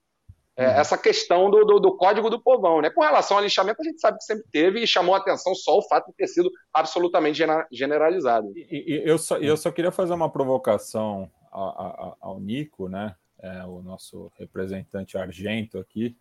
[0.57, 0.73] é, uhum.
[0.73, 2.81] essa questão do, do, do, código do povão.
[2.81, 2.89] Né?
[2.89, 5.77] Com relação ao lixamento, a gente sabe que sempre teve e chamou a atenção só
[5.77, 7.39] o fato de ter sido absolutamente
[7.71, 8.51] generalizado.
[8.55, 13.15] E, e eu, só, eu só queria fazer uma provocação ao, ao Nico, né?
[13.39, 16.17] É, o nosso representante argento aqui,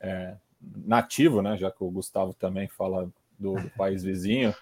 [0.00, 0.36] é,
[0.86, 1.56] nativo, né?
[1.56, 4.54] Já que o Gustavo também fala do, do país vizinho,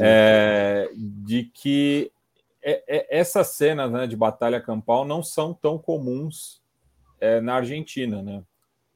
[0.00, 2.10] é, de que
[2.60, 6.60] é, é, essas cenas né, de batalha campal não são tão comuns
[7.20, 8.42] é, na Argentina, né?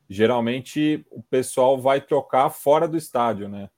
[0.09, 3.71] Geralmente o pessoal vai trocar fora do estádio, né?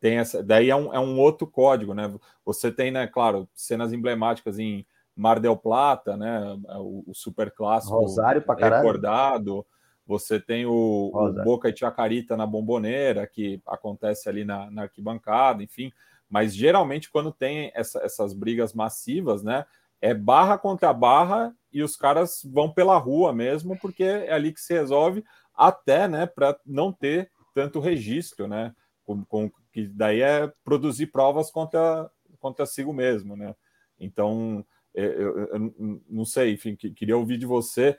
[0.00, 2.12] Tem essa, daí é um, é um outro código, né?
[2.44, 6.58] Você tem, né, claro, cenas emblemáticas em Mar del Plata, né?
[6.78, 9.66] O, o super clássico Rosário recordado.
[10.06, 15.62] Você tem o, o, Boca e Chacarita na bomboneira, que acontece ali na, na arquibancada,
[15.62, 15.92] enfim.
[16.28, 19.66] Mas geralmente, quando tem essa, essas brigas massivas, né?
[20.00, 24.60] É barra contra barra e os caras vão pela rua mesmo, porque é ali que
[24.60, 25.24] se resolve,
[25.54, 28.74] até né, para não ter tanto registro, né?
[29.04, 33.54] Com, com, que daí é produzir provas contra, contra si mesmo, né?
[33.98, 34.64] Então,
[34.94, 37.98] é, eu, eu, eu não sei, enfim, que, queria ouvir de você,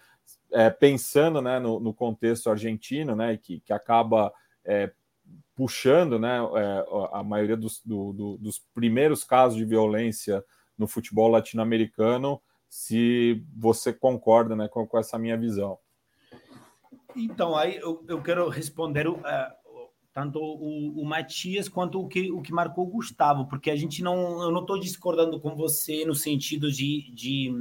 [0.52, 4.34] é, pensando né, no, no, contexto argentino, né, que, que acaba
[4.66, 4.92] é,
[5.56, 10.44] puxando né, é, a maioria dos, do, do, dos primeiros casos de violência
[10.78, 12.42] no futebol latino-americano,
[12.72, 15.78] se você concorda né, com, com, essa minha visão.
[17.14, 19.20] Então, aí eu, eu quero responder uh,
[20.14, 24.02] tanto o, o, Matias quanto o que, o que marcou o Gustavo, porque a gente
[24.02, 24.42] não.
[24.42, 27.12] Eu não estou discordando com você no sentido de.
[27.14, 27.54] de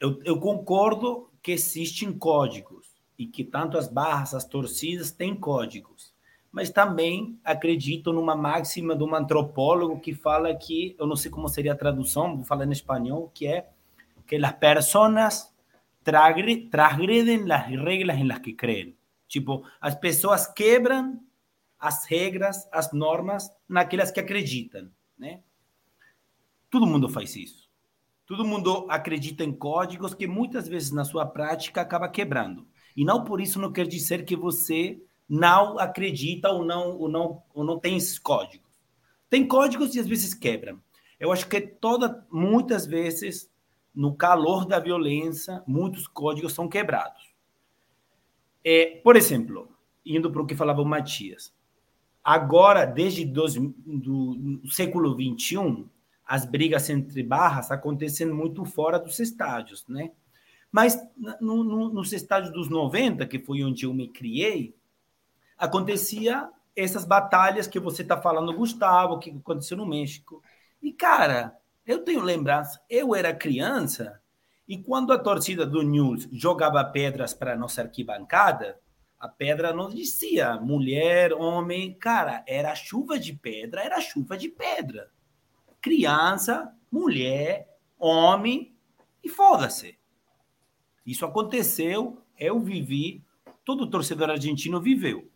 [0.00, 2.86] eu, eu concordo que existem códigos
[3.18, 6.09] e que tanto as barras, as torcidas têm códigos
[6.52, 11.48] mas também acredito numa máxima de um antropólogo que fala que, eu não sei como
[11.48, 13.68] seria a tradução, vou falar em espanhol, que é
[14.26, 15.54] que as pessoas
[16.04, 18.96] transgredem as regras em las que creem.
[19.28, 21.20] Tipo, as pessoas quebram
[21.78, 25.40] as regras, as normas naquelas que acreditam, né?
[26.68, 27.68] Todo mundo faz isso.
[28.26, 32.66] Todo mundo acredita em códigos que muitas vezes na sua prática acaba quebrando.
[32.96, 37.42] E não por isso não quer dizer que você não acredita ou não, ou não,
[37.54, 38.68] ou não tem esses códigos.
[39.28, 40.82] Tem códigos e às vezes quebram.
[41.20, 43.48] Eu acho que toda, muitas vezes,
[43.94, 47.30] no calor da violência, muitos códigos são quebrados.
[48.64, 49.70] É, por exemplo,
[50.04, 51.54] indo para o que falava o Matias,
[52.24, 55.86] agora, desde dois, do século XXI,
[56.26, 60.10] as brigas entre barras acontecem muito fora dos estádios, né?
[60.72, 61.00] Mas
[61.40, 64.74] no, no, nos estádios dos 90, que foi onde eu me criei,
[65.60, 70.42] acontecia essas batalhas que você está falando, Gustavo, que aconteceu no México.
[70.82, 71.54] E, cara,
[71.86, 74.20] eu tenho lembrança, eu era criança,
[74.66, 78.80] e quando a torcida do News jogava pedras para nossa arquibancada,
[79.18, 85.10] a pedra não dizia mulher, homem, cara, era chuva de pedra, era chuva de pedra.
[85.80, 87.68] Criança, mulher,
[87.98, 88.74] homem,
[89.22, 89.98] e foda-se.
[91.04, 93.22] Isso aconteceu, eu vivi,
[93.64, 95.29] todo torcedor argentino viveu.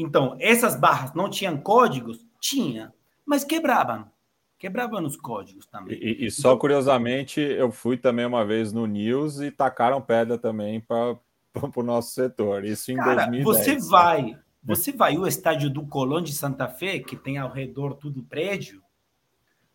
[0.00, 2.24] Então, essas barras não tinham códigos?
[2.38, 2.94] Tinha,
[3.26, 4.08] mas quebravam.
[4.56, 5.98] Quebravam os códigos também.
[6.00, 10.38] E, e só então, curiosamente, eu fui também uma vez no News e tacaram pedra
[10.38, 11.16] também para
[11.74, 12.64] o nosso setor.
[12.64, 13.44] Isso em cara, 2010.
[13.44, 17.94] Você vai, você vai o estádio do Colón de Santa Fé, que tem ao redor
[17.94, 18.80] tudo prédio,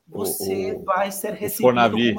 [0.08, 1.68] você o, vai ser recebido.
[1.68, 2.16] O Fonavi.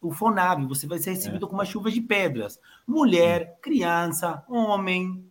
[0.00, 1.48] o Fonavi, você vai ser recebido é.
[1.48, 2.58] com uma chuva de pedras.
[2.86, 5.30] Mulher, criança, homem,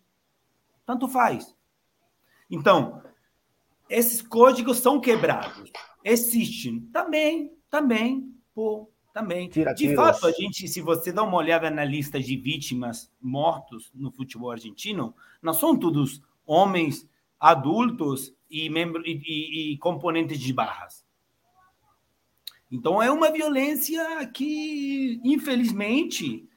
[0.85, 1.56] tanto faz.
[2.49, 3.01] Então,
[3.89, 5.71] esses códigos são quebrados.
[6.03, 9.49] Existem também, também, pô, também.
[9.49, 13.91] Tira, de fato, a gente, se você dá uma olhada na lista de vítimas mortos
[13.93, 17.09] no futebol argentino, não são todos homens
[17.39, 21.05] adultos e, membro, e, e, e componentes de barras.
[22.71, 26.47] Então é uma violência que, infelizmente,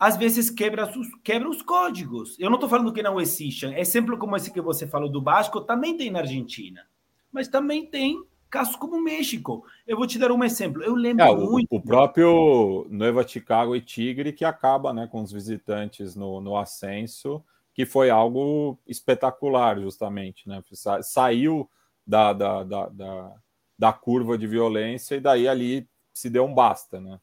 [0.00, 0.90] às vezes quebra,
[1.22, 2.34] quebra os códigos.
[2.38, 3.66] Eu não estou falando que não existe.
[3.66, 6.86] Exemplo como esse que você falou do Basco também tem na Argentina.
[7.30, 9.62] Mas também tem casos como o México.
[9.86, 10.82] Eu vou te dar um exemplo.
[10.82, 11.68] Eu lembro é, muito.
[11.70, 17.44] O próprio Nova Chicago e Tigre que acaba né, com os visitantes no, no ascenso,
[17.74, 20.48] que foi algo espetacular, justamente.
[20.48, 20.62] Né?
[20.72, 21.68] Sa saiu
[22.06, 23.34] da, da, da, da,
[23.78, 27.20] da curva de violência e daí ali se deu um basta, né?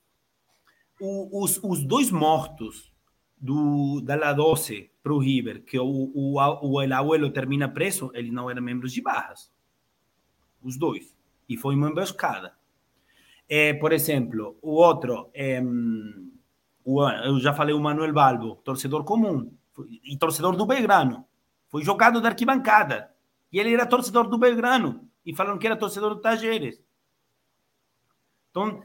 [1.00, 2.92] O, os, os dois mortos
[3.40, 8.12] do, da La 12 para o River, que o, o, o El Abuelo termina preso,
[8.14, 9.52] eles não eram membros de barras.
[10.62, 11.16] Os dois.
[11.48, 12.58] E foi uma emboscada.
[13.48, 15.62] É, por exemplo, o outro, é,
[17.26, 19.52] eu já falei o Manuel Balbo, torcedor comum,
[20.04, 21.26] e torcedor do Belgrano.
[21.70, 23.12] Foi jogado da arquibancada.
[23.52, 25.08] E ele era torcedor do Belgrano.
[25.26, 26.82] E falaram que era torcedor do Tajeres.
[28.50, 28.82] Então,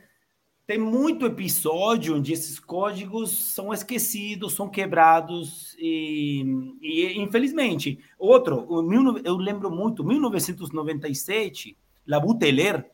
[0.67, 6.45] tem muito episódio onde esses códigos são esquecidos, são quebrados e,
[6.81, 7.99] e infelizmente.
[8.19, 8.67] Outro,
[9.25, 11.77] eu lembro muito, 1997,
[12.07, 12.91] La Buteler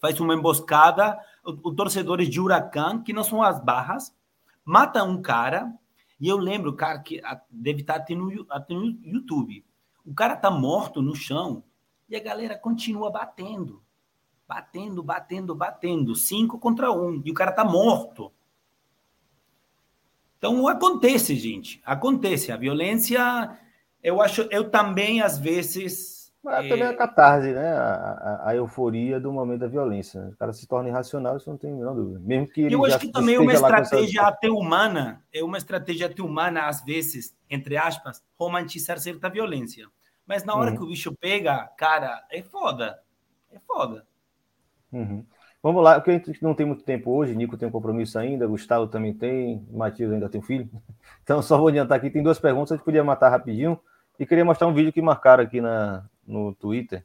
[0.00, 4.14] faz uma emboscada, os torcedores de Huracan, que não são as barras,
[4.64, 5.72] mata um cara,
[6.20, 9.64] e eu lembro, cara, que deve estar até no, até no YouTube.
[10.04, 11.62] O cara tá morto no chão
[12.08, 13.82] e a galera continua batendo.
[14.48, 16.14] Batendo, batendo, batendo.
[16.14, 17.20] Cinco contra um.
[17.24, 18.32] E o cara tá morto.
[20.38, 21.82] Então acontece, gente.
[21.84, 22.50] Acontece.
[22.50, 23.20] A violência,
[24.02, 26.68] eu acho, eu também, às vezes, mas é...
[26.68, 27.72] também a catarse, né?
[27.72, 30.30] A, a, a, euforia do momento da violência.
[30.32, 32.20] O cara se torna irracional, isso não tem a menor dúvida.
[32.20, 34.28] Mesmo que Eu acho que também é uma estratégia essa...
[34.28, 39.88] até humana, é uma estratégia até humana, às vezes, entre aspas, romantizar certa violência.
[40.26, 40.76] Mas na hora uhum.
[40.76, 42.98] que o bicho pega, cara, é foda.
[43.50, 44.06] É foda.
[44.92, 45.24] Uhum.
[45.62, 48.46] Vamos lá, porque a gente não tem muito tempo hoje, Nico tem um compromisso ainda,
[48.46, 50.68] Gustavo também tem, Matias ainda tem um filho.
[51.22, 53.78] Então, só vou adiantar aqui, tem duas perguntas, a gente podia matar rapidinho.
[54.18, 57.04] E queria mostrar um vídeo que marcaram aqui na, no Twitter,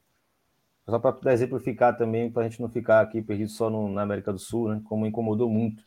[0.88, 4.32] só para exemplificar também, para a gente não ficar aqui perdido só no, na América
[4.32, 4.82] do Sul, né?
[4.86, 5.84] Como incomodou muito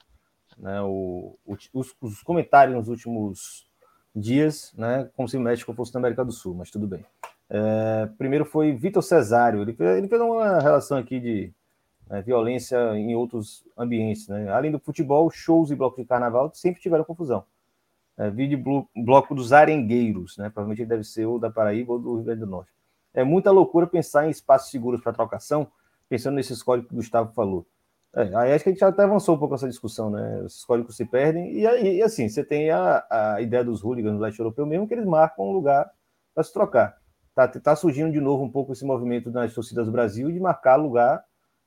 [0.59, 0.81] né?
[0.83, 3.67] O, o, os, os, comentários nos últimos
[4.15, 5.09] dias, né?
[5.17, 7.05] Como se o México fosse na América do Sul, mas tudo bem.
[7.49, 11.53] É, primeiro foi Vitor Cesário, ele ele fez uma relação aqui de
[12.09, 14.51] né, violência em outros ambientes, né?
[14.51, 17.45] Além do futebol, shows e blocos de carnaval sempre tiveram confusão.
[18.17, 20.49] É, vídeo bloco dos arengueiros, né?
[20.49, 22.71] Provavelmente deve ser ou da Paraíba ou do Rio Grande do Norte.
[23.13, 25.67] É muita loucura pensar em espaços seguros para trocação,
[26.09, 27.67] pensando nesses códigos que o Gustavo falou.
[28.15, 30.45] É, aí acho que a gente já até avançou um pouco essa discussão, né?
[30.47, 34.21] Esses códigos se perdem, e aí, assim, você tem a, a ideia dos hooligans do
[34.21, 35.91] leste europeu mesmo, que eles marcam um lugar
[36.35, 36.97] para se trocar.
[37.35, 40.77] Tá, tá surgindo de novo um pouco esse movimento nas torcidas do Brasil de marcar
[40.77, 41.23] lugar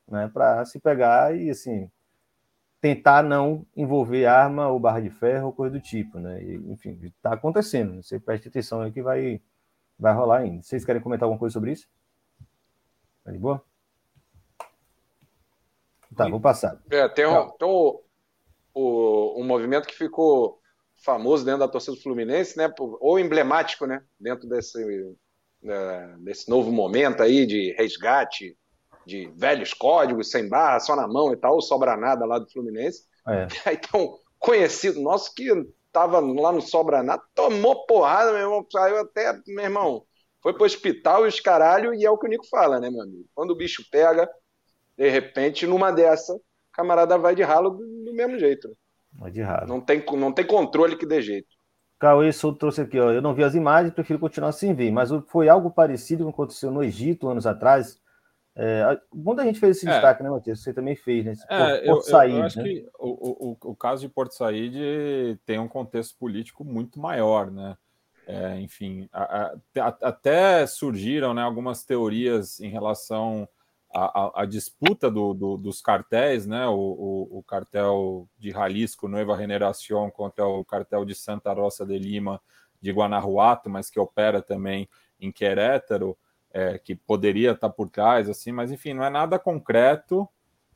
[0.10, 1.90] né, para se pegar e, assim,
[2.82, 6.42] tentar não envolver arma ou barra de ferro ou coisa do tipo, né?
[6.42, 8.02] E, enfim, está acontecendo.
[8.02, 9.42] Você preste atenção aí que vai
[9.98, 10.62] vai rolar ainda.
[10.64, 11.88] Vocês querem comentar alguma coisa sobre isso?
[13.24, 13.62] Tá de boa?
[16.16, 16.82] Tá, vou passar.
[16.90, 18.00] É, tem, um, tem um,
[18.76, 20.60] um, um movimento que ficou
[20.96, 22.74] famoso dentro da torcida do Fluminense, né?
[22.80, 24.04] Ou emblemático, né?
[24.20, 25.16] Dentro desse,
[25.64, 28.58] é, desse novo momento aí de resgate
[29.10, 33.04] de velhos códigos, sem barra, só na mão e tal, sobra nada lá do Fluminense.
[33.28, 33.48] É.
[33.66, 35.50] Aí tem um conhecido nosso que
[35.92, 40.04] tava lá no Sobranato, tomou porrada, meu irmão, saiu até, meu irmão,
[40.42, 43.02] foi pro hospital e os caralho, e é o que o Nico fala, né, meu
[43.02, 43.26] amigo?
[43.34, 44.30] Quando o bicho pega,
[44.96, 46.42] de repente, numa dessa, o
[46.72, 48.70] camarada vai de ralo do, do mesmo jeito.
[49.14, 49.68] Vai de ralo.
[49.68, 51.48] Não tem, não tem controle que dê jeito.
[52.00, 53.12] Cauê Souto trouxe aqui, ó.
[53.12, 56.34] Eu não vi as imagens, prefiro continuar sem ver, mas foi algo parecido com o
[56.34, 58.00] que aconteceu no Egito anos atrás,
[58.62, 59.94] é, gente fez esse é.
[59.94, 60.62] destaque, né, Matheus?
[60.62, 61.34] Você também fez, né?
[61.50, 62.64] É, Porto, Porto eu, eu, eu, acho né?
[62.66, 67.78] que o, o, o, caso de Porto Said tem um contexto político muito maior, né?
[68.28, 73.48] É, enfim, a, a, até surgiram né, algumas teorias em relação
[73.92, 76.68] à, à disputa do, do, dos cartéis, né?
[76.68, 82.42] O, o, cartel de Jalisco, Nueva Generación, contra o cartel de Santa Rosa de Lima,
[82.82, 86.18] de Guanajuato, mas que opera também em Querétaro
[86.52, 90.28] é, que poderia estar por trás, assim, mas enfim, não é nada concreto.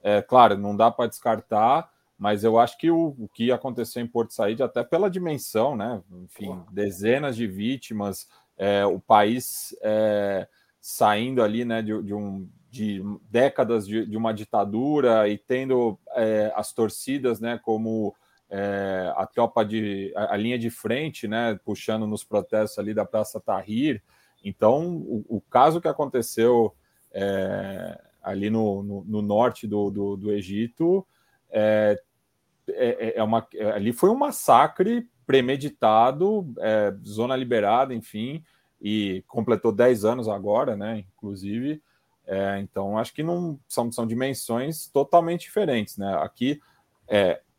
[0.01, 4.07] É, claro, não dá para descartar, mas eu acho que o, o, que aconteceu em
[4.07, 6.01] Porto Saíde, até pela dimensão, né?
[6.23, 8.27] Enfim, dezenas de vítimas,
[8.57, 10.47] é, o país é,
[10.79, 16.51] saindo ali, né, de, de um de décadas de, de, uma ditadura e tendo é,
[16.55, 18.15] as torcidas, né, como
[18.49, 23.05] é, a tropa de a, a, linha de frente, né, puxando nos protestos ali da
[23.05, 24.01] Praça Tahrir,
[24.43, 26.75] então, o, o caso que aconteceu
[27.11, 31.05] é, ali no, no, no, norte do, do, do Egito
[31.51, 32.01] é,
[32.67, 38.43] é, é uma, é, ali foi um massacre premeditado, é, zona liberada, enfim,
[38.81, 41.05] e completou 10 anos agora, né?
[41.15, 41.81] Inclusive.
[42.25, 46.13] É, então, acho que não são, são dimensões totalmente diferentes, né?
[46.21, 46.59] Aqui,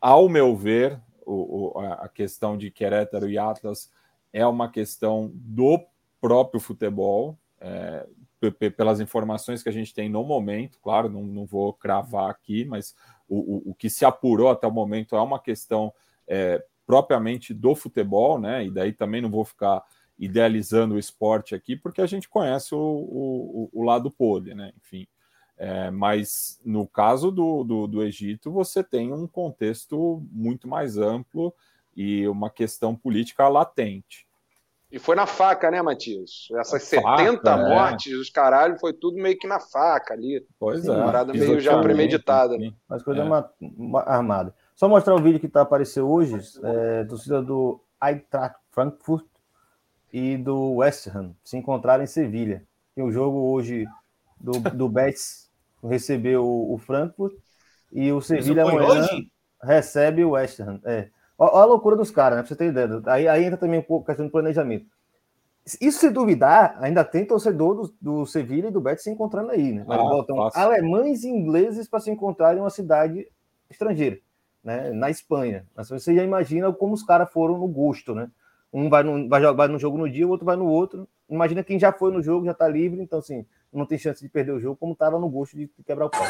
[0.01, 3.91] ao meu ver, o, o, a questão de Querétaro e Atlas
[4.31, 5.83] é uma questão do
[6.19, 8.05] próprio futebol, é,
[8.75, 12.95] pelas informações que a gente tem no momento, claro, não, não vou cravar aqui, mas
[13.27, 15.91] o, o, o, que se apurou até o momento é uma questão
[16.27, 18.65] é, propriamente do futebol, né?
[18.65, 19.83] E daí também não vou ficar
[20.17, 24.71] idealizando o esporte aqui, porque a gente conhece o, o, lado podre, né?
[24.77, 25.07] Enfim.
[25.57, 31.53] É, mas no caso do, do, do, Egito, você tem um contexto muito mais amplo
[31.95, 34.24] e uma questão política latente.
[34.95, 36.47] E foi na faca, né, Matias?
[36.53, 37.69] Essas faca, 70 é.
[37.69, 40.47] mortes, os caralho, foi tudo meio que na faca ali.
[40.57, 40.89] Pois é.
[40.89, 42.57] Uma parada meio já premeditada.
[42.87, 44.09] Mas coisa é.
[44.09, 44.55] armada.
[44.73, 49.25] Só mostrar o vídeo que tá, apareceu hoje, é, torcida do Eintracht Frankfurt
[50.13, 52.63] e do West Ham se encontraram em Sevilha.
[52.95, 53.85] Tem o jogo hoje
[54.39, 55.51] do, do Betis
[55.83, 57.33] recebeu o, Frankfurt
[57.91, 59.29] e o Sevilha amanhã hoje?
[59.61, 60.79] recebe o West Ham.
[60.85, 61.09] É.
[61.37, 62.43] Olha a loucura dos caras, né?
[62.43, 63.01] Pra você ter ideia.
[63.07, 64.85] Aí, aí entra também um pouco a questão do planejamento.
[65.81, 69.73] Isso se duvidar, ainda tem torcedor do, do Sevilha e do Betis se encontrando aí,
[69.73, 69.83] né?
[69.89, 73.27] Ah, botam alemães e ingleses para se encontrar em uma cidade
[73.67, 74.19] estrangeira,
[74.63, 74.91] né?
[74.91, 75.65] Na Espanha.
[75.75, 78.29] Mas você já imagina como os caras foram no gosto, né?
[78.71, 81.07] Um vai no, vai, vai no jogo no dia, o outro vai no outro.
[81.27, 83.43] Imagina quem já foi no jogo, já está livre, então assim,
[83.73, 86.25] não tem chance de perder o jogo, como estava no gosto de quebrar o pau.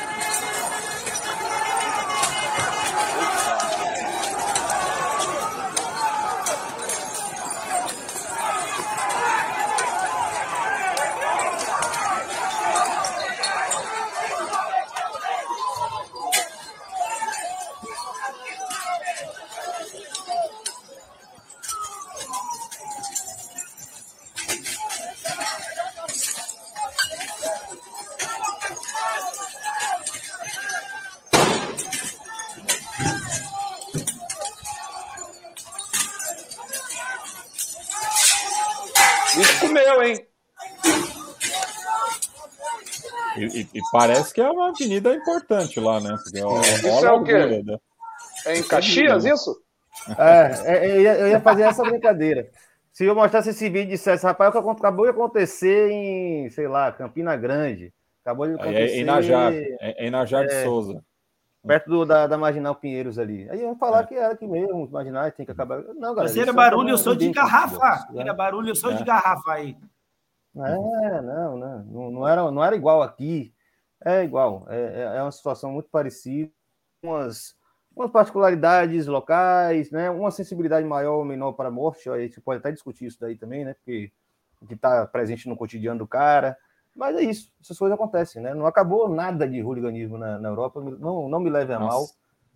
[43.92, 46.16] Parece que é uma avenida importante lá, né?
[46.24, 46.40] Porque
[46.88, 47.64] isso é o quê?
[47.64, 47.78] Né?
[48.46, 49.56] É em Caxias, isso?
[50.18, 52.50] É, é, eu ia, eu ia fazer essa brincadeira.
[52.92, 56.68] Se eu mostrasse esse vídeo e dissesse, rapaz, o que acabou de acontecer em, sei
[56.68, 57.94] lá, Campina Grande.
[58.24, 58.78] Acabou de acontecer.
[58.78, 61.04] É, é Inajar, é, Inajar de é, Souza.
[61.66, 63.50] Perto do, da, da Marginal Pinheiros ali.
[63.50, 64.06] Aí iam falar é.
[64.06, 65.82] que era aqui mesmo, Marginal tem que acabar.
[65.82, 66.24] Não, galera.
[66.24, 68.08] Mas era barulho, eu sou de garrafa.
[68.16, 69.76] Era barulho, eu sou de garrafa aí.
[70.56, 73.54] É, não, não, não, era, não era igual aqui.
[74.06, 76.52] É igual, é, é, é uma situação muito parecida,
[77.04, 77.56] umas,
[77.96, 80.12] umas particularidades locais, né?
[80.12, 83.36] uma sensibilidade maior ou menor para a morte, a gente pode até discutir isso daí
[83.36, 83.74] também, né?
[83.74, 84.12] Porque
[84.68, 86.58] que está presente no cotidiano do cara.
[86.96, 88.54] Mas é isso, essas coisas acontecem, né?
[88.54, 91.98] Não acabou nada de hooliganismo na, na Europa, não, não me leve a Nossa.
[91.98, 92.06] mal.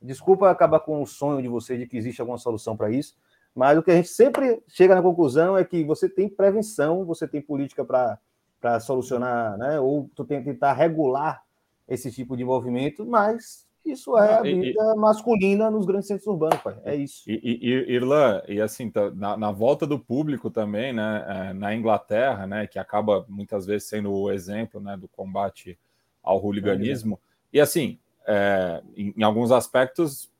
[0.01, 3.17] Desculpa acabar com o sonho de vocês de que existe alguma solução para isso,
[3.53, 7.27] mas o que a gente sempre chega na conclusão é que você tem prevenção, você
[7.27, 8.17] tem política para
[8.59, 9.79] para solucionar, né?
[9.79, 11.43] Ou tu tem que tentar regular
[11.87, 16.59] esse tipo de movimento, mas isso é a vida e, masculina nos grandes centros urbanos,
[16.61, 16.77] pai.
[16.83, 17.23] É isso.
[17.27, 21.25] E, e, Irlan, e assim, tá, na, na, volta do público também, né?
[21.27, 22.67] É, na Inglaterra, né?
[22.67, 25.77] Que acaba muitas vezes sendo o exemplo né, do combate
[26.21, 27.19] ao hooliganismo.
[27.51, 30.31] É, e assim, é, em, em, alguns aspectos,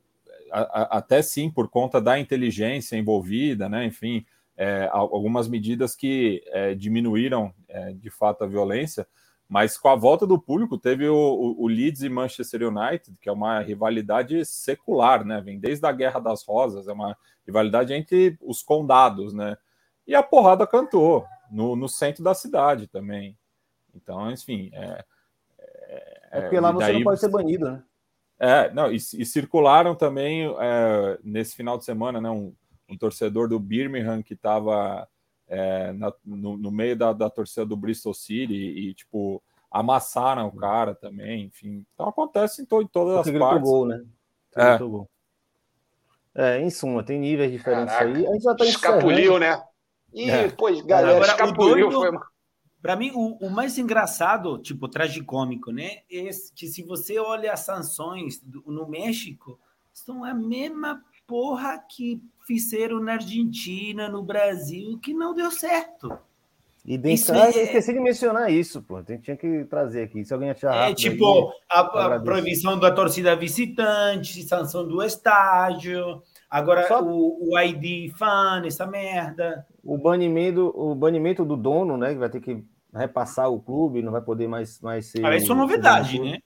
[0.52, 3.86] a, a, até sim, por conta da inteligência envolvida, né?
[3.86, 4.26] Enfim,
[4.60, 9.07] é, algumas medidas que é, diminuíram é, de fato a violência,
[9.48, 13.30] mas com a volta do público teve o, o, o, Leeds e Manchester United, que
[13.30, 15.40] é uma rivalidade secular, né?
[15.40, 17.18] Vem desde a Guerra das Rosas, é uma
[17.48, 19.57] rivalidade entre os condados, né?
[20.06, 23.38] E a porrada cantou no, no centro da cidade também.
[23.95, 24.72] Então, enfim.
[24.73, 25.06] É,
[25.57, 27.84] é, é porque lá você daí, não pode ser banido, né?
[28.38, 32.30] É, não, e, e circularam também é, nesse final de semana, né?
[32.30, 32.53] Um,
[32.90, 35.07] um torcedor do Birmingham que estava
[35.48, 35.94] é,
[36.26, 39.41] no, no, meio da, da torcida do Bristol City e, tipo,
[39.72, 41.86] amassaram o cara também, enfim.
[41.94, 43.70] Então acontece em, to, em todas Porque as partes.
[43.70, 44.06] Gol, né?
[44.56, 44.78] É.
[44.78, 45.10] Gol.
[46.36, 48.28] é, em suma, tem níveis diferentes Caraca, aí.
[48.28, 49.64] A gente já tá escapuliu, né?
[50.14, 50.49] Ih, é.
[50.49, 51.90] pois, galera, Agora, escapuliu.
[51.90, 52.30] Doido, foi...
[52.82, 55.99] Para mim, o, o, mais engraçado, tipo, tragicômico, né?
[56.10, 59.60] É que se você olha as sanções do, no México,
[59.91, 66.17] são a mesma porra que fizeram na Argentina, no Brasil, que não deu certo.
[66.84, 67.49] E isso é...
[67.49, 69.03] esqueci de mencionar isso, pô.
[69.03, 70.26] Tinha que trazer aqui.
[70.26, 76.23] Se alguém achar É tipo aí, a, a proibição da torcida visitante, sanção do estádio.
[76.49, 77.03] Agora Só...
[77.03, 79.67] o, o ID fan, essa merda.
[79.84, 82.13] O banimento, o banimento do dono, né?
[82.13, 85.21] Que vai ter que repassar o clube, não vai poder mais, mais ser.
[85.21, 86.39] Parece uma novidade, né?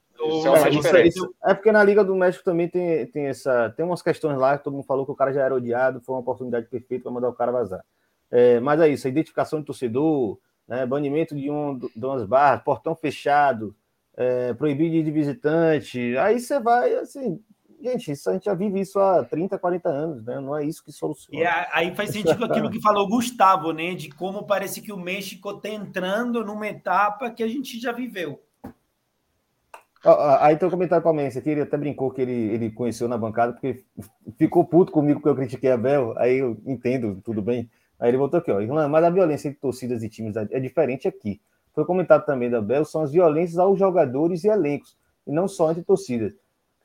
[1.45, 3.69] É, é, porque na Liga do México também tem, tem essa.
[3.71, 6.15] Tem umas questões lá que todo mundo falou que o cara já era odiado, foi
[6.15, 7.83] uma oportunidade perfeita para mandar o cara vazar.
[8.31, 12.63] É, mas é isso, a identificação de torcedor, né, banimento de, um, de umas barras,
[12.63, 13.75] portão fechado,
[14.15, 16.17] é, proibido de visitante.
[16.17, 17.39] Aí você vai, assim,
[17.81, 20.39] gente, isso a gente já vive isso há 30, 40 anos, né?
[20.39, 21.43] Não é isso que soluciona.
[21.43, 23.93] E aí faz sentido aquilo que falou Gustavo, né?
[23.93, 28.41] De como parece que o México está entrando numa etapa que a gente já viveu.
[30.39, 33.53] Aí tem um comentário palmeirense aqui, ele até brincou que ele, ele conheceu na bancada,
[33.53, 33.85] porque
[34.37, 37.69] ficou puto comigo que eu critiquei a Bel, aí eu entendo, tudo bem.
[37.97, 38.59] Aí ele voltou aqui, ó.
[38.89, 41.39] Mas a violência entre torcidas e times é diferente aqui.
[41.73, 45.71] Foi comentado também da Bel, são as violências aos jogadores e elencos, e não só
[45.71, 46.33] entre torcidas.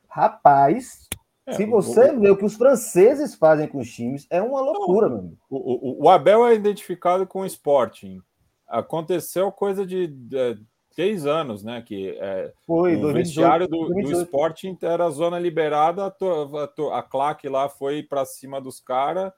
[0.07, 1.09] Rapaz,
[1.45, 4.61] é, se você o, vê o que os franceses fazem com os times, é uma
[4.61, 5.37] loucura, meu amigo.
[5.49, 8.21] O, o, o Abel é identificado com o Sporting.
[8.65, 10.57] Aconteceu coisa de, de
[10.95, 11.81] três anos, né?
[11.81, 14.17] Que é, foi, o 2018, vestiário do, 2018.
[14.17, 18.79] do Sporting era a zona liberada, a, a, a claque lá foi para cima dos
[18.79, 19.31] caras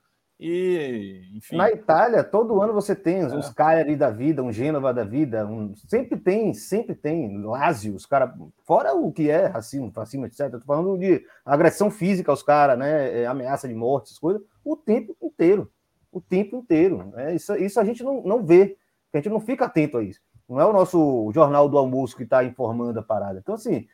[0.43, 1.55] e, enfim.
[1.55, 3.25] Na Itália, todo ano você tem é.
[3.27, 5.75] uns Cagliari da vida, um Gênova da vida, um...
[5.75, 8.33] sempre tem, sempre tem Lazio, os caras,
[8.65, 10.49] fora o que é racismo, racismo, etc.
[10.49, 13.21] Tô falando de agressão física aos caras, né?
[13.21, 15.71] É, ameaça de morte, essas coisas, o tempo inteiro.
[16.11, 17.11] O tempo inteiro.
[17.13, 17.35] Né?
[17.35, 18.75] Isso, isso a gente não, não vê,
[19.13, 20.19] a gente não fica atento a isso.
[20.51, 23.39] Não é o nosso jornal do almoço que está informando a parada.
[23.39, 23.87] Então, assim,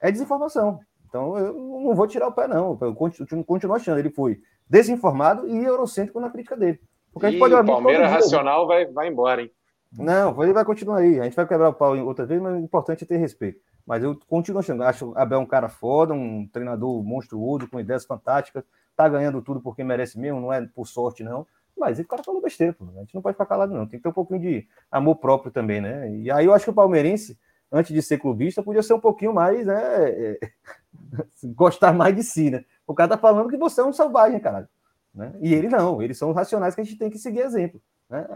[0.00, 0.80] é desinformação.
[1.06, 2.78] Então, eu não vou tirar o pé, não.
[2.80, 3.98] Eu continuo, continuo achando.
[3.98, 6.80] Ele foi desinformado e eurocêntrico na crítica dele.
[7.12, 9.50] Porque a gente pode o Palmeiras racional vai, vai embora, hein?
[9.92, 11.20] Não, ele vai continuar aí.
[11.20, 13.60] A gente vai quebrar o pau outra vez, mas o importante é ter respeito.
[13.86, 14.84] Mas eu continuo achando.
[14.84, 18.64] Acho o Abel um cara foda, um treinador monstruoso, com ideias fantásticas.
[18.96, 21.46] Tá ganhando tudo porque merece mesmo, não é por sorte, não.
[21.78, 22.84] Mas o cara falou besteira, pô.
[22.96, 23.86] A gente não pode ficar calado, não.
[23.86, 26.10] Tem que ter um pouquinho de amor próprio também, né?
[26.16, 27.38] E aí eu acho que o palmeirense,
[27.70, 30.10] antes de ser clubista, podia ser um pouquinho mais, né?
[30.10, 30.38] É,
[31.54, 32.64] gostar mais de si, né?
[32.86, 34.68] O cara tá falando que você é um selvagem, cara.
[35.14, 35.32] Né?
[35.40, 37.80] E ele não, eles são racionais que a gente tem que seguir exemplo.
[38.08, 38.26] Né?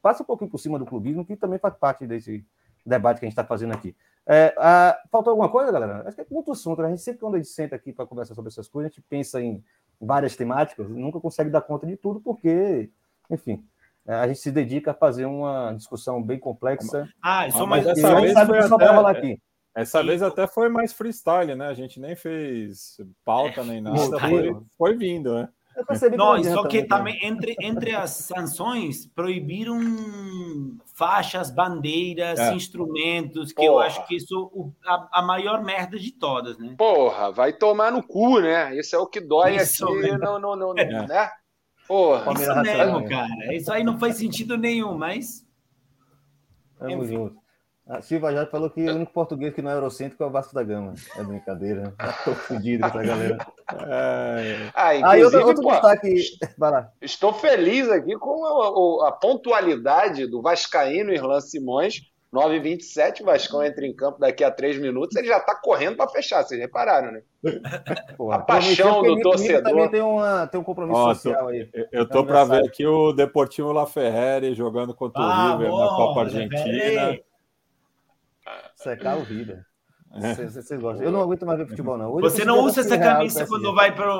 [0.00, 2.44] Passa um pouquinho por cima do clubismo, que também faz parte desse
[2.84, 3.94] debate que a gente está fazendo aqui.
[4.26, 6.02] É, a, faltou alguma coisa, galera?
[6.06, 6.80] Acho que é muito assunto.
[6.82, 6.88] Né?
[6.88, 9.04] A gente sempre, quando a gente senta aqui para conversar sobre essas coisas, a gente
[9.08, 9.62] pensa em
[10.02, 12.90] várias temáticas nunca consegue dar conta de tudo, porque,
[13.30, 13.64] enfim,
[14.06, 17.08] é, a gente se dedica a fazer uma discussão bem complexa.
[17.22, 19.42] Ah, só mais essa vez foi até, aqui.
[19.74, 21.68] Essa vez até foi mais freestyle, né?
[21.68, 25.48] A gente nem fez pauta é, nem nada, foi, foi vindo, né?
[25.76, 29.78] Eu percebi não, não só que também entre, entre as sanções proibiram
[30.94, 32.54] faixas, bandeiras, é.
[32.54, 33.68] instrumentos, que Porra.
[33.68, 36.74] eu acho que isso é a, a, maior merda de todas, né?
[36.76, 38.76] Porra, vai tomar no cu, né?
[38.78, 40.18] Isso é o que dói isso aqui, mesmo.
[40.18, 41.06] não, não, não, é.
[41.06, 41.30] né?
[41.88, 42.32] Porra.
[42.32, 43.54] Isso mesmo, cara.
[43.54, 45.44] Isso aí não faz sentido nenhum, mas...
[46.78, 47.41] Tamo junto.
[47.88, 50.54] A Silva já falou que o único português que não é eurocêntrico é o Vasco
[50.54, 50.94] da Gama.
[51.16, 51.92] É brincadeira.
[52.24, 53.38] Tô fudido com essa galera.
[53.88, 54.70] É...
[54.72, 56.14] Ah, Aí outro, outro pô, destaque.
[57.00, 62.12] Estou feliz aqui com a, a, pontualidade do Vascaíno Irlan Simões.
[62.32, 66.08] 9h27, o Vascão entra em campo daqui a três minutos, ele já está correndo para
[66.08, 67.20] fechar, vocês repararam, né?
[68.16, 69.62] Porra, a paixão do torcedor.
[69.62, 71.68] Também tem, uma, tem um compromisso Ó, social aí.
[71.92, 75.78] Eu tô para ver aqui o Deportivo La Ferreri jogando contra ah, o River bom,
[75.78, 77.18] na Copa Argentina.
[78.82, 79.24] Secar o.
[79.24, 81.04] Vocês gostam.
[81.04, 82.12] Eu não aguento mais ver futebol, não.
[82.12, 84.14] Hoje você não usa essa camisa quando vai para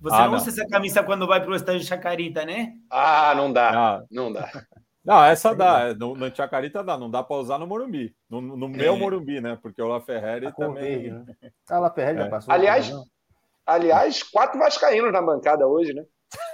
[0.00, 2.72] Você ah, não, usa essa camisa quando vai para o estádio de Chacarita, né?
[2.90, 3.70] Ah, não dá.
[3.70, 4.04] Ah.
[4.10, 4.50] Não dá.
[5.04, 5.94] Não, essa dá.
[5.94, 6.98] No, no Chacarita dá.
[6.98, 8.14] Não dá para usar no Morumbi.
[8.28, 8.76] No, no é.
[8.76, 9.58] meu Morumbi, né?
[9.62, 11.02] Porque o La Ferrari também.
[11.02, 11.50] Verde, né?
[11.70, 12.14] Ah, La é.
[12.14, 12.52] já passou.
[12.52, 12.92] Aliás,
[13.64, 16.04] aliás, quatro vascaínos na bancada hoje, né?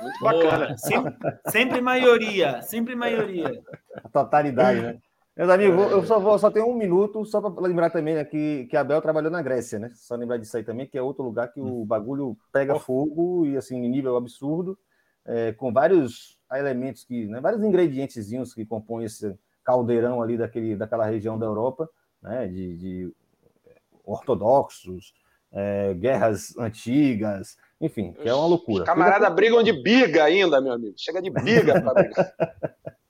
[0.00, 0.78] Muito bacana.
[0.78, 1.14] Sempre,
[1.48, 2.62] sempre maioria.
[2.62, 3.60] Sempre maioria.
[4.04, 4.98] A totalidade, né?
[5.36, 8.66] Meus amigos, eu só, vou, só tenho um minuto, só para lembrar também né, que,
[8.66, 9.90] que Abel trabalhou na Grécia, né?
[9.94, 11.84] Só lembrar disso aí também, que é outro lugar que o hum.
[11.84, 14.78] bagulho pega fogo e assim, nível absurdo,
[15.24, 21.06] é, com vários elementos que, né, vários ingredientezinhos que compõem esse caldeirão ali daquele, daquela
[21.06, 21.90] região da Europa,
[22.22, 22.46] né?
[22.46, 23.14] De, de
[24.04, 25.14] ortodoxos,
[25.50, 28.84] é, guerras antigas, enfim, que é uma loucura.
[28.84, 30.94] Os camaradas brigam de biga ainda, meu amigo.
[30.96, 32.34] Chega de biga para brigar.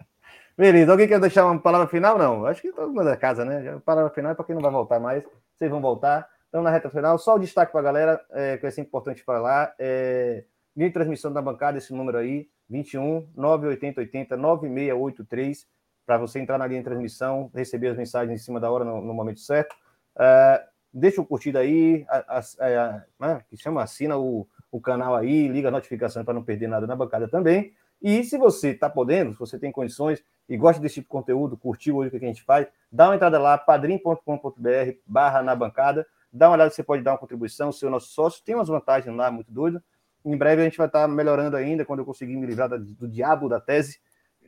[0.56, 2.16] Beleza, alguém quer deixar uma palavra final?
[2.16, 3.80] Não, acho que todo mundo é da casa, né?
[3.84, 5.24] palavra final é para quem não vai voltar mais,
[5.56, 6.28] vocês vão voltar.
[6.48, 9.24] Então, na reta final, só o destaque para a galera, é, que é sempre importante
[9.24, 10.44] falar, é,
[10.76, 15.66] linha de transmissão da bancada, esse número aí, 21 980 80 9683,
[16.06, 19.00] para você entrar na linha de transmissão, receber as mensagens em cima da hora, no,
[19.00, 19.74] no momento certo.
[20.16, 25.16] É, deixa o curtido aí, a, a, a, né, que chama, assina o, o canal
[25.16, 27.74] aí, liga a notificação para não perder nada na bancada também.
[28.02, 31.56] E se você está podendo, se você tem condições e gosta desse tipo de conteúdo,
[31.56, 36.06] curtiu hoje o que a gente faz, dá uma entrada lá, padrim.com.br barra na bancada,
[36.32, 39.14] dá uma olhada você pode dar uma contribuição, ser o nosso sócio, tem umas vantagens
[39.14, 39.82] lá muito doidas.
[40.24, 43.48] Em breve a gente vai estar melhorando ainda quando eu conseguir me livrar do diabo
[43.48, 44.00] da tese,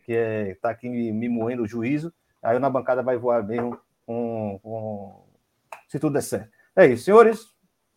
[0.05, 2.13] que é tá aqui me, me moendo o juízo.
[2.43, 3.79] Aí na bancada vai voar mesmo
[5.89, 6.51] se tudo der certo.
[6.75, 7.55] É isso, senhores.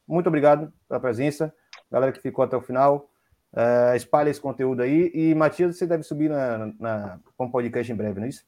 [0.07, 1.53] Muito obrigado pela presença.
[1.91, 3.09] Galera que ficou até o final.
[3.53, 5.11] Uh, espalha esse conteúdo aí.
[5.13, 8.45] E, Matias, você deve subir na, na, com podcast em breve, não é isso?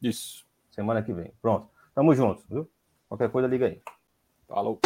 [0.00, 0.46] Isso.
[0.70, 1.32] Semana que vem.
[1.40, 1.68] Pronto.
[1.94, 2.68] Tamo junto, viu?
[3.08, 3.80] Qualquer coisa, liga aí.
[4.48, 4.80] Falou.